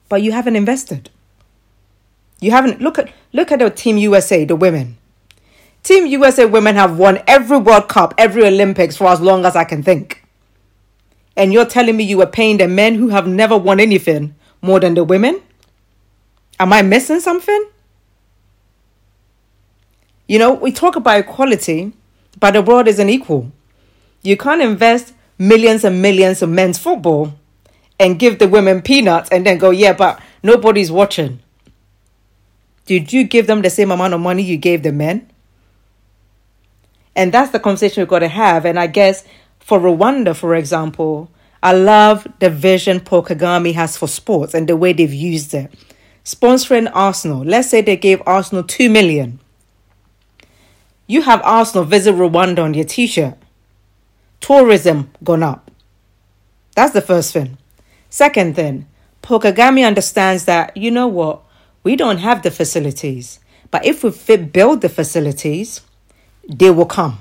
But 0.09 0.21
you 0.21 0.33
haven't 0.33 0.57
invested. 0.57 1.09
You 2.41 2.51
haven't 2.51 2.81
look 2.81 2.97
at 2.97 3.13
look 3.31 3.51
at 3.51 3.59
the 3.59 3.69
team 3.69 3.97
USA, 3.97 4.43
the 4.43 4.55
women. 4.55 4.97
Team 5.83 6.05
USA 6.05 6.45
women 6.45 6.75
have 6.75 6.97
won 6.97 7.21
every 7.27 7.57
World 7.57 7.89
Cup, 7.89 8.13
every 8.17 8.45
Olympics 8.45 8.97
for 8.97 9.07
as 9.07 9.19
long 9.19 9.45
as 9.45 9.55
I 9.55 9.63
can 9.63 9.81
think. 9.81 10.23
And 11.35 11.51
you're 11.51 11.65
telling 11.65 11.97
me 11.97 12.03
you 12.03 12.17
were 12.17 12.27
paying 12.27 12.57
the 12.57 12.67
men 12.67 12.95
who 12.95 13.09
have 13.09 13.27
never 13.27 13.57
won 13.57 13.79
anything 13.79 14.35
more 14.61 14.79
than 14.79 14.93
the 14.93 15.03
women? 15.03 15.41
Am 16.59 16.71
I 16.71 16.81
missing 16.81 17.19
something? 17.19 17.69
You 20.27 20.39
know, 20.39 20.53
we 20.53 20.71
talk 20.71 20.95
about 20.95 21.19
equality, 21.19 21.93
but 22.39 22.51
the 22.51 22.61
world 22.61 22.87
isn't 22.87 23.09
equal. 23.09 23.51
You 24.21 24.37
can't 24.37 24.61
invest 24.61 25.13
millions 25.37 25.83
and 25.83 26.01
millions 26.01 26.43
in 26.43 26.53
men's 26.53 26.77
football 26.77 27.33
and 27.99 28.19
give 28.19 28.39
the 28.39 28.47
women 28.47 28.81
peanuts 28.81 29.29
and 29.31 29.45
then 29.45 29.57
go, 29.57 29.71
yeah, 29.71 29.93
but 29.93 30.21
nobody's 30.43 30.91
watching. 30.91 31.39
Did 32.85 33.11
you 33.11 33.23
give 33.23 33.47
them 33.47 33.61
the 33.61 33.69
same 33.69 33.91
amount 33.91 34.13
of 34.13 34.19
money 34.19 34.43
you 34.43 34.57
gave 34.57 34.83
the 34.83 34.91
men? 34.91 35.29
And 37.15 37.33
that's 37.33 37.51
the 37.51 37.59
conversation 37.59 38.01
we've 38.01 38.07
got 38.07 38.19
to 38.19 38.27
have. 38.27 38.65
And 38.65 38.79
I 38.79 38.87
guess 38.87 39.25
for 39.59 39.79
Rwanda, 39.79 40.35
for 40.35 40.55
example, 40.55 41.29
I 41.63 41.73
love 41.73 42.27
the 42.39 42.49
vision 42.49 42.99
Paul 42.99 43.23
Kagame 43.23 43.73
has 43.73 43.97
for 43.97 44.07
sports 44.07 44.53
and 44.53 44.67
the 44.67 44.75
way 44.75 44.93
they've 44.93 45.13
used 45.13 45.53
it. 45.53 45.71
Sponsoring 46.23 46.89
Arsenal. 46.93 47.43
Let's 47.43 47.69
say 47.69 47.81
they 47.81 47.97
gave 47.97 48.21
Arsenal 48.25 48.63
2 48.63 48.89
million. 48.89 49.39
You 51.07 51.23
have 51.23 51.41
Arsenal 51.43 51.83
visit 51.83 52.15
Rwanda 52.15 52.59
on 52.59 52.73
your 52.73 52.85
t 52.85 53.05
shirt. 53.05 53.35
Tourism 54.39 55.11
gone 55.23 55.43
up. 55.43 55.69
That's 56.75 56.93
the 56.93 57.01
first 57.01 57.33
thing. 57.33 57.57
Second 58.09 58.55
thing, 58.55 58.87
Paul 59.21 59.41
Kagame 59.41 59.85
understands 59.85 60.45
that, 60.45 60.75
you 60.75 60.89
know 60.89 61.07
what, 61.07 61.43
we 61.83 61.95
don't 61.95 62.19
have 62.19 62.43
the 62.43 62.51
facilities. 62.51 63.39
But 63.69 63.85
if 63.85 64.03
we 64.03 64.37
build 64.37 64.81
the 64.81 64.89
facilities, 64.89 65.81
they 66.47 66.71
will 66.71 66.85
come. 66.85 67.19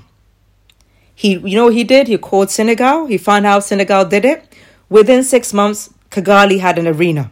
He, 1.15 1.33
you 1.33 1.55
know, 1.55 1.69
he 1.69 1.83
did. 1.83 2.07
He 2.07 2.17
called 2.17 2.49
Senegal. 2.49 3.05
He 3.05 3.17
found 3.17 3.45
out 3.45 3.63
Senegal 3.63 4.05
did 4.05 4.25
it. 4.25 4.55
Within 4.89 5.23
six 5.23 5.53
months, 5.53 5.93
Kigali 6.09 6.59
had 6.59 6.77
an 6.77 6.87
arena. 6.87 7.31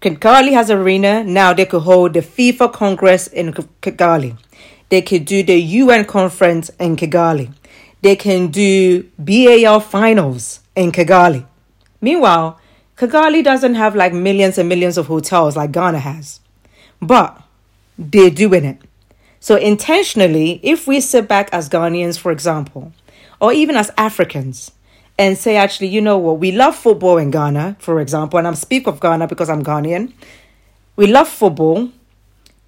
Kigali 0.00 0.52
has 0.52 0.70
an 0.70 0.78
arena. 0.78 1.24
Now 1.24 1.52
they 1.52 1.66
could 1.66 1.82
hold 1.82 2.14
the 2.14 2.20
FIFA 2.20 2.72
Congress 2.72 3.26
in 3.26 3.52
Kigali. 3.52 4.36
They 4.90 5.02
could 5.02 5.24
do 5.24 5.42
the 5.42 5.58
UN 5.58 6.04
conference 6.04 6.70
in 6.78 6.96
Kigali. 6.96 7.52
They 8.02 8.14
can 8.14 8.48
do 8.48 9.02
BAL 9.18 9.80
finals 9.80 10.60
in 10.76 10.92
Kigali. 10.92 11.46
Meanwhile, 12.00 12.60
Kigali 12.96 13.42
doesn't 13.42 13.74
have 13.74 13.96
like 13.96 14.12
millions 14.12 14.58
and 14.58 14.68
millions 14.68 14.98
of 14.98 15.06
hotels 15.06 15.56
like 15.56 15.72
Ghana 15.72 15.98
has. 15.98 16.40
But 17.02 17.40
they're 17.98 18.30
doing 18.30 18.64
it. 18.64 18.80
So 19.40 19.56
intentionally, 19.56 20.60
if 20.62 20.86
we 20.86 21.00
sit 21.00 21.28
back 21.28 21.48
as 21.52 21.68
Ghanaians, 21.68 22.18
for 22.18 22.32
example, 22.32 22.92
or 23.40 23.52
even 23.52 23.76
as 23.76 23.90
Africans, 23.96 24.72
and 25.20 25.36
say, 25.36 25.56
actually, 25.56 25.88
you 25.88 26.00
know 26.00 26.16
what, 26.16 26.38
we 26.38 26.52
love 26.52 26.76
football 26.76 27.18
in 27.18 27.32
Ghana, 27.32 27.76
for 27.80 28.00
example, 28.00 28.38
and 28.38 28.46
I'm 28.46 28.54
speak 28.54 28.86
of 28.86 29.00
Ghana 29.00 29.26
because 29.26 29.50
I'm 29.50 29.64
Ghanaian. 29.64 30.12
We 30.94 31.08
love 31.08 31.28
football. 31.28 31.90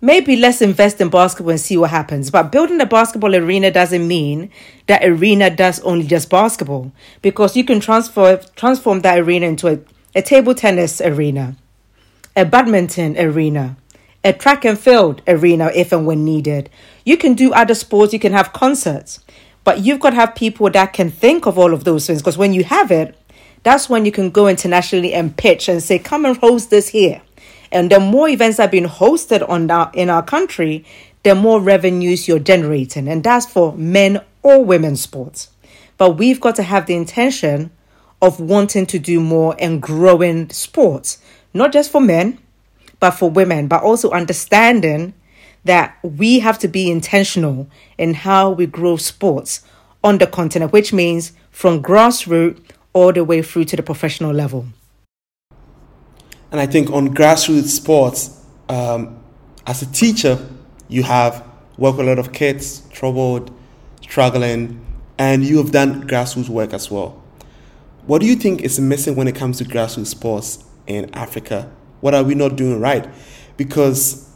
Maybe 0.01 0.35
let's 0.35 0.61
invest 0.61 1.01
in 1.01 1.11
basketball 1.11 1.51
and 1.51 1.61
see 1.61 1.77
what 1.77 1.91
happens. 1.91 2.31
But 2.31 2.51
building 2.51 2.81
a 2.81 2.87
basketball 2.87 3.37
arena 3.37 3.71
doesn't 3.71 4.07
mean 4.09 4.51
that 4.87 5.05
arena 5.05 5.51
does 5.51 5.79
only 5.81 6.07
just 6.07 6.29
basketball, 6.31 6.91
because 7.23 7.57
you 7.57 7.65
can 7.65 7.79
transfer 7.79 8.39
transform 8.57 9.01
that 9.01 9.19
arena 9.19 9.47
into 9.47 9.69
a, 9.69 9.79
a 10.15 10.23
table 10.23 10.55
tennis 10.55 11.01
arena, 11.01 11.55
a 12.35 12.45
badminton 12.45 13.17
arena, 13.17 13.77
a 14.25 14.33
track 14.33 14.65
and 14.65 14.79
field 14.79 15.23
arena 15.27 15.71
if 15.75 15.93
and 15.93 16.07
when 16.07 16.25
needed. 16.25 16.71
You 17.05 17.17
can 17.17 17.35
do 17.35 17.53
other 17.53 17.75
sports, 17.75 18.13
you 18.13 18.19
can 18.19 18.33
have 18.33 18.53
concerts. 18.53 19.21
But 19.65 19.81
you've 19.81 20.01
got 20.01 20.11
to 20.11 20.17
have 20.17 20.35
people 20.35 20.71
that 20.71 20.93
can 20.93 21.11
think 21.11 21.47
of 21.47 21.59
all 21.59 21.75
of 21.75 21.85
those 21.85 22.07
things 22.07 22.21
because 22.21 22.39
when 22.39 22.55
you 22.55 22.65
have 22.65 22.91
it, 22.91 23.17
that's 23.63 23.89
when 23.89 24.05
you 24.05 24.13
can 24.13 24.31
go 24.31 24.49
internationally 24.49 25.13
and 25.13 25.37
pitch 25.37 25.69
and 25.69 25.83
say, 25.83 25.99
come 25.99 26.25
and 26.25 26.37
host 26.37 26.71
this 26.71 26.89
here. 26.89 27.21
And 27.71 27.91
the 27.91 28.01
more 28.01 28.29
events 28.29 28.57
that 28.57 28.69
are 28.69 28.73
being 28.73 28.87
hosted 28.87 29.47
on 29.49 29.71
our, 29.71 29.91
in 29.95 30.11
our 30.11 30.23
country, 30.23 30.85
the 31.23 31.35
more 31.35 31.61
revenues 31.61 32.27
you're 32.27 32.39
generating. 32.39 33.07
And 33.07 33.23
that's 33.23 33.47
for 33.47 33.75
men 33.75 34.23
or 34.43 34.65
women 34.65 34.97
sports. 34.97 35.51
But 35.99 36.13
we've 36.13 36.41
got 36.41 36.57
to 36.57 36.63
have 36.63 36.87
the 36.87 36.95
intention 36.95 37.71
of 38.23 38.41
wanting 38.41 38.87
to 38.87 38.99
do 38.99 39.21
more 39.21 39.55
and 39.59 39.81
growing 39.81 40.51
sports, 40.51 41.23
not 41.53 41.73
just 41.73 41.91
for 41.91 42.01
men, 42.01 42.39
but 43.01 43.13
for 43.13 43.31
women, 43.31 43.67
but 43.67 43.83
also 43.83 44.11
understanding 44.11 45.15
that 45.65 45.99
we 46.03 46.39
have 46.39 46.59
to 46.59 46.69
be 46.69 46.91
intentional 46.91 47.69
in 47.99 48.15
how 48.15 48.51
we 48.51 48.67
grow 48.67 48.97
sports 48.97 49.63
on 50.03 50.19
the 50.19 50.27
continent, 50.27 50.73
which 50.73 50.93
means 50.93 51.33
from 51.51 51.83
grassroots 51.83 52.61
all 52.93 53.13
the 53.13 53.25
way 53.25 53.43
through 53.43 53.65
to 53.65 53.77
the 53.77 53.83
professional 53.83 54.33
level. 54.33 54.67
And 56.51 56.61
I 56.61 56.67
think 56.67 56.91
on 56.91 57.15
grassroots 57.15 57.69
sports, 57.69 58.45
um, 58.69 59.23
as 59.67 59.83
a 59.83 59.87
teacher, 59.87 60.49
you 60.89 61.03
have 61.05 61.45
worked 61.77 61.99
with 61.99 62.07
a 62.07 62.11
lot 62.11 62.19
of 62.19 62.33
kids, 62.33 62.83
troubled, 62.91 63.57
struggling, 64.03 64.85
and 65.19 65.45
you 65.45 65.59
have 65.59 65.71
done 65.71 66.09
grassroots 66.09 66.49
work 66.49 66.73
as 66.73 66.91
well. 66.91 67.23
What 68.07 68.21
do 68.21 68.27
you 68.27 68.35
think 68.35 68.63
is 68.63 68.81
missing 68.81 69.15
when 69.15 69.29
it 69.29 69.37
comes 69.37 69.59
to 69.59 69.65
grassroots 69.65 70.07
sports 70.07 70.65
in 70.87 71.15
Africa? 71.15 71.71
What 72.01 72.15
are 72.15 72.23
we 72.23 72.35
not 72.35 72.57
doing 72.57 72.81
right? 72.81 73.09
Because 73.57 74.31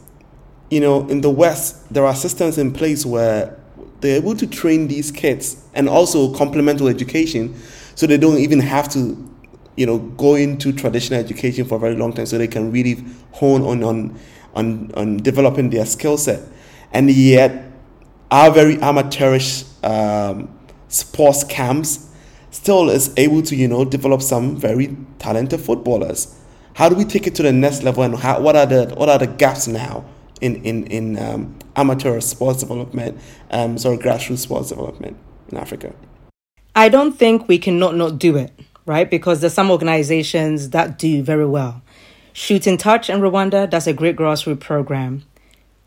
you 0.69 0.79
know, 0.79 1.07
in 1.07 1.21
the 1.21 1.29
West, 1.29 1.91
there 1.93 2.05
are 2.05 2.15
systems 2.15 2.57
in 2.57 2.73
place 2.73 3.05
where 3.05 3.57
they're 4.01 4.17
able 4.17 4.35
to 4.35 4.47
train 4.47 4.87
these 4.87 5.11
kids 5.11 5.63
and 5.73 5.87
also 5.87 6.33
complemental 6.33 6.87
education 6.87 7.55
so 7.95 8.07
they 8.07 8.17
don't 8.17 8.39
even 8.39 8.59
have 8.59 8.89
to, 8.89 9.31
you 9.77 9.85
know, 9.85 9.99
go 9.99 10.35
into 10.35 10.73
traditional 10.73 11.19
education 11.19 11.65
for 11.65 11.75
a 11.75 11.79
very 11.79 11.95
long 11.95 12.13
time 12.13 12.25
so 12.25 12.37
they 12.37 12.47
can 12.47 12.71
really 12.71 13.03
hone 13.31 13.61
on 13.61 13.83
on 13.83 14.19
on, 14.53 14.91
on 14.95 15.17
developing 15.17 15.69
their 15.69 15.85
skill 15.85 16.17
set. 16.17 16.41
And 16.91 17.09
yet, 17.11 17.71
our 18.31 18.51
very 18.51 18.81
amateurish 18.81 19.65
um, 19.83 20.57
sports 20.87 21.43
camps 21.43 22.09
still 22.51 22.89
is 22.89 23.13
able 23.17 23.41
to, 23.43 23.55
you 23.55 23.67
know, 23.67 23.83
develop 23.83 24.21
some 24.21 24.55
very 24.55 24.95
talented 25.19 25.59
footballers. 25.59 26.39
How 26.75 26.87
do 26.87 26.95
we 26.95 27.03
take 27.03 27.25
it 27.27 27.35
to 27.35 27.43
the 27.43 27.51
next 27.51 27.83
level 27.83 28.03
and 28.03 28.15
how, 28.15 28.39
what 28.39 28.55
are 28.55 28.65
the 28.65 28.93
what 28.95 29.09
are 29.09 29.17
the 29.17 29.27
gaps 29.27 29.67
now? 29.67 30.05
in 30.41 30.63
in 30.63 30.85
in 30.87 31.19
um, 31.19 31.55
amateur 31.75 32.19
sports 32.19 32.59
development, 32.61 33.19
um, 33.51 33.77
sorry, 33.77 33.97
grassroots 33.97 34.39
sports 34.39 34.69
development 34.69 35.17
in 35.49 35.57
Africa? 35.57 35.93
I 36.75 36.89
don't 36.89 37.17
think 37.17 37.47
we 37.47 37.57
cannot 37.57 37.95
not 37.95 38.19
do 38.19 38.35
it, 38.35 38.51
right? 38.85 39.09
Because 39.09 39.41
there's 39.41 39.53
some 39.53 39.71
organizations 39.71 40.71
that 40.71 40.99
do 40.99 41.23
very 41.23 41.45
well. 41.45 41.81
Shooting 42.33 42.77
Touch 42.77 43.09
in 43.09 43.21
Rwanda, 43.21 43.69
that's 43.69 43.87
a 43.87 43.93
great 43.93 44.17
grassroots 44.17 44.59
program. 44.59 45.23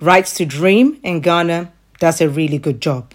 Rights 0.01 0.35
to 0.35 0.47
Dream 0.47 0.99
in 1.03 1.21
Ghana, 1.21 1.71
that's 2.01 2.21
a 2.21 2.29
really 2.29 2.59
good 2.59 2.81
job. 2.81 3.13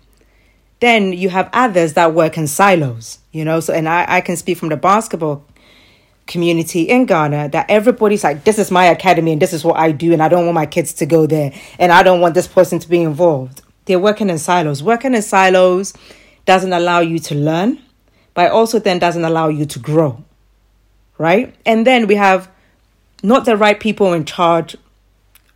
Then 0.82 1.14
you 1.14 1.30
have 1.30 1.50
others 1.54 1.94
that 1.94 2.14
work 2.14 2.38
in 2.38 2.46
silos, 2.46 3.20
you 3.32 3.44
know. 3.46 3.60
So, 3.60 3.74
and 3.74 3.88
I, 3.88 4.06
I 4.08 4.22
can 4.22 4.36
speak 4.36 4.58
from 4.58 4.70
the 4.70 4.78
basketball 4.78 5.46
community 6.26 6.84
in 6.84 7.06
Ghana 7.06 7.50
that 7.50 7.70
everybody's 7.70 8.24
like, 8.24 8.44
this 8.44 8.58
is 8.58 8.72
my 8.72 8.86
academy 8.86 9.34
and 9.34 9.42
this 9.42 9.54
is 9.54 9.64
what 9.64 9.78
I 9.78 9.92
do, 9.92 10.14
and 10.14 10.22
I 10.22 10.30
don't 10.30 10.46
want 10.46 10.56
my 10.56 10.66
kids 10.66 10.94
to 10.94 11.06
go 11.06 11.26
there, 11.26 11.54
and 11.80 11.92
I 11.92 12.04
don't 12.04 12.22
want 12.22 12.34
this 12.34 12.48
person 12.48 12.80
to 12.80 12.90
be 12.90 13.02
involved. 13.02 13.62
They're 13.86 14.00
working 14.00 14.30
in 14.30 14.38
silos. 14.38 14.82
Working 14.82 15.14
in 15.14 15.22
silos 15.22 15.94
doesn't 16.46 16.74
allow 16.74 17.00
you 17.00 17.20
to 17.20 17.36
learn, 17.36 17.82
but 18.34 18.52
also 18.52 18.80
then 18.80 19.00
doesn't 19.00 19.26
allow 19.26 19.50
you 19.50 19.66
to 19.66 19.80
grow, 19.80 20.24
right? 21.18 21.54
And 21.66 21.86
then 21.86 22.08
we 22.08 22.16
have 22.16 22.50
not 23.22 23.46
the 23.46 23.58
right 23.58 23.80
people 23.80 24.14
in 24.14 24.26
charge 24.26 24.76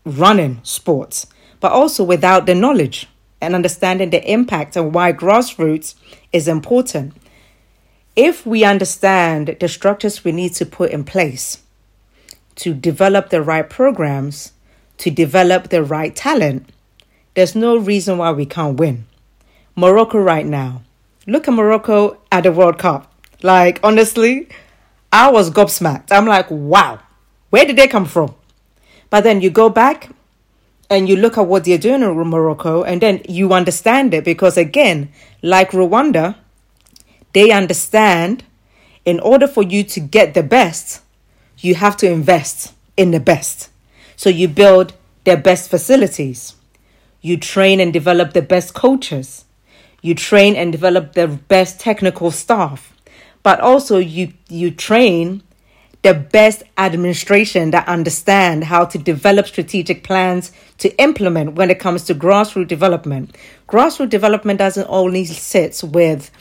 running 0.06 0.60
sports, 0.64 1.28
but 1.60 1.72
also 1.72 2.04
without 2.04 2.46
the 2.46 2.56
knowledge 2.56 3.08
and 3.42 3.56
understanding 3.56 4.10
the 4.10 4.32
impact 4.32 4.76
and 4.76 4.94
why 4.94 5.14
grassroots 5.14 5.96
is 6.34 6.48
important 6.48 7.14
if 8.18 8.48
we 8.48 8.64
understand 8.64 9.56
the 9.60 9.70
structures 9.70 10.26
we 10.26 10.32
need 10.32 10.52
to 10.56 10.66
put 10.66 10.90
in 10.90 11.04
place 11.04 11.62
to 12.56 12.74
develop 12.74 13.30
the 13.30 13.44
right 13.44 13.70
programs, 13.70 14.54
to 14.98 15.12
develop 15.12 15.70
the 15.70 15.84
right 15.84 16.16
talent, 16.16 16.68
there's 17.36 17.56
no 17.56 17.78
reason 17.78 18.18
why 18.18 18.32
we 18.32 18.48
can't 18.48 18.80
win. 18.80 19.06
Morocco, 19.76 20.18
right 20.18 20.48
now, 20.48 20.82
look 21.28 21.48
at 21.48 21.54
Morocco 21.54 22.18
at 22.32 22.42
the 22.42 22.52
World 22.52 22.80
Cup. 22.80 23.14
Like, 23.44 23.80
honestly, 23.84 24.50
I 25.14 25.30
was 25.30 25.52
gobsmacked. 25.52 26.12
I'm 26.12 26.26
like, 26.26 26.50
wow, 26.50 27.00
where 27.52 27.66
did 27.66 27.76
they 27.76 27.88
come 27.88 28.06
from? 28.06 28.34
But 29.12 29.24
then 29.24 29.42
you 29.42 29.52
go 29.52 29.70
back 29.70 30.10
and 30.90 31.08
you 31.08 31.18
look 31.18 31.38
at 31.38 31.46
what 31.46 31.66
they're 31.66 31.78
doing 31.78 32.02
in 32.02 32.16
Morocco, 32.16 32.82
and 32.82 33.00
then 33.00 33.22
you 33.30 33.54
understand 33.54 34.16
it 34.16 34.24
because, 34.24 34.58
again, 34.58 35.12
like 35.44 35.70
Rwanda, 35.72 36.38
they 37.38 37.52
understand 37.52 38.44
in 39.06 39.20
order 39.20 39.48
for 39.48 39.62
you 39.62 39.84
to 39.84 40.00
get 40.00 40.34
the 40.34 40.42
best, 40.42 41.04
you 41.60 41.76
have 41.76 41.96
to 41.96 42.10
invest 42.12 42.74
in 42.98 43.12
the 43.12 43.20
best. 43.20 43.70
So 44.16 44.28
you 44.28 44.48
build 44.48 44.96
their 45.24 45.38
best 45.38 45.70
facilities. 45.70 46.56
You 47.22 47.38
train 47.38 47.80
and 47.80 47.94
develop 47.94 48.34
the 48.34 48.42
best 48.42 48.74
coaches. 48.74 49.46
You 50.02 50.16
train 50.16 50.56
and 50.56 50.72
develop 50.72 51.14
the 51.14 51.28
best 51.28 51.80
technical 51.80 52.32
staff. 52.32 52.92
But 53.44 53.60
also 53.60 54.00
you 54.00 54.34
you 54.50 54.72
train 54.72 55.44
the 56.02 56.16
best 56.16 56.64
administration 56.76 57.70
that 57.70 57.88
understand 57.88 58.64
how 58.64 58.86
to 58.86 58.98
develop 58.98 59.46
strategic 59.46 60.04
plans 60.04 60.52
to 60.80 60.90
implement 61.00 61.54
when 61.54 61.70
it 61.70 61.80
comes 61.80 62.04
to 62.06 62.16
grassroots 62.16 62.68
development. 62.68 63.36
Grassroots 63.70 64.10
development 64.10 64.58
doesn't 64.58 64.88
only 64.90 65.26
sit 65.26 65.84
with 65.84 66.32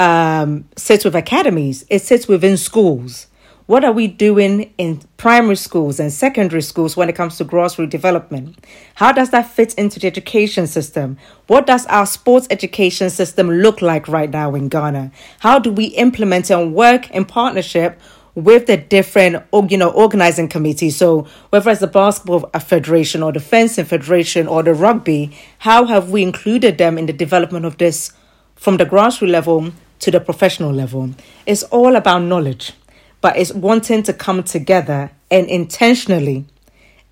um, 0.00 0.64
sits 0.76 1.04
with 1.04 1.14
academies, 1.14 1.84
it 1.90 2.00
sits 2.00 2.26
within 2.26 2.56
schools. 2.56 3.26
What 3.66 3.84
are 3.84 3.92
we 3.92 4.08
doing 4.08 4.72
in 4.78 5.02
primary 5.18 5.56
schools 5.56 6.00
and 6.00 6.10
secondary 6.10 6.62
schools 6.62 6.96
when 6.96 7.08
it 7.10 7.14
comes 7.14 7.36
to 7.36 7.44
grassroots 7.44 7.90
development? 7.90 8.64
How 8.94 9.12
does 9.12 9.30
that 9.30 9.50
fit 9.50 9.74
into 9.74 10.00
the 10.00 10.06
education 10.06 10.66
system? 10.66 11.18
What 11.46 11.66
does 11.66 11.86
our 11.86 12.06
sports 12.06 12.48
education 12.50 13.10
system 13.10 13.48
look 13.50 13.82
like 13.82 14.08
right 14.08 14.30
now 14.30 14.54
in 14.54 14.68
Ghana? 14.70 15.12
How 15.40 15.58
do 15.58 15.70
we 15.70 15.84
implement 15.84 16.50
and 16.50 16.74
work 16.74 17.10
in 17.10 17.26
partnership 17.26 18.00
with 18.34 18.66
the 18.66 18.78
different 18.78 19.44
you 19.68 19.76
know 19.76 19.90
organizing 19.90 20.46
committees 20.48 20.96
so 20.96 21.26
whether 21.50 21.68
it's 21.68 21.80
the 21.80 21.86
basketball 21.88 22.48
federation 22.60 23.24
or 23.24 23.32
the 23.32 23.40
fencing 23.40 23.84
federation 23.84 24.46
or 24.46 24.62
the 24.62 24.72
rugby 24.72 25.36
how 25.58 25.84
have 25.84 26.10
we 26.10 26.22
included 26.22 26.78
them 26.78 26.96
in 26.96 27.06
the 27.06 27.12
development 27.12 27.66
of 27.66 27.76
this 27.78 28.12
from 28.54 28.76
the 28.76 28.86
grassroots 28.86 29.32
level 29.32 29.72
to 30.00 30.10
the 30.10 30.20
professional 30.20 30.72
level. 30.72 31.10
It's 31.46 31.62
all 31.64 31.96
about 31.96 32.20
knowledge, 32.20 32.72
but 33.20 33.36
it's 33.36 33.52
wanting 33.52 34.02
to 34.04 34.12
come 34.12 34.42
together 34.42 35.12
and 35.30 35.46
intentionally 35.46 36.46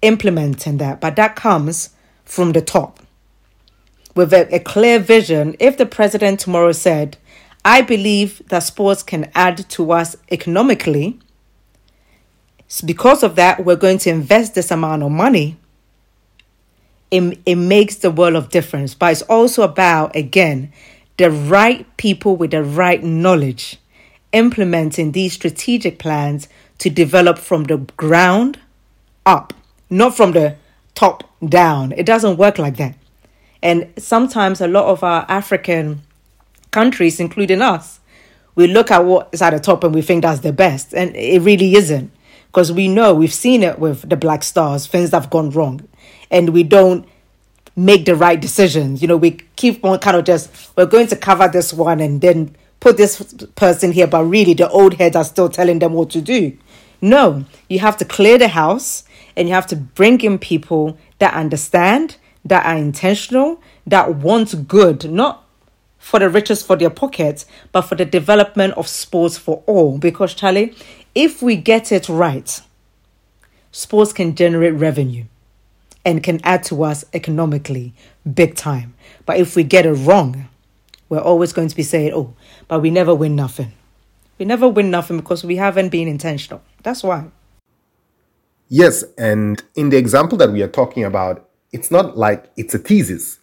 implementing 0.03 0.79
that, 0.79 1.01
but 1.01 1.17
that 1.17 1.37
comes 1.37 1.91
from 2.25 2.53
the 2.53 2.61
top 2.61 3.01
with 4.15 4.33
a, 4.33 4.55
a 4.55 4.59
clear 4.59 4.99
vision. 4.99 5.57
If 5.61 5.77
the 5.77 5.87
president 5.87 6.41
tomorrow 6.41 6.73
said, 6.73 7.17
I 7.65 7.83
believe 7.83 8.43
that 8.49 8.65
sports 8.65 9.03
can 9.03 9.31
add 9.35 9.69
to 9.71 9.93
us 9.93 10.17
economically, 10.31 11.19
because 12.85 13.23
of 13.23 13.37
that, 13.37 13.65
we're 13.65 13.77
going 13.77 13.99
to 13.99 14.11
invest 14.11 14.55
this 14.55 14.71
amount 14.71 15.03
of 15.03 15.11
money. 15.11 15.57
It, 17.11 17.41
it 17.47 17.55
makes 17.57 17.97
the 17.97 18.11
world 18.11 18.35
of 18.35 18.51
difference. 18.51 18.95
But 18.95 19.13
it's 19.13 19.23
also 19.23 19.63
about, 19.63 20.15
again, 20.15 20.73
the 21.19 21.31
right 21.31 21.85
people 21.97 22.37
with 22.37 22.53
the 22.53 22.63
right 22.63 23.03
knowledge 23.03 23.79
implementing 24.33 25.13
these 25.13 25.33
strategic 25.33 25.99
plans 25.99 26.49
to 26.79 26.89
develop 26.91 27.39
from 27.39 27.65
the 27.65 27.77
ground 27.97 28.59
up, 29.27 29.53
not 29.91 30.17
from 30.17 30.33
the 30.33 30.57
top 30.95 31.25
down. 31.47 31.93
It 31.93 32.07
doesn't 32.07 32.37
work 32.37 32.59
like 32.59 32.77
that. 32.77 32.95
And 33.63 33.93
sometimes 33.99 34.61
a 34.61 34.69
lot 34.69 34.87
of 34.87 35.03
our 35.03 35.27
African 35.29 36.03
countries, 36.71 37.19
including 37.19 37.63
us, 37.63 38.01
we 38.55 38.67
look 38.67 38.91
at 38.91 39.05
what 39.05 39.29
is 39.33 39.43
at 39.43 39.51
the 39.51 39.61
top 39.61 39.85
and 39.85 39.95
we 39.95 40.03
think 40.03 40.23
that's 40.23 40.41
the 40.41 40.53
best. 40.53 40.95
And 40.95 41.15
it 41.17 41.43
really 41.43 41.75
isn't. 41.75 42.13
Because 42.47 42.73
we 42.73 42.89
know 42.89 43.15
we've 43.15 43.33
seen 43.33 43.63
it 43.63 43.79
with 43.79 44.09
the 44.09 44.17
Black 44.17 44.43
Stars, 44.43 44.87
things 44.87 45.11
that 45.11 45.23
have 45.23 45.31
gone 45.31 45.51
wrong. 45.51 45.87
And 46.31 46.51
we 46.51 46.63
don't 46.63 47.07
make 47.79 48.05
the 48.05 48.17
right 48.17 48.41
decisions. 48.41 49.01
You 49.01 49.09
know, 49.09 49.17
we 49.17 49.33
keep 49.57 49.85
on 49.85 49.99
kind 50.01 50.17
of 50.17 50.25
just, 50.25 50.77
we're 50.77 50.87
going 50.87 51.07
to 51.09 51.17
cover 51.17 51.49
this 51.49 51.73
one 51.73 52.01
and 52.01 52.21
then 52.21 52.57
put 52.81 52.97
this 52.97 53.23
person 53.55 53.93
here, 53.93 54.07
but 54.07 54.25
really 54.25 54.55
the 54.55 54.69
old 54.69 54.95
heads 54.95 55.17
are 55.17 55.25
still 55.25 55.49
telling 55.49 55.79
them 55.79 55.93
what 55.93 56.11
to 56.11 56.21
do. 56.21 56.57
No, 57.01 57.45
you 57.69 57.79
have 57.79 57.97
to 57.99 58.05
clear 58.05 58.37
the 58.39 58.49
house 58.49 59.05
and 59.37 59.49
you 59.49 59.55
have 59.55 59.67
to 59.69 59.77
bring 59.77 60.21
in 60.23 60.39
people 60.39 60.99
that 61.21 61.35
understand, 61.35 62.17
that 62.45 62.67
are 62.67 62.77
intentional, 62.77 63.63
that 63.87 64.17
want 64.17 64.67
good, 64.67 65.09
not 65.11 65.45
for 65.99 66.19
the 66.19 66.29
riches 66.29 66.63
for 66.63 66.75
their 66.75 66.91
pockets, 66.91 67.47
but 67.71 67.83
for 67.83 67.95
the 67.95 68.05
development 68.05 68.75
of 68.75 68.89
sports 68.89 69.39
for 69.39 69.63
all. 69.67 69.99
Because, 69.99 70.35
Charlie, 70.35 70.75
if 71.15 71.43
we 71.43 71.55
get 71.55 71.93
it 71.93 72.09
right, 72.09 72.61
sports 73.71 74.13
can 74.13 74.35
generate 74.35 74.75
revenue 74.75 75.25
and 76.05 76.23
can 76.23 76.41
add 76.45 76.63
to 76.65 76.83
us 76.83 77.05
economically 77.13 77.95
big 78.35 78.55
time. 78.55 78.95
But 79.27 79.39
if 79.39 79.57
we 79.57 79.63
get 79.63 79.87
it 79.87 79.93
wrong, 79.93 80.49
we're 81.09 81.21
always 81.21 81.53
going 81.53 81.69
to 81.69 81.77
be 81.77 81.83
saying, 81.83 82.13
oh, 82.15 82.35
but 82.67 82.81
we 82.81 82.91
never 82.91 83.15
win 83.15 83.35
nothing. 83.35 83.73
We 84.39 84.45
never 84.45 84.69
win 84.69 84.91
nothing 84.91 85.17
because 85.17 85.45
we 85.45 85.57
haven't 85.57 85.89
been 85.89 86.09
intentional. 86.09 86.63
That's 86.83 87.03
why. 87.03 87.27
Yes, 88.69 89.03
and 89.17 89.63
in 89.75 89.89
the 89.89 89.97
example 89.97 90.37
that 90.39 90.53
we 90.53 90.63
are 90.63 90.69
talking 90.69 91.05
about, 91.05 91.49
it's 91.73 91.91
not 91.91 92.17
like 92.17 92.51
it's 92.57 92.75
a 92.75 92.79
thesis. 92.79 93.39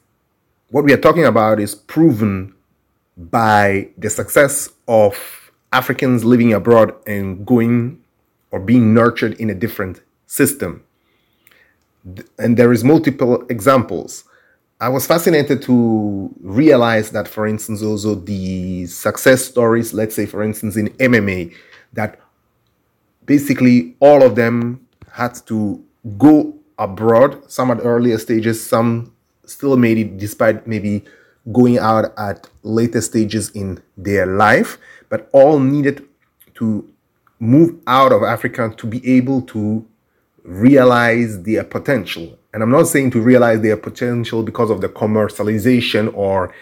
What 0.69 0.85
we 0.85 0.93
are 0.93 0.97
talking 0.97 1.25
about 1.25 1.59
is 1.59 1.75
proven 1.75 2.53
by 3.17 3.89
the 3.97 4.09
success 4.09 4.69
of 4.87 5.51
Africans 5.73 6.23
living 6.23 6.53
abroad 6.53 6.93
and 7.07 7.45
going 7.45 8.01
or 8.51 8.59
being 8.59 8.93
nurtured 8.93 9.33
in 9.33 9.49
a 9.49 9.55
different 9.55 10.01
system. 10.27 10.83
And 12.37 12.57
there 12.57 12.71
is 12.71 12.83
multiple 12.83 13.45
examples. 13.49 14.25
I 14.79 14.89
was 14.89 15.07
fascinated 15.07 15.61
to 15.63 16.33
realize 16.41 17.11
that, 17.11 17.27
for 17.27 17.47
instance, 17.47 17.81
also 17.81 18.15
the 18.15 18.85
success 18.87 19.45
stories, 19.45 19.93
let's 19.93 20.15
say, 20.15 20.25
for 20.25 20.43
instance, 20.43 20.75
in 20.75 20.89
MMA, 20.89 21.53
that 21.93 22.19
basically 23.25 23.95
all 23.99 24.21
of 24.21 24.35
them 24.35 24.85
had 25.11 25.35
to 25.47 25.83
go 26.17 26.53
abroad, 26.77 27.49
some 27.49 27.71
at 27.71 27.79
earlier 27.81 28.17
stages, 28.17 28.61
some 28.61 29.13
still 29.45 29.77
made 29.77 29.97
it 29.97 30.17
despite 30.17 30.67
maybe 30.67 31.03
going 31.53 31.77
out 31.77 32.13
at 32.17 32.47
later 32.63 33.01
stages 33.01 33.49
in 33.51 33.81
their 33.97 34.25
life, 34.25 34.77
but 35.09 35.29
all 35.31 35.59
needed 35.59 36.05
to 36.55 36.87
move 37.39 37.75
out 37.87 38.11
of 38.11 38.23
Africa 38.23 38.73
to 38.77 38.87
be 38.87 39.05
able 39.07 39.41
to 39.41 39.85
realize 40.45 41.41
their 41.41 41.63
potential. 41.63 42.37
And 42.53 42.61
I'm 42.61 42.71
not 42.71 42.87
saying 42.87 43.11
to 43.11 43.21
realize 43.21 43.61
their 43.61 43.77
potential 43.77 44.43
because 44.43 44.69
of 44.69 44.79
the 44.79 44.87
commercialization 44.87 46.13
or 46.15 46.53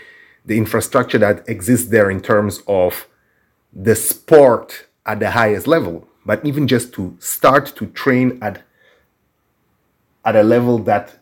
the 0.46 0.58
infrastructure 0.58 1.18
that 1.20 1.48
exists 1.48 1.90
there 1.90 2.10
in 2.10 2.22
terms 2.22 2.64
of 2.68 3.08
the 3.74 3.96
sport 3.96 4.88
at 5.06 5.20
the 5.20 5.32
highest 5.32 5.68
level, 5.68 6.08
but 6.26 6.44
even 6.46 6.68
just 6.68 6.94
to 6.94 7.16
start 7.20 7.68
to 7.76 7.88
train 7.88 8.40
at 8.42 8.64
at 10.26 10.38
a 10.38 10.44
level 10.44 10.78
that 10.80 11.20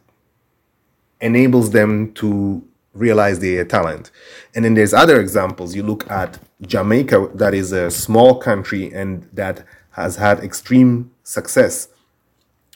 enables 1.20 1.72
them 1.72 2.14
to 2.14 2.64
realize 2.94 3.40
their 3.40 3.66
talent. 3.66 4.12
And 4.54 4.64
then 4.64 4.76
there's 4.76 4.94
other 4.94 5.20
examples. 5.20 5.76
You 5.76 5.82
look 5.82 6.10
at 6.12 6.38
Jamaica, 6.62 7.32
that 7.34 7.56
is 7.56 7.72
a 7.72 7.90
small 7.90 8.40
country 8.40 8.94
and 8.94 9.28
that 9.34 9.66
has 9.92 10.18
had 10.18 10.40
extreme 10.42 11.10
success 11.24 11.88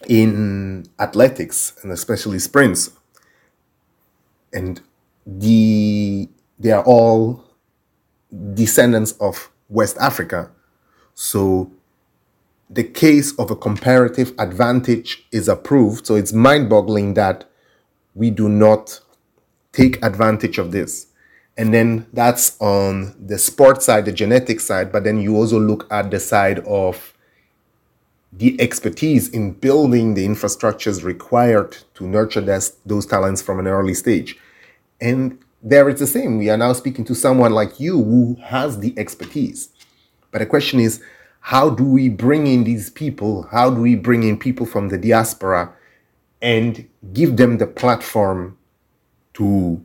in 0.07 0.85
athletics 0.99 1.73
and 1.81 1.91
especially 1.91 2.39
sprints. 2.39 2.91
And 4.53 4.81
the 5.25 6.29
they 6.57 6.71
are 6.71 6.83
all 6.83 7.43
descendants 8.53 9.13
of 9.13 9.51
West 9.69 9.97
Africa. 9.97 10.51
So 11.13 11.71
the 12.69 12.83
case 12.83 13.37
of 13.37 13.51
a 13.51 13.55
comparative 13.55 14.33
advantage 14.39 15.25
is 15.31 15.47
approved. 15.47 16.07
So 16.07 16.15
it's 16.15 16.33
mind 16.33 16.69
boggling 16.69 17.13
that 17.15 17.49
we 18.13 18.31
do 18.31 18.49
not 18.49 18.99
take 19.71 20.03
advantage 20.03 20.57
of 20.57 20.71
this. 20.71 21.07
And 21.57 21.73
then 21.73 22.07
that's 22.11 22.59
on 22.59 23.15
the 23.19 23.37
sport 23.37 23.81
side, 23.81 24.05
the 24.05 24.11
genetic 24.11 24.59
side, 24.59 24.91
but 24.91 25.03
then 25.03 25.21
you 25.21 25.35
also 25.35 25.59
look 25.59 25.87
at 25.91 26.11
the 26.11 26.19
side 26.19 26.59
of 26.59 27.13
the 28.37 28.59
expertise 28.59 29.29
in 29.29 29.51
building 29.51 30.13
the 30.13 30.25
infrastructures 30.25 31.03
required 31.03 31.77
to 31.93 32.05
nurture 32.05 32.41
this, 32.41 32.77
those 32.85 33.05
talents 33.05 33.41
from 33.41 33.59
an 33.59 33.67
early 33.67 33.93
stage. 33.93 34.37
And 34.99 35.39
there 35.63 35.87
it's 35.89 36.01
the 36.01 36.07
same. 36.07 36.37
We 36.37 36.49
are 36.49 36.57
now 36.57 36.73
speaking 36.73 37.05
to 37.05 37.15
someone 37.15 37.53
like 37.53 37.79
you 37.79 38.03
who 38.03 38.37
has 38.43 38.79
the 38.79 38.93
expertise. 38.97 39.69
But 40.31 40.39
the 40.39 40.45
question 40.45 40.79
is, 40.79 41.01
how 41.39 41.69
do 41.69 41.83
we 41.83 42.09
bring 42.09 42.47
in 42.47 42.65
these 42.65 42.89
people? 42.89 43.43
How 43.51 43.69
do 43.69 43.81
we 43.81 43.95
bring 43.95 44.23
in 44.23 44.37
people 44.37 44.65
from 44.65 44.89
the 44.89 44.97
diaspora 44.97 45.73
and 46.41 46.87
give 47.13 47.37
them 47.37 47.57
the 47.57 47.67
platform 47.67 48.57
to 49.35 49.81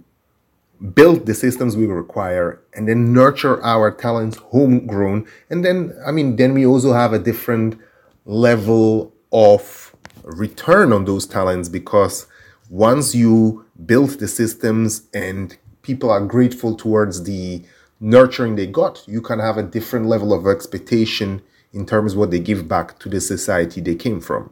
build 0.95 1.27
the 1.27 1.35
systems 1.35 1.77
we 1.77 1.87
require 1.87 2.61
and 2.73 2.89
then 2.89 3.13
nurture 3.13 3.63
our 3.63 3.91
talents 3.93 4.39
homegrown? 4.39 5.27
And 5.51 5.65
then, 5.65 5.97
I 6.05 6.11
mean, 6.11 6.37
then 6.37 6.53
we 6.53 6.67
also 6.67 6.93
have 6.95 7.13
a 7.13 7.19
different 7.19 7.79
level 8.25 9.13
of 9.33 9.95
return 10.25 10.93
on 10.93 11.05
those 11.05 11.27
talents 11.27 11.69
because 11.69 12.27
once 12.69 13.15
you 13.15 13.65
build 13.87 14.11
the 14.21 14.29
systems 14.29 15.03
and 15.13 15.57
people 15.83 16.11
are 16.11 16.21
grateful 16.21 16.77
towards 16.77 17.25
the 17.25 17.63
nurturing 18.01 18.57
they 18.57 18.67
got, 18.67 19.03
you 19.07 19.21
can 19.21 19.39
have 19.39 19.57
a 19.57 19.63
different 19.63 20.07
level 20.07 20.33
of 20.33 20.47
expectation 20.47 21.43
in 21.73 21.87
terms 21.87 22.13
of 22.13 22.19
what 22.19 22.31
they 22.31 22.39
give 22.39 22.69
back 22.69 22.99
to 22.99 23.09
the 23.09 23.21
society 23.21 23.81
they 23.81 23.95
came 23.95 24.21
from. 24.21 24.51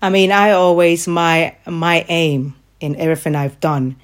I 0.00 0.10
mean, 0.10 0.30
I 0.30 0.52
always 0.52 1.08
my 1.08 1.56
my 1.66 2.04
aim 2.08 2.54
in 2.80 2.94
everything 2.96 3.34
I've 3.34 3.58
done 3.60 3.96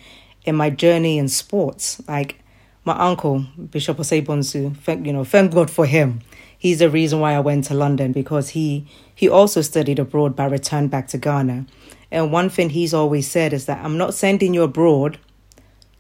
in 0.44 0.56
my 0.56 0.70
journey 0.70 1.18
in 1.18 1.28
sports, 1.28 2.02
like 2.08 2.40
my 2.84 2.98
uncle 2.98 3.46
Bishop 3.70 3.98
Osei 3.98 4.76
thank 4.78 5.06
you 5.06 5.12
know, 5.12 5.24
thank 5.24 5.54
God 5.54 5.70
for 5.70 5.86
him 5.86 6.20
he's 6.58 6.78
the 6.78 6.90
reason 6.90 7.20
why 7.20 7.34
I 7.34 7.40
went 7.40 7.64
to 7.66 7.74
London 7.74 8.12
because 8.12 8.50
he 8.50 8.86
he 9.14 9.28
also 9.28 9.60
studied 9.60 9.98
abroad 9.98 10.34
but 10.36 10.50
returned 10.50 10.90
back 10.90 11.08
to 11.08 11.18
Ghana. 11.18 11.66
And 12.10 12.32
one 12.32 12.48
thing 12.48 12.70
he's 12.70 12.94
always 12.94 13.30
said 13.30 13.52
is 13.52 13.66
that 13.66 13.84
I'm 13.84 13.98
not 13.98 14.14
sending 14.14 14.54
you 14.54 14.62
abroad 14.62 15.18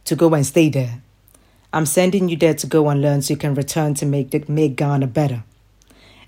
to 0.04 0.16
go 0.16 0.32
and 0.34 0.46
stay 0.46 0.68
there. 0.68 1.02
I'm 1.72 1.86
sending 1.86 2.28
you 2.28 2.36
there 2.36 2.54
to 2.54 2.66
go 2.66 2.88
and 2.88 3.02
learn 3.02 3.22
so 3.22 3.34
you 3.34 3.38
can 3.38 3.54
return 3.54 3.94
to 3.94 4.06
make 4.06 4.48
make 4.48 4.76
Ghana 4.76 5.08
better. 5.08 5.44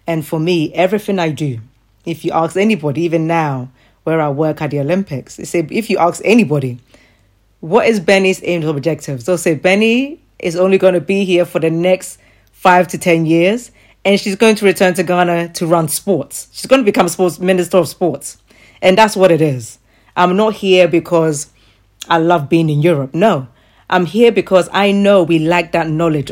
And 0.07 0.27
for 0.27 0.39
me, 0.39 0.73
everything 0.75 1.19
I 1.19 1.31
do, 1.31 1.61
if 2.05 2.25
you 2.25 2.33
ask 2.33 2.57
anybody, 2.57 3.03
even 3.03 3.27
now 3.27 3.71
where 4.05 4.21
I 4.21 4.29
work 4.29 4.63
at 4.63 4.71
the 4.71 4.81
Olympics, 4.81 5.37
they 5.37 5.45
say 5.45 5.67
if 5.71 5.91
you 5.91 5.99
ask 5.99 6.23
anybody, 6.25 6.79
what 7.61 7.87
is 7.87 8.01
Benny's 8.01 8.41
aims 8.45 8.65
or 8.65 8.77
objectives? 8.77 9.25
They'll 9.25 9.39
say 9.39 9.55
Benny 9.55 10.21
is 10.39 10.57
only 10.57 10.79
going 10.79 10.95
to 10.95 11.01
be 11.01 11.25
here 11.25 11.45
for 11.45 11.59
the 11.59 11.71
next 11.71 12.19
five 12.53 12.89
to 12.89 12.99
ten 12.99 13.27
years 13.27 13.71
and 14.07 14.21
she's 14.21 14.37
going 14.37 14.55
to 14.55 14.65
return 14.65 14.95
to 14.95 15.03
Ghana 15.03 15.49
to 15.55 15.67
run 15.67 15.89
sports. 15.89 16.47
She's 16.53 16.67
going 16.67 16.81
to 16.81 16.85
become 16.85 17.09
sports 17.09 17.41
minister 17.41 17.79
of 17.79 17.89
sports. 17.89 18.39
And 18.81 18.97
that's 18.97 19.17
what 19.17 19.33
it 19.33 19.41
is. 19.41 19.81
I'm 20.17 20.37
not 20.37 20.55
here 20.55 20.87
because 20.87 21.51
I 22.09 22.19
love 22.19 22.49
being 22.49 22.71
in 22.71 22.81
Europe. 22.83 23.13
No. 23.13 23.49
I'm 23.91 24.07
here 24.07 24.31
because 24.31 24.69
I 24.73 24.93
know 24.93 25.25
we 25.25 25.41
lack 25.41 25.73
that 25.73 25.89
knowledge 25.89 26.31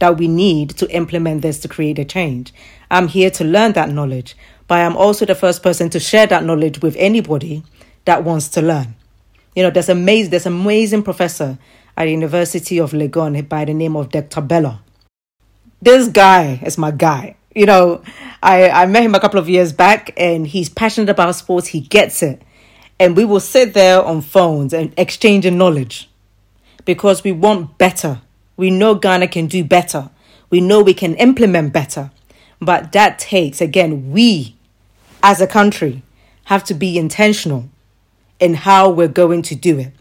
that 0.00 0.18
we 0.18 0.28
need 0.28 0.68
to 0.76 0.90
implement 0.94 1.40
this 1.40 1.60
to 1.60 1.68
create 1.68 1.98
a 1.98 2.04
change. 2.04 2.52
I'm 2.90 3.08
here 3.08 3.30
to 3.30 3.44
learn 3.44 3.72
that 3.72 3.88
knowledge, 3.88 4.36
but 4.68 4.80
I'm 4.80 4.96
also 4.96 5.24
the 5.24 5.34
first 5.34 5.62
person 5.62 5.88
to 5.90 6.00
share 6.00 6.26
that 6.26 6.44
knowledge 6.44 6.82
with 6.82 6.94
anybody 6.98 7.62
that 8.04 8.22
wants 8.22 8.48
to 8.48 8.60
learn. 8.60 8.96
You 9.56 9.62
know, 9.62 9.70
there's 9.70 9.88
amazing 9.88 10.30
there's 10.30 10.44
amazing 10.44 11.04
professor 11.04 11.56
at 11.96 12.04
the 12.04 12.10
University 12.10 12.78
of 12.78 12.92
Legon 12.92 13.48
by 13.48 13.64
the 13.64 13.72
name 13.72 13.96
of 13.96 14.10
Dr. 14.10 14.42
Bello. 14.42 14.80
This 15.82 16.06
guy 16.06 16.60
is 16.64 16.78
my 16.78 16.92
guy. 16.92 17.34
You 17.56 17.66
know, 17.66 18.02
I, 18.40 18.70
I 18.70 18.86
met 18.86 19.02
him 19.02 19.16
a 19.16 19.20
couple 19.20 19.40
of 19.40 19.48
years 19.48 19.72
back 19.72 20.14
and 20.16 20.46
he's 20.46 20.68
passionate 20.68 21.08
about 21.10 21.34
sports. 21.34 21.66
He 21.66 21.80
gets 21.80 22.22
it. 22.22 22.40
And 23.00 23.16
we 23.16 23.24
will 23.24 23.40
sit 23.40 23.74
there 23.74 24.00
on 24.00 24.20
phones 24.20 24.72
and 24.72 24.94
exchanging 24.96 25.58
knowledge 25.58 26.08
because 26.84 27.24
we 27.24 27.32
want 27.32 27.78
better. 27.78 28.20
We 28.56 28.70
know 28.70 28.94
Ghana 28.94 29.26
can 29.26 29.48
do 29.48 29.64
better. 29.64 30.10
We 30.50 30.60
know 30.60 30.82
we 30.82 30.94
can 30.94 31.16
implement 31.16 31.72
better. 31.72 32.12
But 32.60 32.92
that 32.92 33.18
takes, 33.18 33.60
again, 33.60 34.12
we 34.12 34.54
as 35.20 35.40
a 35.40 35.48
country 35.48 36.02
have 36.44 36.62
to 36.64 36.74
be 36.74 36.96
intentional 36.96 37.68
in 38.38 38.54
how 38.54 38.88
we're 38.88 39.08
going 39.08 39.42
to 39.42 39.56
do 39.56 39.80
it. 39.80 39.92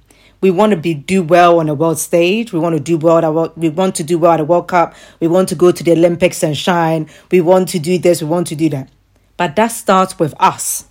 We 0.41 0.49
want 0.49 0.71
to 0.71 0.77
be 0.77 0.95
do 0.95 1.21
well 1.21 1.59
on 1.59 1.69
a 1.69 1.73
world 1.75 1.99
stage. 1.99 2.51
We 2.51 2.59
want 2.59 2.75
to 2.75 2.79
do 2.81 2.97
well 2.97 3.19
at 3.19 3.57
we 3.57 3.69
want 3.69 3.95
to 3.95 4.03
do 4.03 4.17
well 4.17 4.31
at 4.31 4.39
a 4.39 4.43
World 4.43 4.67
Cup. 4.67 4.95
We 5.19 5.27
want 5.27 5.49
to 5.49 5.55
go 5.55 5.71
to 5.71 5.83
the 5.83 5.91
Olympics 5.91 6.41
and 6.41 6.57
shine. 6.57 7.07
We 7.31 7.41
want 7.41 7.69
to 7.69 7.79
do 7.79 7.99
this. 7.99 8.21
We 8.21 8.27
want 8.27 8.47
to 8.47 8.55
do 8.55 8.67
that. 8.69 8.89
But 9.37 9.55
that 9.55 9.67
starts 9.67 10.17
with 10.17 10.33
us. 10.39 10.85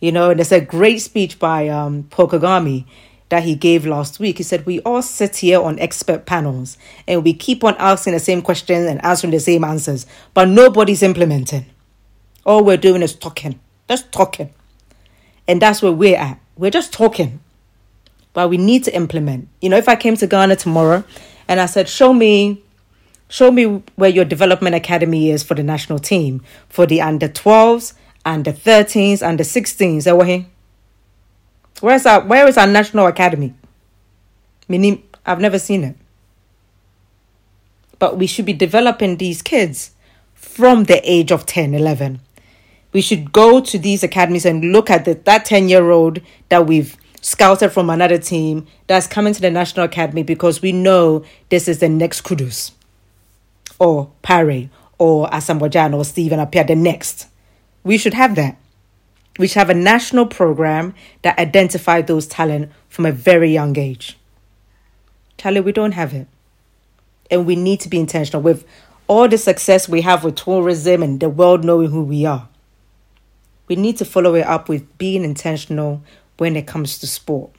You 0.00 0.10
know, 0.12 0.30
and 0.30 0.40
there's 0.40 0.50
a 0.50 0.60
great 0.60 0.98
speech 0.98 1.38
by 1.38 1.68
um, 1.68 2.04
Paul 2.10 2.28
Kagame 2.28 2.84
that 3.28 3.44
he 3.44 3.54
gave 3.54 3.86
last 3.86 4.18
week. 4.18 4.38
He 4.38 4.42
said, 4.42 4.66
We 4.66 4.80
all 4.80 5.02
sit 5.02 5.36
here 5.36 5.60
on 5.60 5.78
expert 5.78 6.26
panels 6.26 6.76
and 7.06 7.22
we 7.22 7.32
keep 7.32 7.62
on 7.62 7.76
asking 7.78 8.14
the 8.14 8.18
same 8.18 8.42
questions 8.42 8.86
and 8.86 9.02
answering 9.04 9.30
the 9.30 9.40
same 9.40 9.62
answers, 9.62 10.04
but 10.34 10.48
nobody's 10.48 11.02
implementing. 11.02 11.66
All 12.44 12.64
we're 12.64 12.76
doing 12.76 13.02
is 13.02 13.14
talking, 13.14 13.60
just 13.88 14.10
talking. 14.10 14.52
And 15.46 15.62
that's 15.62 15.80
where 15.80 15.92
we're 15.92 16.16
at. 16.16 16.40
We're 16.56 16.70
just 16.70 16.92
talking 16.92 17.40
but 18.40 18.48
we 18.48 18.56
need 18.56 18.82
to 18.82 18.94
implement. 18.96 19.48
You 19.60 19.68
know, 19.68 19.76
if 19.76 19.86
I 19.86 19.96
came 19.96 20.16
to 20.16 20.26
Ghana 20.26 20.56
tomorrow 20.56 21.04
and 21.46 21.60
I 21.60 21.66
said, 21.66 21.90
"Show 21.90 22.14
me, 22.14 22.62
show 23.28 23.50
me 23.50 23.82
where 23.96 24.08
your 24.08 24.24
development 24.24 24.74
academy 24.74 25.30
is 25.30 25.42
for 25.42 25.54
the 25.54 25.62
national 25.62 25.98
team 25.98 26.40
for 26.70 26.86
the 26.86 27.02
under 27.02 27.28
12s, 27.28 27.92
under 28.24 28.50
13s, 28.50 29.22
under 29.22 29.44
16s," 29.44 30.06
I 30.06 30.14
will 30.14 30.46
Where's 31.82 32.06
our 32.06 32.22
where 32.22 32.48
is 32.48 32.56
our 32.56 32.66
national 32.66 33.08
academy? 33.08 33.52
Meaning, 34.70 35.02
I've 35.26 35.40
never 35.40 35.58
seen 35.58 35.84
it. 35.84 35.96
But 37.98 38.16
we 38.16 38.26
should 38.26 38.46
be 38.46 38.54
developing 38.54 39.18
these 39.18 39.42
kids 39.42 39.90
from 40.32 40.84
the 40.84 40.98
age 41.04 41.30
of 41.30 41.44
10, 41.44 41.74
11. 41.74 42.20
We 42.94 43.02
should 43.02 43.32
go 43.32 43.60
to 43.60 43.78
these 43.78 44.02
academies 44.02 44.46
and 44.46 44.72
look 44.72 44.88
at 44.88 45.04
the, 45.04 45.12
that 45.24 45.44
10 45.44 45.68
year 45.68 45.90
old 45.90 46.22
that 46.48 46.66
we've 46.66 46.96
scouted 47.20 47.72
from 47.72 47.90
another 47.90 48.18
team 48.18 48.66
that's 48.86 49.06
coming 49.06 49.32
to 49.34 49.40
the 49.40 49.50
National 49.50 49.84
Academy 49.84 50.22
because 50.22 50.62
we 50.62 50.72
know 50.72 51.24
this 51.48 51.68
is 51.68 51.78
the 51.78 51.88
next 51.88 52.22
Kudus 52.22 52.72
or 53.78 54.10
Partey 54.22 54.70
or 54.98 55.28
Asamoah 55.28 55.94
or 55.94 56.04
Stephen 56.04 56.38
Appiah, 56.38 56.66
the 56.66 56.76
next. 56.76 57.26
We 57.84 57.98
should 57.98 58.14
have 58.14 58.34
that. 58.36 58.56
We 59.38 59.46
should 59.46 59.58
have 59.58 59.70
a 59.70 59.74
national 59.74 60.26
program 60.26 60.94
that 61.22 61.38
identifies 61.38 62.06
those 62.06 62.26
talent 62.26 62.70
from 62.88 63.06
a 63.06 63.12
very 63.12 63.50
young 63.50 63.78
age. 63.78 64.18
Charlie, 65.38 65.60
we 65.60 65.72
don't 65.72 65.92
have 65.92 66.12
it. 66.12 66.26
And 67.30 67.46
we 67.46 67.56
need 67.56 67.80
to 67.80 67.88
be 67.88 67.98
intentional 67.98 68.42
with 68.42 68.66
all 69.08 69.28
the 69.28 69.38
success 69.38 69.88
we 69.88 70.02
have 70.02 70.24
with 70.24 70.36
tourism 70.36 71.02
and 71.02 71.18
the 71.18 71.30
world 71.30 71.64
knowing 71.64 71.90
who 71.90 72.02
we 72.02 72.26
are. 72.26 72.48
We 73.66 73.76
need 73.76 73.96
to 73.98 74.04
follow 74.04 74.34
it 74.34 74.46
up 74.46 74.68
with 74.68 74.98
being 74.98 75.24
intentional 75.24 76.02
when 76.40 76.56
it 76.56 76.66
comes 76.66 76.96
to 76.96 77.06
sport. 77.06 77.50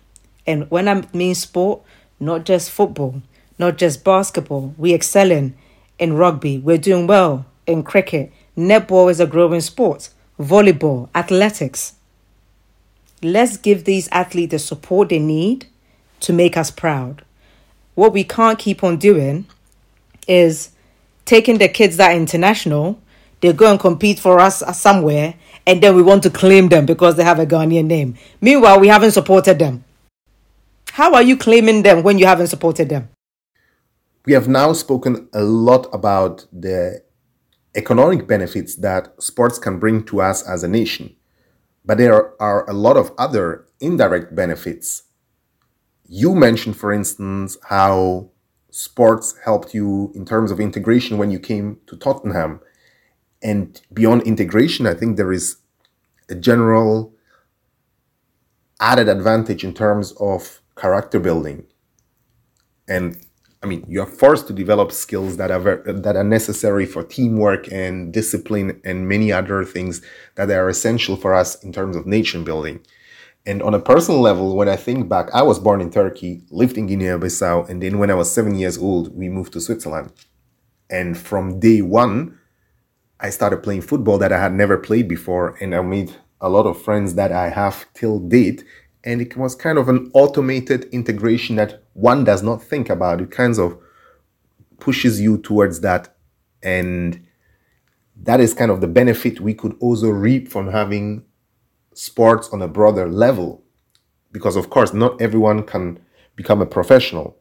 And 0.47 0.69
when 0.71 0.88
I 0.88 1.03
mean 1.13 1.36
sport, 1.36 1.84
not 2.19 2.45
just 2.45 2.71
football, 2.71 3.21
not 3.59 3.77
just 3.77 4.03
basketball, 4.03 4.73
we 4.75 4.91
excelling 4.91 5.55
in 5.99 6.13
rugby, 6.13 6.57
we're 6.57 6.79
doing 6.79 7.05
well 7.05 7.45
in 7.67 7.84
cricket. 7.84 8.34
Netball 8.57 9.11
is 9.11 9.19
a 9.19 9.27
growing 9.27 9.61
sport, 9.61 10.09
volleyball, 10.39 11.09
athletics. 11.13 11.93
Let's 13.21 13.55
give 13.55 13.84
these 13.84 14.09
athletes 14.11 14.49
the 14.49 14.57
support 14.57 15.09
they 15.09 15.19
need 15.19 15.67
to 16.21 16.34
make 16.34 16.57
us 16.57 16.71
proud. 16.71 17.23
What 17.93 18.13
we 18.13 18.23
can't 18.23 18.57
keep 18.57 18.84
on 18.84 18.97
doing 18.97 19.45
is 20.27 20.71
taking 21.25 21.59
the 21.59 21.69
kids 21.69 21.97
that 21.97 22.15
international, 22.15 22.99
they 23.41 23.53
go 23.53 23.69
and 23.69 23.79
compete 23.79 24.17
for 24.17 24.39
us 24.39 24.63
somewhere, 24.75 25.36
and 25.72 25.82
then 25.82 25.95
we 25.95 26.01
want 26.01 26.22
to 26.24 26.30
claim 26.30 26.67
them 26.67 26.86
because 26.86 27.15
they 27.15 27.24
have 27.24 27.39
a 27.39 27.45
Ghanaian 27.45 27.86
name. 27.86 28.17
Meanwhile, 28.41 28.82
we 28.82 28.89
haven't 28.89 29.11
supported 29.11 29.57
them. 29.57 29.86
How 30.91 31.13
are 31.13 31.22
you 31.22 31.38
claiming 31.38 31.84
them 31.84 32.03
when 32.03 32.19
you 32.19 32.26
haven't 32.26 32.47
supported 32.47 32.89
them? 32.89 33.07
We 34.26 34.34
have 34.34 34.49
now 34.49 34.74
spoken 34.74 35.30
a 35.34 35.43
lot 35.43 35.88
about 35.93 36.45
the 36.51 37.03
economic 37.74 38.28
benefits 38.28 38.76
that 38.76 39.24
sports 39.24 39.57
can 39.57 39.80
bring 39.80 40.03
to 40.07 40.19
us 40.22 40.45
as 40.45 40.61
a 40.61 40.67
nation. 40.67 41.15
But 41.86 41.99
there 41.99 42.41
are 42.41 42.69
a 42.69 42.74
lot 42.74 42.97
of 42.97 43.13
other 43.17 43.65
indirect 43.80 44.36
benefits. 44.36 45.03
You 46.05 46.36
mentioned, 46.36 46.76
for 46.76 46.91
instance, 46.91 47.55
how 47.69 48.30
sports 48.72 49.36
helped 49.45 49.74
you 49.74 50.11
in 50.15 50.26
terms 50.26 50.51
of 50.51 50.59
integration 50.59 51.17
when 51.17 51.32
you 51.32 51.39
came 51.39 51.80
to 51.88 51.95
Tottenham 51.95 52.59
and 53.41 53.82
beyond 53.93 54.24
integration, 54.24 54.86
I 54.86 54.93
think 54.93 55.17
there 55.17 55.32
is 55.32 55.57
a 56.32 56.36
general 56.36 57.13
added 58.79 59.07
advantage 59.07 59.63
in 59.63 59.73
terms 59.73 60.13
of 60.13 60.61
character 60.75 61.19
building. 61.19 61.65
And 62.88 63.23
I 63.63 63.67
mean, 63.67 63.86
you 63.88 64.01
are 64.01 64.07
forced 64.07 64.47
to 64.47 64.53
develop 64.53 64.91
skills 64.91 65.38
that 65.38 65.51
are 65.51 65.59
ver- 65.59 65.84
that 65.86 66.15
are 66.15 66.23
necessary 66.23 66.88
for 66.88 67.03
teamwork 67.03 67.71
and 67.71 68.11
discipline 68.11 68.82
and 68.84 69.07
many 69.07 69.32
other 69.32 69.63
things 69.63 70.01
that 70.36 70.49
are 70.49 70.67
essential 70.67 71.15
for 71.15 71.36
us 71.36 71.63
in 71.63 71.71
terms 71.71 71.95
of 71.95 72.07
nation 72.07 72.43
building. 72.43 72.79
And 73.45 73.61
on 73.61 73.73
a 73.73 73.79
personal 73.79 74.21
level, 74.21 74.55
when 74.55 74.69
I 74.69 74.75
think 74.75 75.09
back, 75.09 75.29
I 75.34 75.41
was 75.43 75.59
born 75.59 75.82
in 75.82 75.91
Turkey, 75.91 76.43
lived 76.51 76.77
in 76.77 76.86
Guinea-Bissau, 76.86 77.69
and 77.69 77.82
then 77.82 77.97
when 77.97 78.11
I 78.11 78.13
was 78.15 78.32
seven 78.32 78.55
years 78.55 78.77
old, 78.77 79.15
we 79.15 79.29
moved 79.29 79.53
to 79.53 79.61
Switzerland. 79.61 80.11
And 80.91 81.17
from 81.17 81.59
day 81.59 81.82
one, 81.82 82.38
I 83.22 83.30
started 83.30 83.61
playing 83.61 83.82
football 83.82 84.17
that 84.17 84.34
I 84.34 84.41
had 84.41 84.53
never 84.53 84.78
played 84.78 85.07
before, 85.07 85.55
and 85.61 85.76
I 85.76 85.82
made 85.82 86.15
a 86.41 86.49
lot 86.49 86.65
of 86.65 86.82
friends 86.82 87.13
that 87.13 87.32
I 87.32 87.49
have 87.49 87.86
till 87.93 88.19
date. 88.19 88.63
And 89.03 89.22
it 89.22 89.38
was 89.38 89.53
kind 89.53 89.78
of 89.78 89.89
an 89.89 90.09
automated 90.13 90.86
integration 90.86 91.55
that 91.57 91.84
one 91.93 92.24
does 92.24 92.41
not 92.41 92.63
think 92.63 92.89
about. 92.89 93.22
It 93.22 93.30
kind 93.30 93.57
of 93.59 93.78
pushes 94.80 95.22
you 95.22 95.38
towards 95.38 95.82
that. 95.82 96.15
And 96.63 97.24
that 98.15 98.39
is 98.39 98.55
kind 98.55 98.72
of 98.72 98.82
the 98.82 98.88
benefit 98.88 99.39
we 99.39 99.53
could 99.53 99.76
also 99.80 100.09
reap 100.09 100.49
from 100.49 100.72
having 100.72 101.24
sports 101.93 102.49
on 102.49 102.61
a 102.61 102.67
broader 102.67 103.07
level. 103.07 103.63
Because, 104.32 104.55
of 104.55 104.72
course, 104.72 104.93
not 104.93 105.22
everyone 105.22 105.63
can 105.63 105.99
become 106.36 106.61
a 106.61 106.65
professional. 106.65 107.38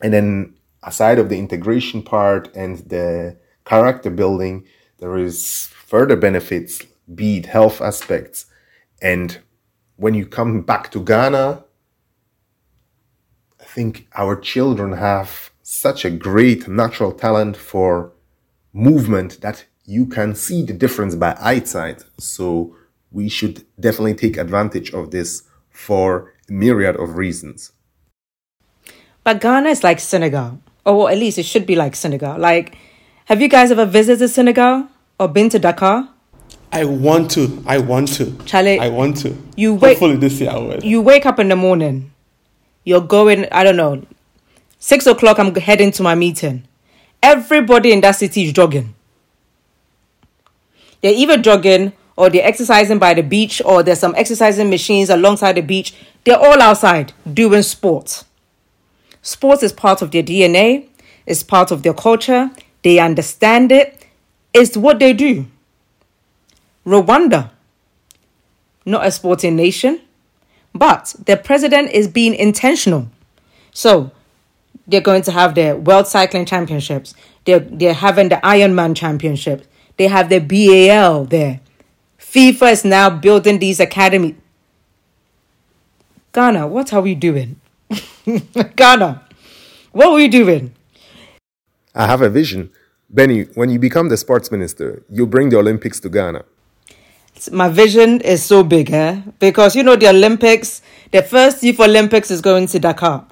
And 0.00 0.12
then, 0.12 0.54
aside 0.84 1.18
of 1.18 1.30
the 1.30 1.38
integration 1.38 2.02
part 2.02 2.54
and 2.54 2.78
the 2.78 3.36
character 3.64 4.10
building, 4.10 4.66
there 4.98 5.16
is 5.16 5.68
further 5.74 6.16
benefits, 6.16 6.82
be 7.14 7.38
it 7.38 7.46
health 7.46 7.80
aspects. 7.80 8.46
And 9.02 9.38
when 9.96 10.14
you 10.14 10.26
come 10.26 10.62
back 10.62 10.90
to 10.92 11.00
Ghana, 11.00 11.64
I 13.60 13.64
think 13.64 14.06
our 14.16 14.36
children 14.36 14.92
have 14.92 15.50
such 15.62 16.04
a 16.04 16.10
great 16.10 16.68
natural 16.68 17.12
talent 17.12 17.56
for 17.56 18.12
movement 18.72 19.40
that 19.40 19.64
you 19.84 20.06
can 20.06 20.34
see 20.34 20.62
the 20.62 20.72
difference 20.72 21.14
by 21.14 21.36
eyesight. 21.40 22.04
So 22.18 22.76
we 23.10 23.28
should 23.28 23.64
definitely 23.78 24.14
take 24.14 24.36
advantage 24.36 24.92
of 24.92 25.10
this 25.10 25.42
for 25.70 26.32
a 26.48 26.52
myriad 26.52 26.96
of 26.96 27.16
reasons. 27.16 27.72
But 29.22 29.40
Ghana 29.40 29.70
is 29.70 29.82
like 29.82 30.00
Senegal, 30.00 30.60
or 30.84 31.10
at 31.10 31.18
least 31.18 31.38
it 31.38 31.46
should 31.46 31.66
be 31.66 31.76
like 31.76 31.96
Senegal. 31.96 32.38
Like, 32.38 32.76
have 33.24 33.40
you 33.40 33.48
guys 33.48 33.70
ever 33.70 33.84
visited 33.86 34.28
Senegal? 34.28 34.88
or 35.18 35.28
been 35.28 35.48
to 35.50 35.58
Dakar? 35.58 36.08
I 36.72 36.84
want 36.84 37.30
to. 37.32 37.62
I 37.66 37.78
want 37.78 38.08
to. 38.14 38.36
Charlie, 38.44 38.80
I 38.80 38.88
want 38.88 39.16
to. 39.18 39.36
You 39.56 39.78
Hopefully 39.78 40.16
this 40.16 40.40
year 40.40 40.50
I 40.50 40.58
will. 40.58 40.84
You 40.84 41.00
wake 41.00 41.24
up 41.24 41.38
in 41.38 41.48
the 41.48 41.56
morning. 41.56 42.12
You're 42.82 43.00
going. 43.00 43.46
I 43.52 43.62
don't 43.62 43.76
know. 43.76 44.04
Six 44.78 45.06
o'clock. 45.06 45.38
I'm 45.38 45.54
heading 45.54 45.92
to 45.92 46.02
my 46.02 46.14
meeting. 46.14 46.64
Everybody 47.22 47.92
in 47.92 48.00
that 48.00 48.12
city 48.12 48.44
is 48.44 48.52
jogging. 48.52 48.94
They're 51.00 51.14
either 51.14 51.38
jogging 51.38 51.92
or 52.16 52.28
they're 52.28 52.46
exercising 52.46 52.98
by 52.98 53.14
the 53.14 53.22
beach 53.22 53.62
or 53.64 53.82
there's 53.82 53.98
some 54.00 54.14
exercising 54.16 54.68
machines 54.70 55.10
alongside 55.10 55.54
the 55.54 55.60
beach. 55.60 55.94
They're 56.24 56.38
all 56.38 56.60
outside 56.60 57.12
doing 57.32 57.62
sports. 57.62 58.24
Sports 59.22 59.62
is 59.62 59.72
part 59.72 60.02
of 60.02 60.10
their 60.10 60.22
DNA. 60.22 60.88
It's 61.26 61.42
part 61.42 61.70
of 61.70 61.82
their 61.82 61.94
culture. 61.94 62.50
They 62.84 62.98
understand 62.98 63.72
it, 63.72 64.06
it 64.52 64.60
is 64.60 64.78
what 64.78 64.98
they 64.98 65.14
do. 65.14 65.46
Rwanda, 66.86 67.50
not 68.84 69.06
a 69.06 69.10
sporting 69.10 69.56
nation, 69.56 70.00
but 70.74 71.14
their 71.24 71.38
president 71.38 71.90
is 71.92 72.06
being 72.06 72.34
intentional. 72.34 73.08
So 73.72 74.12
they're 74.86 75.00
going 75.00 75.22
to 75.22 75.32
have 75.32 75.54
their 75.54 75.74
World 75.74 76.06
Cycling 76.06 76.44
Championships. 76.44 77.14
They're, 77.46 77.60
they're 77.60 77.94
having 77.94 78.28
the 78.28 78.36
Ironman 78.36 78.94
Championship. 78.94 79.66
They 79.96 80.08
have 80.08 80.28
the 80.28 80.40
BAL 80.40 81.24
there. 81.24 81.60
FIFA 82.18 82.72
is 82.72 82.84
now 82.84 83.08
building 83.08 83.60
these 83.60 83.80
academies. 83.80 84.34
Ghana, 86.32 86.66
what 86.66 86.92
are 86.92 87.00
we 87.00 87.14
doing? 87.14 87.60
Ghana, 88.76 89.22
what 89.92 90.08
are 90.08 90.14
we 90.14 90.28
doing? 90.28 90.74
I 91.94 92.06
have 92.06 92.22
a 92.22 92.28
vision. 92.28 92.70
Benny, 93.08 93.44
when 93.54 93.70
you 93.70 93.78
become 93.78 94.08
the 94.08 94.16
sports 94.16 94.50
minister, 94.50 95.04
you 95.08 95.26
bring 95.26 95.50
the 95.50 95.58
Olympics 95.58 96.00
to 96.00 96.08
Ghana. 96.08 96.44
My 97.52 97.68
vision 97.68 98.20
is 98.20 98.42
so 98.42 98.64
big, 98.64 98.90
eh? 98.90 99.20
Because 99.38 99.76
you 99.76 99.82
know 99.82 99.94
the 99.94 100.08
Olympics, 100.08 100.82
the 101.12 101.22
first 101.22 101.62
youth 101.62 101.78
Olympics 101.78 102.30
is 102.30 102.40
going 102.40 102.66
to 102.68 102.78
Dakar. 102.78 103.26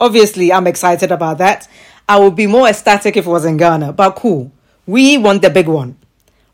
Obviously, 0.00 0.52
I'm 0.52 0.66
excited 0.66 1.12
about 1.12 1.38
that. 1.38 1.68
I 2.08 2.18
would 2.18 2.34
be 2.34 2.46
more 2.46 2.68
ecstatic 2.68 3.16
if 3.16 3.26
it 3.26 3.30
was 3.30 3.44
in 3.44 3.56
Ghana, 3.56 3.92
but 3.92 4.16
cool. 4.16 4.50
We 4.86 5.16
want 5.16 5.42
the 5.42 5.50
big 5.50 5.68
one, 5.68 5.96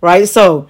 right? 0.01 0.29
So 0.29 0.69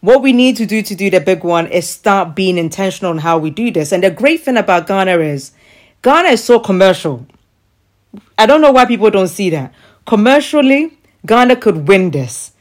what 0.00 0.22
we 0.22 0.32
need 0.32 0.56
to 0.56 0.66
do 0.66 0.82
to 0.82 0.94
do 0.94 1.10
the 1.10 1.20
big 1.20 1.44
one 1.44 1.66
is 1.66 1.88
start 1.88 2.34
being 2.34 2.58
intentional 2.58 3.10
on 3.10 3.18
how 3.18 3.38
we 3.38 3.50
do 3.50 3.70
this. 3.70 3.92
And 3.92 4.02
the 4.02 4.10
great 4.10 4.42
thing 4.42 4.56
about 4.56 4.86
Ghana 4.86 5.18
is 5.18 5.52
Ghana 6.02 6.28
is 6.30 6.42
so 6.42 6.58
commercial. 6.58 7.26
I 8.38 8.46
don't 8.46 8.60
know 8.60 8.72
why 8.72 8.86
people 8.86 9.10
don't 9.10 9.28
see 9.28 9.50
that. 9.50 9.74
Commercially, 10.06 10.96
Ghana 11.26 11.56
could 11.56 11.88
win 11.88 12.10
this, 12.12 12.52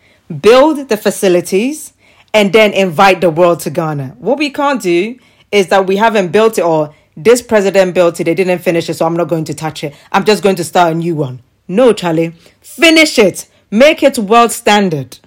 build 0.42 0.90
the 0.90 0.98
facilities, 0.98 1.94
and 2.34 2.52
then 2.52 2.74
invite 2.74 3.22
the 3.22 3.30
world 3.30 3.60
to 3.62 3.70
Ghana. 3.70 4.16
What 4.20 4.40
we 4.40 4.50
can't 4.50 4.82
do 4.82 5.18
is 5.52 5.68
that 5.68 5.88
we 5.88 5.96
haven't 5.98 6.32
built 6.32 6.58
it 6.58 6.64
or 6.64 6.94
this 7.16 7.42
president 7.42 7.94
built 7.94 8.20
it, 8.20 8.26
they 8.26 8.34
didn't 8.34 8.60
finish 8.60 8.90
it, 8.90 8.96
so 8.96 9.06
I'm 9.06 9.16
not 9.16 9.30
going 9.30 9.46
to 9.46 9.54
touch 9.54 9.84
it. 9.84 9.96
I'm 10.12 10.26
just 10.26 10.44
going 10.44 10.58
to 10.58 10.64
start 10.64 10.92
a 10.94 10.96
new 10.96 11.16
one. 11.16 11.42
No, 11.68 11.94
Charlie. 11.94 12.34
Finish 12.62 13.18
it, 13.18 13.48
make 13.72 14.04
it 14.04 14.18
world 14.18 14.52
standard, 14.52 15.20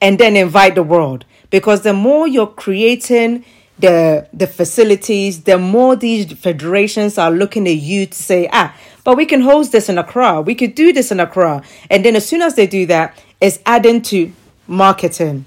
and 0.00 0.18
then 0.18 0.36
invite 0.36 0.74
the 0.76 0.82
world 0.82 1.24
because 1.50 1.82
the 1.82 1.92
more 1.92 2.28
you're 2.28 2.46
creating 2.46 3.44
the 3.78 4.28
the 4.32 4.46
facilities, 4.46 5.42
the 5.42 5.58
more 5.58 5.96
these 5.96 6.32
federations 6.32 7.18
are 7.18 7.30
looking 7.30 7.66
at 7.66 7.76
you 7.76 8.06
to 8.06 8.14
say, 8.14 8.48
ah, 8.52 8.74
but 9.06 9.16
we 9.16 9.24
can 9.24 9.40
host 9.40 9.70
this 9.70 9.88
in 9.88 9.98
Accra, 9.98 10.40
we 10.40 10.56
could 10.56 10.74
do 10.74 10.92
this 10.92 11.12
in 11.12 11.20
Accra, 11.20 11.62
and 11.88 12.04
then 12.04 12.16
as 12.16 12.26
soon 12.26 12.42
as 12.42 12.56
they 12.56 12.66
do 12.66 12.86
that, 12.86 13.16
it's 13.40 13.60
adding 13.64 14.02
to 14.02 14.32
marketing, 14.66 15.44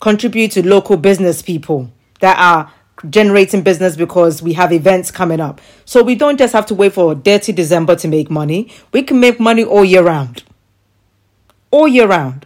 contribute 0.00 0.50
to 0.50 0.68
local 0.68 0.98
business 0.98 1.40
people 1.40 1.90
that 2.20 2.38
are 2.38 2.70
generating 3.08 3.62
business 3.62 3.96
because 3.96 4.42
we 4.42 4.52
have 4.52 4.70
events 4.70 5.10
coming 5.10 5.40
up. 5.40 5.62
So 5.86 6.02
we 6.02 6.14
don't 6.14 6.36
just 6.36 6.52
have 6.52 6.66
to 6.66 6.74
wait 6.74 6.92
for 6.92 7.14
dirty 7.14 7.52
December 7.52 7.96
to 7.96 8.06
make 8.06 8.30
money. 8.30 8.70
We 8.92 9.02
can 9.02 9.18
make 9.18 9.40
money 9.40 9.64
all 9.64 9.82
year 9.82 10.02
round. 10.02 10.42
All 11.70 11.88
year 11.88 12.06
round. 12.06 12.44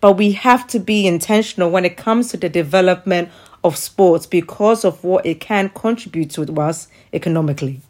But 0.00 0.12
we 0.12 0.32
have 0.32 0.66
to 0.68 0.78
be 0.78 1.06
intentional 1.06 1.70
when 1.70 1.84
it 1.84 1.98
comes 1.98 2.30
to 2.30 2.38
the 2.38 2.48
development 2.48 3.28
of 3.62 3.76
sports 3.76 4.24
because 4.24 4.82
of 4.82 5.04
what 5.04 5.26
it 5.26 5.40
can 5.40 5.68
contribute 5.68 6.30
to 6.30 6.42
us 6.58 6.88
economically. 7.12 7.82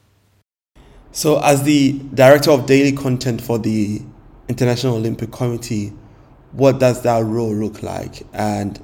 So, 1.14 1.40
as 1.40 1.64
the 1.64 1.92
director 2.14 2.52
of 2.52 2.64
daily 2.64 2.92
content 2.92 3.42
for 3.42 3.58
the 3.58 4.00
International 4.48 4.96
Olympic 4.96 5.30
Committee, 5.30 5.92
what 6.52 6.78
does 6.78 7.02
that 7.02 7.22
role 7.22 7.54
look 7.54 7.82
like? 7.82 8.22
And 8.32 8.78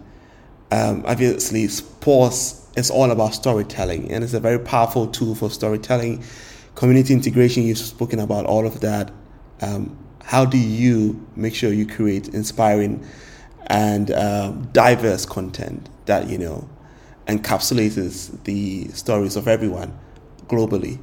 um, 0.71 1.05
obviously, 1.07 1.69
sports 1.69 2.67
is 2.77 2.91
all 2.91 3.11
about 3.11 3.33
storytelling, 3.33 4.13
and 4.13 4.23
it's 4.23 4.35
a 4.35 4.41
very 4.41 4.59
powerful 4.59 5.07
tool 5.07 5.35
for 5.35 5.49
storytelling, 5.49 6.23
community 6.75 7.15
integration. 7.15 7.63
You've 7.63 7.79
spoken 7.79 8.19
about 8.19 8.45
all 8.45 8.67
of 8.67 8.83
that. 8.83 9.11
Um, 9.63 9.97
how 10.23 10.45
do 10.45 10.59
you 10.59 11.27
make 11.35 11.55
sure 11.55 11.73
you 11.73 11.87
create 11.87 12.29
inspiring 12.29 13.07
and 13.69 14.11
uh, 14.11 14.51
diverse 14.73 15.25
content 15.25 15.89
that 16.05 16.29
you 16.29 16.37
know 16.37 16.69
encapsulates 17.27 18.45
the 18.45 18.89
stories 18.89 19.35
of 19.35 19.49
everyone 19.49 19.99
globally 20.47 20.99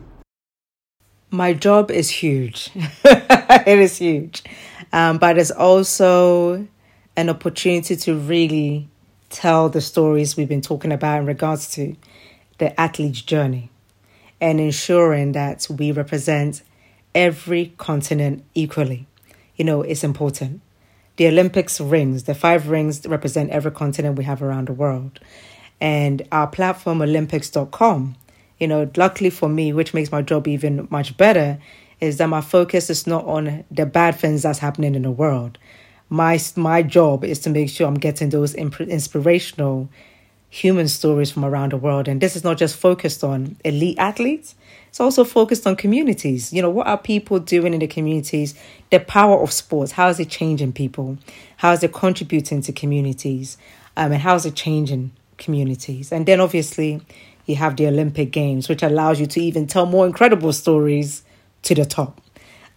my 1.35 1.53
job 1.53 1.91
is 1.91 2.09
huge 2.09 2.69
it 2.75 3.79
is 3.79 3.97
huge 3.97 4.43
um, 4.93 5.17
but 5.17 5.37
it's 5.37 5.51
also 5.51 6.67
an 7.15 7.29
opportunity 7.29 7.95
to 7.95 8.15
really 8.15 8.87
tell 9.29 9.69
the 9.69 9.81
stories 9.81 10.37
we've 10.37 10.49
been 10.49 10.61
talking 10.61 10.91
about 10.91 11.19
in 11.19 11.25
regards 11.25 11.71
to 11.71 11.95
the 12.57 12.79
athlete's 12.79 13.21
journey 13.21 13.69
and 14.39 14.59
ensuring 14.59 15.33
that 15.33 15.67
we 15.69 15.91
represent 15.91 16.61
every 17.13 17.73
continent 17.77 18.43
equally 18.53 19.07
you 19.55 19.63
know, 19.63 19.81
it's 19.81 20.03
important. 20.03 20.61
The 21.17 21.27
Olympics 21.27 21.79
rings, 21.79 22.23
the 22.23 22.35
five 22.35 22.67
rings 22.67 23.05
represent 23.07 23.49
every 23.51 23.71
continent 23.71 24.17
we 24.17 24.25
have 24.25 24.41
around 24.41 24.67
the 24.67 24.73
world. 24.73 25.19
And 25.79 26.27
our 26.31 26.47
platform, 26.47 27.01
Olympics.com, 27.01 28.15
you 28.59 28.67
know, 28.67 28.89
luckily 28.95 29.29
for 29.29 29.49
me, 29.49 29.73
which 29.73 29.93
makes 29.93 30.11
my 30.11 30.21
job 30.21 30.47
even 30.47 30.87
much 30.89 31.17
better, 31.17 31.59
is 31.99 32.17
that 32.17 32.27
my 32.27 32.41
focus 32.41 32.89
is 32.89 33.07
not 33.07 33.25
on 33.25 33.63
the 33.71 33.85
bad 33.85 34.15
things 34.15 34.43
that's 34.43 34.59
happening 34.59 34.95
in 34.95 35.03
the 35.03 35.11
world. 35.11 35.57
My 36.09 36.39
my 36.55 36.83
job 36.83 37.23
is 37.23 37.39
to 37.39 37.49
make 37.49 37.69
sure 37.69 37.87
I'm 37.87 37.95
getting 37.95 38.29
those 38.29 38.53
inspirational 38.53 39.89
human 40.49 40.87
stories 40.87 41.31
from 41.31 41.43
around 41.43 41.71
the 41.73 41.77
world. 41.77 42.07
And 42.07 42.21
this 42.21 42.35
is 42.35 42.43
not 42.43 42.57
just 42.57 42.77
focused 42.77 43.23
on 43.23 43.57
elite 43.65 43.97
athletes, 43.97 44.55
it's 44.95 45.01
also 45.01 45.25
focused 45.25 45.67
on 45.67 45.75
communities. 45.75 46.53
You 46.53 46.61
know, 46.61 46.69
what 46.69 46.87
are 46.87 46.97
people 46.97 47.39
doing 47.39 47.73
in 47.73 47.81
the 47.81 47.87
communities? 47.87 48.55
The 48.91 49.01
power 49.01 49.41
of 49.41 49.51
sports. 49.51 49.91
How 49.91 50.07
is 50.07 50.21
it 50.21 50.29
changing 50.29 50.71
people? 50.71 51.17
How 51.57 51.73
is 51.73 51.83
it 51.83 51.91
contributing 51.91 52.61
to 52.61 52.71
communities? 52.71 53.57
Um, 53.97 54.13
and 54.13 54.21
how 54.21 54.35
is 54.35 54.45
it 54.45 54.55
changing 54.55 55.11
communities? 55.37 56.13
And 56.13 56.25
then 56.25 56.39
obviously, 56.39 57.01
you 57.45 57.55
have 57.55 57.75
the 57.75 57.87
Olympic 57.87 58.31
Games, 58.31 58.69
which 58.69 58.83
allows 58.83 59.19
you 59.19 59.25
to 59.27 59.41
even 59.41 59.67
tell 59.67 59.85
more 59.85 60.05
incredible 60.05 60.53
stories 60.53 61.23
to 61.63 61.75
the 61.75 61.85
top. 61.85 62.21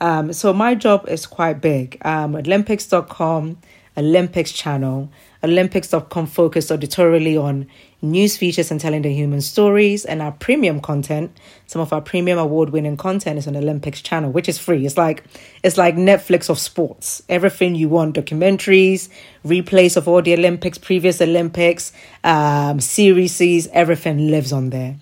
Um, 0.01 0.33
so 0.33 0.53
my 0.53 0.75
job 0.75 1.09
is 1.09 1.27
quite 1.27 1.61
big. 1.61 1.99
Um, 2.05 2.37
Olympics.com, 2.37 3.59
Olympics 3.97 4.53
channel. 4.53 5.11
Olympics.com 5.43 6.27
focused 6.27 6.71
editorially 6.71 7.37
on 7.37 7.67
news 8.01 8.37
features 8.37 8.71
and 8.71 8.81
telling 8.81 9.03
the 9.03 9.13
human 9.13 9.41
stories, 9.41 10.05
and 10.05 10.23
our 10.23 10.33
premium 10.33 10.81
content. 10.81 11.37
Some 11.67 11.83
of 11.83 11.93
our 11.93 12.01
premium 12.01 12.39
award-winning 12.39 12.97
content 12.97 13.39
is 13.39 13.47
on 13.47 13.57
Olympics 13.57 14.01
channel, 14.01 14.31
which 14.31 14.49
is 14.49 14.59
free. 14.59 14.87
It's 14.87 14.97
like 14.97 15.25
it's 15.63 15.77
like 15.77 15.97
Netflix 15.97 16.49
of 16.49 16.59
sports. 16.59 17.23
Everything 17.29 17.75
you 17.75 17.89
want: 17.89 18.15
documentaries, 18.15 19.09
replays 19.45 19.97
of 19.97 20.07
all 20.09 20.23
the 20.23 20.35
Olympics, 20.35 20.79
previous 20.79 21.21
Olympics, 21.21 21.93
um, 22.25 22.81
series, 22.81 23.69
everything 23.69 24.31
lives 24.31 24.53
on 24.53 24.71
there. 24.71 24.97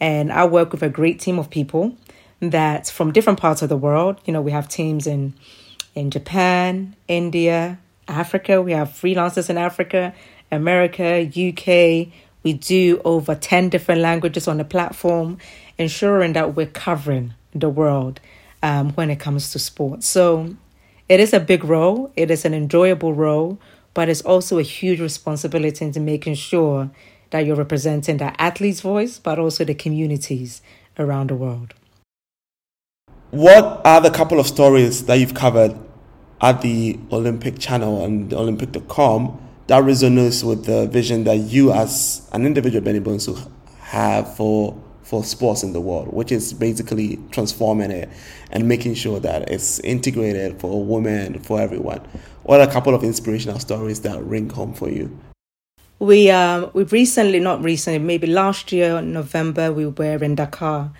And 0.00 0.32
I 0.32 0.46
work 0.46 0.72
with 0.72 0.82
a 0.82 0.88
great 0.88 1.20
team 1.20 1.38
of 1.38 1.50
people 1.50 1.96
that 2.40 2.88
from 2.88 3.12
different 3.12 3.38
parts 3.38 3.62
of 3.62 3.68
the 3.68 3.76
world. 3.76 4.20
You 4.24 4.32
know, 4.32 4.40
we 4.40 4.50
have 4.50 4.68
teams 4.68 5.06
in 5.06 5.34
in 5.94 6.10
Japan, 6.10 6.96
India, 7.08 7.78
Africa. 8.08 8.62
We 8.62 8.72
have 8.72 8.88
freelancers 8.88 9.50
in 9.50 9.58
Africa, 9.58 10.14
America, 10.50 11.22
UK. 11.24 12.12
We 12.42 12.54
do 12.54 13.00
over 13.04 13.34
10 13.34 13.68
different 13.68 14.00
languages 14.00 14.48
on 14.48 14.58
the 14.58 14.64
platform, 14.64 15.38
ensuring 15.78 16.32
that 16.34 16.56
we're 16.56 16.66
covering 16.66 17.34
the 17.54 17.68
world 17.68 18.20
um, 18.62 18.90
when 18.90 19.10
it 19.10 19.20
comes 19.20 19.50
to 19.52 19.58
sports. 19.58 20.06
So 20.06 20.56
it 21.08 21.20
is 21.20 21.32
a 21.32 21.40
big 21.40 21.64
role, 21.64 22.12
it 22.16 22.30
is 22.30 22.44
an 22.44 22.54
enjoyable 22.54 23.14
role, 23.14 23.58
but 23.94 24.08
it's 24.08 24.22
also 24.22 24.58
a 24.58 24.62
huge 24.62 25.00
responsibility 25.00 25.84
into 25.84 26.00
making 26.00 26.34
sure 26.34 26.90
that 27.30 27.40
you're 27.40 27.56
representing 27.56 28.16
the 28.18 28.40
athlete's 28.40 28.80
voice, 28.80 29.18
but 29.18 29.38
also 29.38 29.64
the 29.64 29.74
communities 29.74 30.62
around 30.98 31.30
the 31.30 31.34
world. 31.34 31.74
What 33.30 33.80
are 33.84 34.00
the 34.00 34.10
couple 34.10 34.40
of 34.40 34.46
stories 34.46 35.06
that 35.06 35.14
you've 35.16 35.34
covered 35.34 35.76
at 36.40 36.62
the 36.62 36.98
Olympic 37.12 37.58
channel 37.58 38.04
and 38.04 38.32
Olympic.com 38.32 39.49
that 39.70 39.84
resonates 39.84 40.42
with 40.42 40.64
the 40.64 40.88
vision 40.88 41.22
that 41.22 41.36
you 41.36 41.70
as 41.70 42.28
an 42.32 42.44
individual 42.44 42.84
Benny 42.84 42.98
Bonsu 42.98 43.38
have 43.78 44.34
for 44.36 44.76
for 45.04 45.22
sports 45.22 45.62
in 45.62 45.72
the 45.72 45.80
world, 45.80 46.12
which 46.12 46.32
is 46.32 46.52
basically 46.52 47.20
transforming 47.30 47.92
it 47.92 48.08
and 48.50 48.66
making 48.66 48.94
sure 48.94 49.20
that 49.20 49.48
it's 49.48 49.78
integrated 49.80 50.60
for 50.60 50.84
women, 50.84 51.38
for 51.38 51.60
everyone. 51.60 52.00
What 52.42 52.60
are 52.60 52.68
a 52.68 52.72
couple 52.72 52.96
of 52.96 53.04
inspirational 53.04 53.60
stories 53.60 54.00
that 54.00 54.20
ring 54.24 54.50
home 54.50 54.74
for 54.74 54.90
you? 54.90 55.16
We 56.00 56.30
um 56.32 56.72
we 56.72 56.82
recently, 56.82 57.38
not 57.38 57.62
recently, 57.62 58.00
maybe 58.00 58.26
last 58.26 58.72
year 58.72 58.96
in 58.96 59.12
November, 59.12 59.72
we 59.72 59.86
were 59.86 60.24
in 60.24 60.34
Dakar 60.34 60.90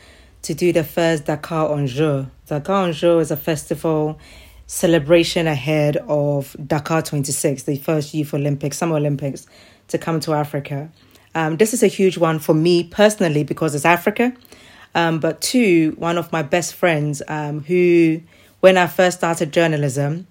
to 0.43 0.55
do 0.55 0.73
the 0.73 0.85
first 0.85 1.25
Dakar 1.27 1.77
en 1.77 1.89
Jeux. 1.89 2.27
Dakar 2.47 2.87
en 2.87 2.93
Jeux 2.93 3.19
is 3.19 3.33
a 3.33 3.37
festival 3.37 4.17
celebration 4.71 5.49
ahead 5.49 5.97
of 6.07 6.55
Dakar 6.65 7.03
26, 7.03 7.65
the 7.65 7.77
first 7.77 8.15
Youth 8.15 8.33
Olympics, 8.33 8.79
Summer 8.79 8.95
Olympics, 8.97 9.49
to 9.89 9.99
come 9.99 10.21
to 10.21 10.33
Africa. 10.33 10.89
Um, 11.35 11.57
this 11.57 11.75
is 11.75 11.83
a 11.83 11.89
huge 11.89 12.17
one 12.17 12.39
for 12.39 12.55
me 12.55 12.85
personally 12.85 13.43
because 13.43 13.75
it's 13.75 13.85
Africa. 13.85 14.33
Um, 14.95 15.19
but 15.19 15.41
two, 15.41 15.97
one 15.99 16.17
of 16.17 16.31
my 16.31 16.43
best 16.43 16.75
friends 16.75 17.21
um, 17.27 17.65
who, 17.65 18.21
when 18.61 18.79
I 18.79 18.87
first 18.87 19.19
started 19.19 19.53
journalism, 19.53 20.29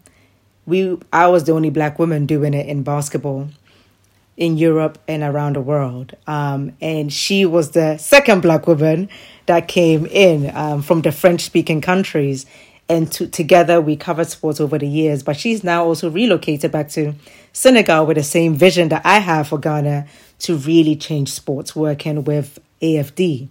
we 0.66 0.98
I 1.12 1.28
was 1.28 1.44
the 1.44 1.52
only 1.52 1.70
black 1.70 2.00
woman 2.00 2.26
doing 2.26 2.54
it 2.54 2.66
in 2.66 2.84
basketball 2.84 3.50
in 4.38 4.58
Europe 4.58 4.98
and 5.06 5.22
around 5.22 5.58
the 5.58 5.62
world. 5.62 6.16
Um, 6.26 6.72
and 6.80 7.12
she 7.12 7.46
was 7.46 7.72
the 7.72 7.98
second 7.98 8.42
black 8.42 8.68
woman 8.68 9.10
that 9.48 9.68
came 9.68 10.06
in 10.06 10.56
um, 10.56 10.82
from 10.82 11.02
the 11.02 11.12
French 11.12 11.42
speaking 11.42 11.82
countries. 11.82 12.46
And 12.90 13.12
to, 13.14 13.28
together 13.28 13.80
we 13.80 13.96
covered 13.96 14.28
sports 14.28 14.60
over 14.60 14.78
the 14.80 14.88
years. 14.88 15.22
But 15.24 15.38
she's 15.38 15.64
now 15.64 15.86
also 15.86 16.10
relocated 16.10 16.72
back 16.72 16.90
to 16.90 17.14
Senegal 17.54 18.06
with 18.06 18.18
the 18.18 18.24
same 18.24 18.56
vision 18.56 18.90
that 18.90 19.06
I 19.06 19.20
have 19.20 19.50
for 19.50 19.60
Ghana 19.60 20.08
to 20.40 20.58
really 20.58 20.96
change 20.96 21.32
sports, 21.32 21.76
working 21.76 22.24
with 22.24 22.58
AFD. 22.82 23.48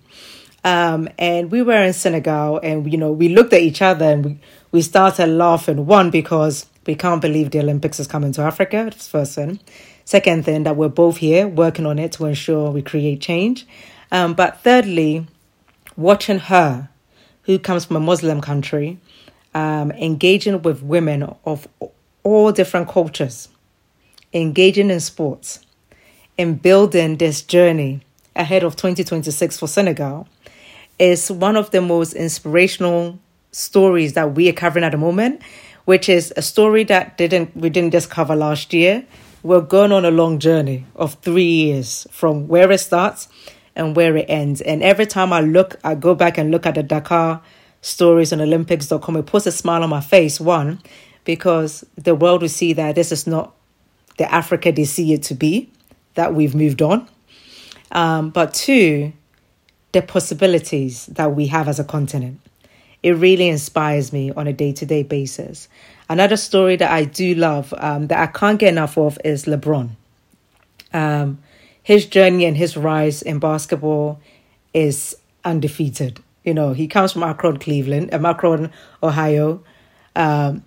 Um, 0.64 1.08
and 1.18 1.50
we 1.52 1.62
were 1.62 1.82
in 1.82 1.92
Senegal 1.92 2.58
and, 2.58 2.90
you 2.90 2.98
know, 2.98 3.12
we 3.12 3.28
looked 3.28 3.52
at 3.52 3.60
each 3.60 3.80
other 3.80 4.06
and 4.06 4.24
we, 4.24 4.38
we 4.72 4.82
started 4.82 5.28
laughing. 5.28 5.86
One, 5.86 6.10
because 6.10 6.66
we 6.86 6.94
can't 6.94 7.20
believe 7.20 7.50
the 7.50 7.60
Olympics 7.60 8.00
is 8.00 8.06
coming 8.06 8.32
to 8.32 8.42
Africa. 8.42 8.90
First 8.90 9.36
thing. 9.36 9.60
Second 10.04 10.46
thing, 10.46 10.62
that 10.64 10.74
we're 10.74 10.88
both 10.88 11.18
here 11.18 11.46
working 11.46 11.84
on 11.84 11.98
it 11.98 12.12
to 12.12 12.24
ensure 12.24 12.70
we 12.70 12.80
create 12.82 13.20
change. 13.20 13.66
Um, 14.10 14.32
but 14.32 14.62
thirdly, 14.62 15.26
watching 15.96 16.38
her, 16.38 16.88
who 17.42 17.58
comes 17.58 17.84
from 17.84 17.96
a 17.96 18.00
Muslim 18.00 18.40
country, 18.40 18.98
um, 19.54 19.90
engaging 19.92 20.62
with 20.62 20.82
women 20.82 21.34
of 21.44 21.68
all 22.22 22.52
different 22.52 22.88
cultures, 22.88 23.48
engaging 24.32 24.90
in 24.90 25.00
sports, 25.00 25.64
and 26.38 26.60
building 26.60 27.16
this 27.16 27.42
journey 27.42 28.00
ahead 28.36 28.62
of 28.62 28.76
2026 28.76 29.58
for 29.58 29.66
Senegal 29.66 30.28
is 30.98 31.30
one 31.30 31.56
of 31.56 31.70
the 31.70 31.80
most 31.80 32.12
inspirational 32.12 33.18
stories 33.50 34.12
that 34.12 34.34
we 34.34 34.48
are 34.48 34.52
covering 34.52 34.84
at 34.84 34.92
the 34.92 34.98
moment 34.98 35.42
which 35.88 36.06
is 36.06 36.34
a 36.36 36.42
story 36.42 36.84
that 36.84 37.16
didn't 37.16 37.56
we 37.56 37.70
didn't 37.70 37.92
just 37.92 38.10
cover 38.10 38.36
last 38.36 38.74
year. 38.74 39.06
We're 39.42 39.62
going 39.62 39.90
on 39.90 40.04
a 40.04 40.10
long 40.10 40.38
journey 40.38 40.84
of 40.94 41.14
three 41.22 41.50
years 41.50 42.06
from 42.10 42.46
where 42.46 42.70
it 42.70 42.80
starts 42.80 43.26
and 43.74 43.96
where 43.96 44.14
it 44.14 44.26
ends. 44.28 44.60
And 44.60 44.82
every 44.82 45.06
time 45.06 45.32
I 45.32 45.40
look, 45.40 45.76
I 45.82 45.94
go 45.94 46.14
back 46.14 46.36
and 46.36 46.50
look 46.50 46.66
at 46.66 46.74
the 46.74 46.82
Dakar 46.82 47.40
stories 47.80 48.32
on 48.32 48.40
Olympics.com, 48.40 49.16
it 49.16 49.26
puts 49.26 49.46
a 49.46 49.52
smile 49.52 49.82
on 49.82 49.90
my 49.90 50.00
face. 50.00 50.40
One, 50.40 50.80
because 51.24 51.84
the 51.96 52.14
world 52.14 52.42
will 52.42 52.48
see 52.48 52.72
that 52.72 52.94
this 52.94 53.12
is 53.12 53.26
not 53.26 53.54
the 54.16 54.32
Africa 54.32 54.72
they 54.72 54.84
see 54.84 55.12
it 55.12 55.22
to 55.24 55.34
be, 55.34 55.70
that 56.14 56.34
we've 56.34 56.54
moved 56.54 56.82
on. 56.82 57.08
Um, 57.92 58.30
but 58.30 58.52
two, 58.52 59.12
the 59.92 60.02
possibilities 60.02 61.06
that 61.06 61.34
we 61.34 61.46
have 61.46 61.68
as 61.68 61.78
a 61.78 61.84
continent 61.84 62.40
it 63.02 63.12
really 63.12 63.48
inspires 63.48 64.12
me 64.12 64.30
on 64.32 64.46
a 64.46 64.52
day 64.52 64.72
to 64.72 64.86
day 64.86 65.02
basis. 65.02 65.68
Another 66.08 66.36
story 66.36 66.76
that 66.76 66.90
I 66.90 67.04
do 67.04 67.34
love 67.34 67.72
um, 67.78 68.08
that 68.08 68.18
I 68.18 68.26
can't 68.26 68.58
get 68.58 68.70
enough 68.70 68.98
of 68.98 69.18
is 69.24 69.44
LeBron. 69.44 69.90
Um, 70.92 71.38
his 71.82 72.06
journey 72.06 72.44
and 72.44 72.56
his 72.56 72.76
rise 72.76 73.22
in 73.22 73.38
basketball 73.38 74.20
is 74.74 75.16
undefeated. 75.44 76.22
You 76.48 76.54
know, 76.54 76.72
he 76.72 76.88
comes 76.88 77.12
from 77.12 77.24
Akron, 77.24 77.58
Cleveland, 77.58 78.08
uh, 78.10 78.26
Akron, 78.26 78.72
Ohio, 79.02 79.62
um, 80.16 80.64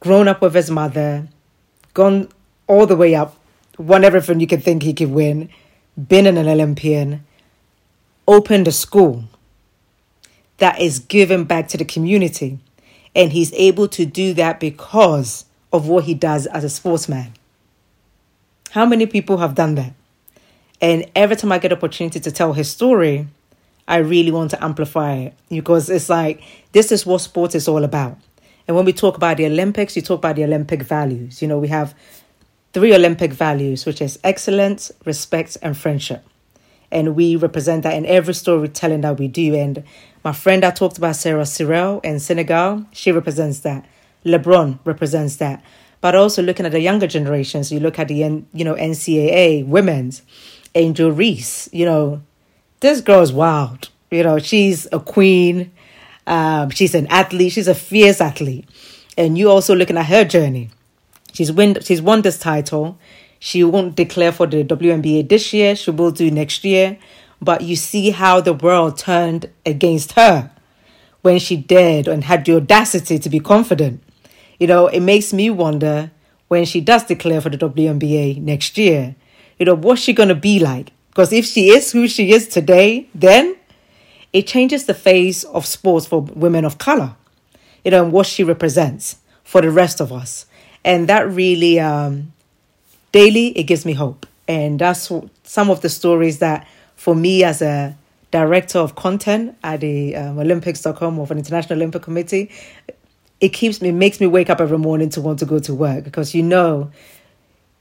grown 0.00 0.28
up 0.28 0.42
with 0.42 0.54
his 0.54 0.70
mother, 0.70 1.26
gone 1.94 2.28
all 2.66 2.84
the 2.84 2.94
way 2.94 3.14
up, 3.14 3.34
won 3.78 4.04
everything 4.04 4.38
you 4.38 4.46
could 4.46 4.62
think 4.62 4.82
he 4.82 4.92
could 4.92 5.10
win, 5.10 5.48
been 5.96 6.26
an 6.26 6.36
Olympian, 6.36 7.24
opened 8.26 8.68
a 8.68 8.72
school 8.72 9.24
that 10.58 10.78
is 10.78 10.98
given 10.98 11.44
back 11.44 11.68
to 11.68 11.78
the 11.78 11.86
community. 11.86 12.58
And 13.16 13.32
he's 13.32 13.54
able 13.54 13.88
to 13.88 14.04
do 14.04 14.34
that 14.34 14.60
because 14.60 15.46
of 15.72 15.88
what 15.88 16.04
he 16.04 16.12
does 16.12 16.44
as 16.48 16.64
a 16.64 16.68
sportsman. 16.68 17.32
How 18.72 18.84
many 18.84 19.06
people 19.06 19.38
have 19.38 19.54
done 19.54 19.74
that? 19.76 19.94
And 20.82 21.10
every 21.16 21.36
time 21.36 21.50
I 21.50 21.58
get 21.58 21.72
opportunity 21.72 22.20
to 22.20 22.30
tell 22.30 22.52
his 22.52 22.70
story, 22.70 23.26
I 23.88 23.96
really 23.96 24.30
want 24.30 24.50
to 24.50 24.62
amplify 24.62 25.14
it 25.14 25.34
because 25.48 25.88
it's 25.88 26.10
like 26.10 26.42
this 26.72 26.92
is 26.92 27.06
what 27.06 27.22
sport 27.22 27.54
is 27.54 27.66
all 27.66 27.84
about. 27.84 28.18
And 28.68 28.76
when 28.76 28.84
we 28.84 28.92
talk 28.92 29.16
about 29.16 29.38
the 29.38 29.46
Olympics, 29.46 29.96
you 29.96 30.02
talk 30.02 30.18
about 30.18 30.36
the 30.36 30.44
Olympic 30.44 30.82
values. 30.82 31.40
You 31.40 31.48
know, 31.48 31.58
we 31.58 31.68
have 31.68 31.94
three 32.74 32.94
Olympic 32.94 33.32
values, 33.32 33.86
which 33.86 34.02
is 34.02 34.18
excellence, 34.22 34.92
respect, 35.06 35.56
and 35.62 35.74
friendship. 35.74 36.22
And 36.90 37.16
we 37.16 37.34
represent 37.34 37.82
that 37.84 37.94
in 37.94 38.04
every 38.04 38.34
storytelling 38.34 39.00
that 39.00 39.18
we 39.18 39.26
do. 39.26 39.54
And 39.54 39.82
my 40.22 40.32
friend 40.32 40.66
I 40.66 40.70
talked 40.70 40.98
about, 40.98 41.16
Sarah 41.16 41.46
Cyril 41.46 42.00
in 42.00 42.20
Senegal, 42.20 42.84
she 42.92 43.10
represents 43.10 43.60
that. 43.60 43.86
LeBron 44.26 44.80
represents 44.84 45.36
that. 45.36 45.64
But 46.02 46.14
also 46.14 46.42
looking 46.42 46.66
at 46.66 46.72
the 46.72 46.80
younger 46.80 47.06
generations, 47.06 47.72
you 47.72 47.80
look 47.80 47.98
at 47.98 48.08
the 48.08 48.16
you 48.52 48.64
know 48.64 48.74
NCAA 48.74 49.66
women's 49.66 50.22
Angel 50.74 51.10
Reese. 51.10 51.70
You 51.72 51.86
know, 51.86 52.22
this 52.80 53.00
girl 53.00 53.20
is 53.20 53.32
wild. 53.32 53.90
You 54.10 54.22
know, 54.22 54.38
she's 54.38 54.86
a 54.92 55.00
queen. 55.00 55.72
Um, 56.26 56.70
she's 56.70 56.94
an 56.94 57.06
athlete. 57.08 57.52
She's 57.52 57.68
a 57.68 57.74
fierce 57.74 58.20
athlete, 58.20 58.68
and 59.16 59.36
you 59.38 59.50
also 59.50 59.74
looking 59.74 59.96
at 59.96 60.06
her 60.06 60.24
journey. 60.24 60.70
She's 61.32 61.52
win. 61.52 61.78
She's 61.80 62.02
won 62.02 62.22
this 62.22 62.38
title. 62.38 62.98
She 63.38 63.62
won't 63.62 63.94
declare 63.94 64.32
for 64.32 64.46
the 64.46 64.64
WNBA 64.64 65.28
this 65.28 65.52
year. 65.52 65.76
She 65.76 65.90
will 65.90 66.10
do 66.10 66.30
next 66.30 66.64
year 66.64 66.98
but 67.40 67.62
you 67.62 67.76
see 67.76 68.10
how 68.10 68.40
the 68.40 68.52
world 68.52 68.98
turned 68.98 69.48
against 69.64 70.12
her 70.12 70.50
when 71.22 71.38
she 71.38 71.56
dared 71.56 72.08
and 72.08 72.24
had 72.24 72.44
the 72.44 72.56
audacity 72.56 73.18
to 73.18 73.28
be 73.28 73.40
confident. 73.40 74.02
You 74.58 74.66
know, 74.66 74.86
it 74.88 75.00
makes 75.00 75.32
me 75.32 75.50
wonder 75.50 76.10
when 76.48 76.64
she 76.64 76.80
does 76.80 77.04
declare 77.04 77.40
for 77.40 77.50
the 77.50 77.58
WNBA 77.58 78.40
next 78.40 78.78
year, 78.78 79.14
you 79.58 79.66
know, 79.66 79.74
what's 79.74 80.00
she 80.00 80.12
going 80.12 80.28
to 80.28 80.34
be 80.34 80.58
like? 80.58 80.92
Because 81.18 81.32
if 81.32 81.46
she 81.46 81.70
is 81.70 81.90
who 81.90 82.06
she 82.06 82.30
is 82.30 82.46
today, 82.46 83.08
then 83.12 83.56
it 84.32 84.46
changes 84.46 84.84
the 84.84 84.94
face 84.94 85.42
of 85.42 85.66
sports 85.66 86.06
for 86.06 86.20
women 86.20 86.64
of 86.64 86.78
color, 86.78 87.16
you 87.84 87.90
know, 87.90 88.04
and 88.04 88.12
what 88.12 88.24
she 88.24 88.44
represents 88.44 89.16
for 89.42 89.60
the 89.60 89.68
rest 89.68 90.00
of 90.00 90.12
us. 90.12 90.46
And 90.84 91.08
that 91.08 91.28
really, 91.28 91.80
um, 91.80 92.32
daily, 93.10 93.48
it 93.58 93.64
gives 93.64 93.84
me 93.84 93.94
hope. 93.94 94.26
And 94.46 94.78
that's 94.78 95.10
some 95.42 95.70
of 95.70 95.80
the 95.80 95.88
stories 95.88 96.38
that 96.38 96.68
for 96.94 97.16
me 97.16 97.42
as 97.42 97.62
a 97.62 97.96
director 98.30 98.78
of 98.78 98.94
content 98.94 99.56
at 99.64 99.80
the 99.80 100.14
um, 100.14 100.38
Olympics.com 100.38 101.18
of 101.18 101.32
an 101.32 101.38
International 101.38 101.80
Olympic 101.80 102.02
Committee, 102.02 102.48
it 103.40 103.48
keeps 103.48 103.82
me, 103.82 103.90
makes 103.90 104.20
me 104.20 104.28
wake 104.28 104.50
up 104.50 104.60
every 104.60 104.78
morning 104.78 105.08
to 105.10 105.20
want 105.20 105.40
to 105.40 105.46
go 105.46 105.58
to 105.58 105.74
work 105.74 106.04
because 106.04 106.32
you 106.32 106.44
know 106.44 106.92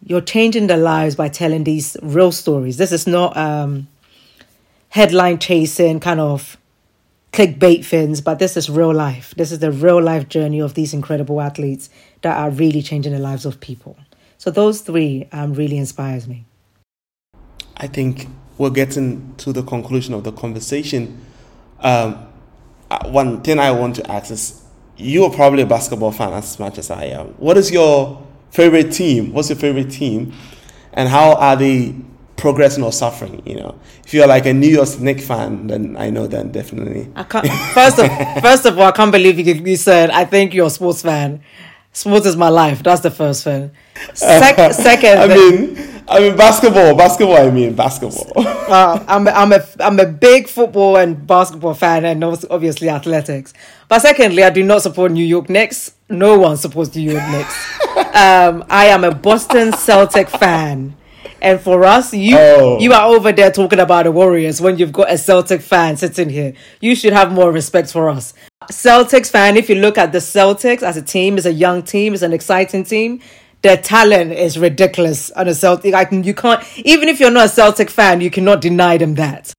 you're 0.03 0.21
changing 0.21 0.67
the 0.67 0.77
lives 0.77 1.15
by 1.15 1.29
telling 1.29 1.63
these 1.63 1.97
real 2.01 2.31
stories. 2.31 2.77
This 2.77 2.91
is 2.91 3.07
not 3.07 3.35
um, 3.35 3.87
headline 4.89 5.39
chasing 5.39 5.99
kind 5.99 6.19
of 6.19 6.57
clickbait 7.33 7.85
things, 7.85 8.21
but 8.21 8.39
this 8.39 8.57
is 8.57 8.69
real 8.69 8.93
life. 8.93 9.33
This 9.35 9.51
is 9.51 9.59
the 9.59 9.71
real 9.71 10.01
life 10.01 10.29
journey 10.29 10.59
of 10.59 10.73
these 10.73 10.93
incredible 10.93 11.41
athletes 11.41 11.89
that 12.21 12.37
are 12.37 12.49
really 12.49 12.81
changing 12.81 13.13
the 13.13 13.19
lives 13.19 13.45
of 13.45 13.59
people. 13.59 13.97
So 14.37 14.51
those 14.51 14.81
three 14.81 15.27
um, 15.31 15.53
really 15.53 15.77
inspires 15.77 16.27
me. 16.27 16.45
I 17.75 17.87
think 17.87 18.27
we're 18.57 18.71
getting 18.71 19.35
to 19.37 19.53
the 19.53 19.63
conclusion 19.63 20.13
of 20.13 20.23
the 20.23 20.31
conversation. 20.31 21.19
Um, 21.79 22.27
uh, 22.89 23.07
one 23.09 23.41
thing 23.41 23.59
I 23.59 23.71
want 23.71 23.95
to 23.97 24.11
ask 24.11 24.31
is 24.31 24.63
you 24.95 25.25
are 25.25 25.29
probably 25.29 25.61
a 25.61 25.67
basketball 25.67 26.11
fan 26.11 26.33
as 26.33 26.57
much 26.57 26.77
as 26.77 26.89
I 26.89 27.05
am. 27.05 27.27
What 27.37 27.57
is 27.57 27.71
your 27.71 28.26
favorite 28.51 28.91
team? 28.91 29.33
What's 29.33 29.49
your 29.49 29.57
favorite 29.57 29.89
team? 29.91 30.33
And 30.93 31.09
how 31.09 31.33
are 31.35 31.55
they 31.55 31.95
progressing 32.35 32.83
or 32.83 32.91
suffering? 32.91 33.41
You 33.45 33.55
know, 33.57 33.79
if 34.05 34.13
you're 34.13 34.27
like 34.27 34.45
a 34.45 34.53
New 34.53 34.69
York 34.69 34.99
Knicks 34.99 35.27
fan, 35.27 35.67
then 35.67 35.95
I 35.97 36.09
know 36.09 36.27
then 36.27 36.51
definitely. 36.51 37.11
I 37.15 37.23
can't, 37.23 37.47
first 37.73 37.99
of 37.99 38.07
first 38.41 38.65
of 38.65 38.79
all, 38.79 38.87
I 38.87 38.91
can't 38.91 39.11
believe 39.11 39.39
you, 39.39 39.53
you 39.53 39.75
said 39.75 40.09
I 40.09 40.25
think 40.25 40.53
you're 40.53 40.67
a 40.67 40.71
sports 40.71 41.01
fan. 41.01 41.41
Sports 41.93 42.27
is 42.27 42.35
my 42.35 42.49
life. 42.49 42.83
That's 42.83 43.01
the 43.01 43.09
first 43.09 43.43
thing. 43.43 43.71
Sec- 44.13 44.73
second, 44.73 45.17
I 45.17 45.27
mean, 45.27 45.77
I 46.07 46.19
mean 46.19 46.37
basketball. 46.37 46.95
Basketball. 46.95 47.37
I 47.37 47.49
mean 47.49 47.73
basketball. 47.75 48.31
uh, 48.37 49.03
I'm 49.07 49.27
a, 49.27 49.31
I'm 49.31 49.51
a 49.51 49.65
I'm 49.79 49.99
a 49.99 50.05
big 50.05 50.47
football 50.47 50.97
and 50.97 51.25
basketball 51.25 51.73
fan, 51.73 52.05
and 52.05 52.23
obviously 52.23 52.89
athletics. 52.89 53.53
But 53.87 53.99
secondly, 54.03 54.43
I 54.43 54.51
do 54.51 54.63
not 54.63 54.83
support 54.83 55.11
New 55.11 55.25
York 55.25 55.49
Knicks. 55.49 55.93
No 56.09 56.37
one 56.37 56.57
supports 56.57 56.95
New 56.95 57.11
York 57.11 57.27
Knicks. 57.31 57.79
um, 58.15 58.63
I 58.69 58.85
am 58.87 59.03
a 59.03 59.13
Boston 59.13 59.71
Celtic 59.73 60.29
fan, 60.29 60.95
And 61.39 61.59
for 61.61 61.83
us, 61.85 62.13
you 62.15 62.35
Oh. 62.35 62.79
you 62.79 62.93
are 62.93 63.05
over 63.13 63.31
there 63.31 63.51
talking 63.51 63.79
about 63.79 64.05
the 64.05 64.11
Warriors 64.11 64.59
when 64.59 64.77
you've 64.79 64.91
got 64.91 65.11
a 65.11 65.17
Celtic 65.19 65.61
fan 65.61 65.95
sitting 65.95 66.29
here. 66.29 66.53
You 66.81 66.95
should 66.95 67.13
have 67.13 67.31
more 67.31 67.51
respect 67.51 67.91
for 67.91 68.09
us. 68.09 68.33
Celtics 68.71 69.29
fan, 69.29 69.55
if 69.55 69.69
you 69.69 69.75
look 69.75 69.97
at 69.99 70.11
the 70.11 70.17
Celtics 70.17 70.81
as 70.81 70.97
a 70.97 71.01
team, 71.01 71.37
it's 71.37 71.45
a 71.45 71.53
young 71.53 71.83
team, 71.83 72.13
it's 72.13 72.23
an 72.23 72.33
exciting 72.33 72.83
team. 72.83 73.19
Their 73.61 73.77
talent 73.77 74.31
is 74.31 74.57
ridiculous 74.57 75.29
on 75.31 75.47
a 75.47 75.53
Celtic. 75.53 75.93
I 75.93 76.05
can, 76.05 76.23
you 76.23 76.33
can't 76.33 76.63
even 76.77 77.07
if 77.07 77.19
you're 77.19 77.31
not 77.31 77.45
a 77.45 77.49
Celtic 77.49 77.89
fan, 77.91 78.19
you 78.21 78.31
cannot 78.31 78.59
deny 78.61 78.97
them 78.97 79.13
that. 79.15 79.53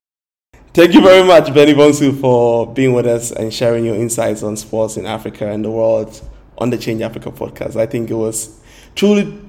Thank 0.73 0.93
you 0.93 1.01
very 1.01 1.25
much, 1.25 1.53
Benny 1.53 1.73
Bonsu, 1.73 2.19
for 2.19 2.71
being 2.71 2.93
with 2.93 3.07
us 3.07 3.31
and 3.31 3.53
sharing 3.53 3.85
your 3.85 3.95
insights 3.95 4.43
on 4.43 4.55
sports 4.57 4.97
in 4.97 5.05
Africa 5.05 5.47
and 5.49 5.63
the 5.65 5.71
world 5.71 6.21
on 6.59 6.69
the 6.69 6.77
Change 6.77 7.01
Africa 7.01 7.31
podcast. 7.31 7.75
I 7.75 7.85
think 7.85 8.11
it 8.11 8.15
was 8.15 8.59
truly 8.95 9.39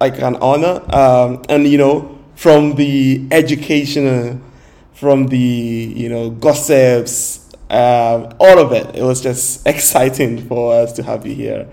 like 0.00 0.20
an 0.20 0.36
honor. 0.36 0.82
Um, 0.94 1.42
and, 1.48 1.66
you 1.66 1.78
know, 1.78 2.18
from 2.36 2.76
the 2.76 3.26
educational, 3.30 4.40
from 4.92 5.26
the, 5.26 5.38
you 5.38 6.08
know, 6.08 6.30
gossips, 6.30 7.50
um, 7.70 8.34
all 8.40 8.58
of 8.58 8.72
it, 8.72 8.96
it 8.96 9.02
was 9.02 9.20
just 9.20 9.66
exciting 9.66 10.46
for 10.48 10.74
us 10.74 10.92
to 10.94 11.02
have 11.02 11.26
you 11.26 11.34
here 11.34 11.68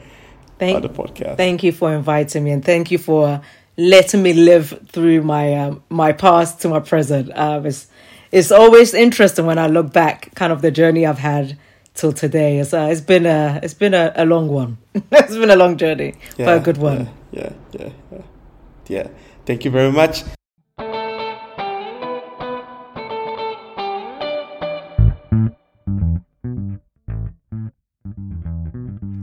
Thank, 0.60 0.76
on 0.76 0.82
the 0.82 0.90
podcast. 0.90 1.38
Thank 1.38 1.64
you 1.64 1.72
for 1.72 1.94
inviting 1.94 2.44
me, 2.44 2.52
and 2.52 2.64
thank 2.64 2.92
you 2.92 2.98
for 2.98 3.42
letting 3.78 4.22
me 4.24 4.34
live 4.34 4.80
through 4.90 5.24
my 5.24 5.56
um, 5.56 5.84
my 5.90 6.12
past 6.12 6.62
to 6.62 6.70
my 6.70 6.80
present. 6.80 7.36
Um, 7.36 7.66
it's 7.66 7.88
it's 8.32 8.52
always 8.52 8.94
interesting 8.94 9.46
when 9.46 9.58
I 9.58 9.68
look 9.68 9.92
back, 9.92 10.34
kind 10.36 10.54
of 10.54 10.62
the 10.62 10.70
journey 10.70 11.06
I've 11.06 11.20
had 11.20 11.58
till 11.98 12.14
today. 12.14 12.60
It's 12.60 12.74
uh, 12.74 12.88
it's 12.90 13.02
been 13.02 13.26
a 13.26 13.60
it's 13.62 13.74
been 13.74 13.94
a, 13.94 14.14
a 14.16 14.26
long 14.26 14.48
one. 14.48 14.78
it's 15.12 15.36
been 15.36 15.50
a 15.50 15.56
long 15.56 15.76
journey, 15.76 16.14
but 16.38 16.58
a 16.58 16.60
good 16.62 16.78
one. 16.78 17.10
Yeah, 17.32 17.52
yeah, 17.74 17.82
yeah, 17.82 17.90
yeah. 18.12 18.22
Yeah. 18.88 19.08
Thank 19.46 19.66
you 19.66 19.72
very 19.72 19.92
much. 19.92 20.24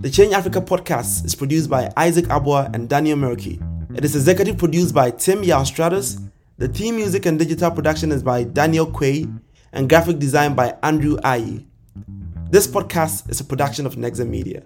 The 0.03 0.11
Change 0.11 0.35
Africa 0.35 0.61
podcast 0.61 1.25
is 1.25 1.35
produced 1.35 1.71
by 1.71 1.91
Isaac 1.97 2.27
Abua 2.27 2.71
and 2.75 2.91
Daniel 2.91 3.17
Murky. 3.17 3.59
It 3.95 4.05
is 4.05 4.15
executive 4.15 4.59
produced 4.59 4.95
by 4.95 5.11
Tim 5.13 5.43
Yaustratus. 5.43 6.21
The 6.59 6.69
theme 6.69 6.97
music 6.97 7.25
and 7.25 7.39
digital 7.39 7.71
production 7.71 8.13
is 8.13 8.23
by 8.23 8.45
Daniel 8.45 8.87
Quay 8.87 9.27
and 9.73 9.89
graphic 9.89 10.19
design 10.19 10.55
by 10.55 10.77
Andrew 10.83 11.17
Ayi. 11.19 11.65
This 12.55 12.69
podcast 12.69 13.29
is 13.29 13.41
a 13.41 13.45
production 13.45 13.85
of 13.85 13.97
Nexa 13.97 14.25
Media. 14.25 14.63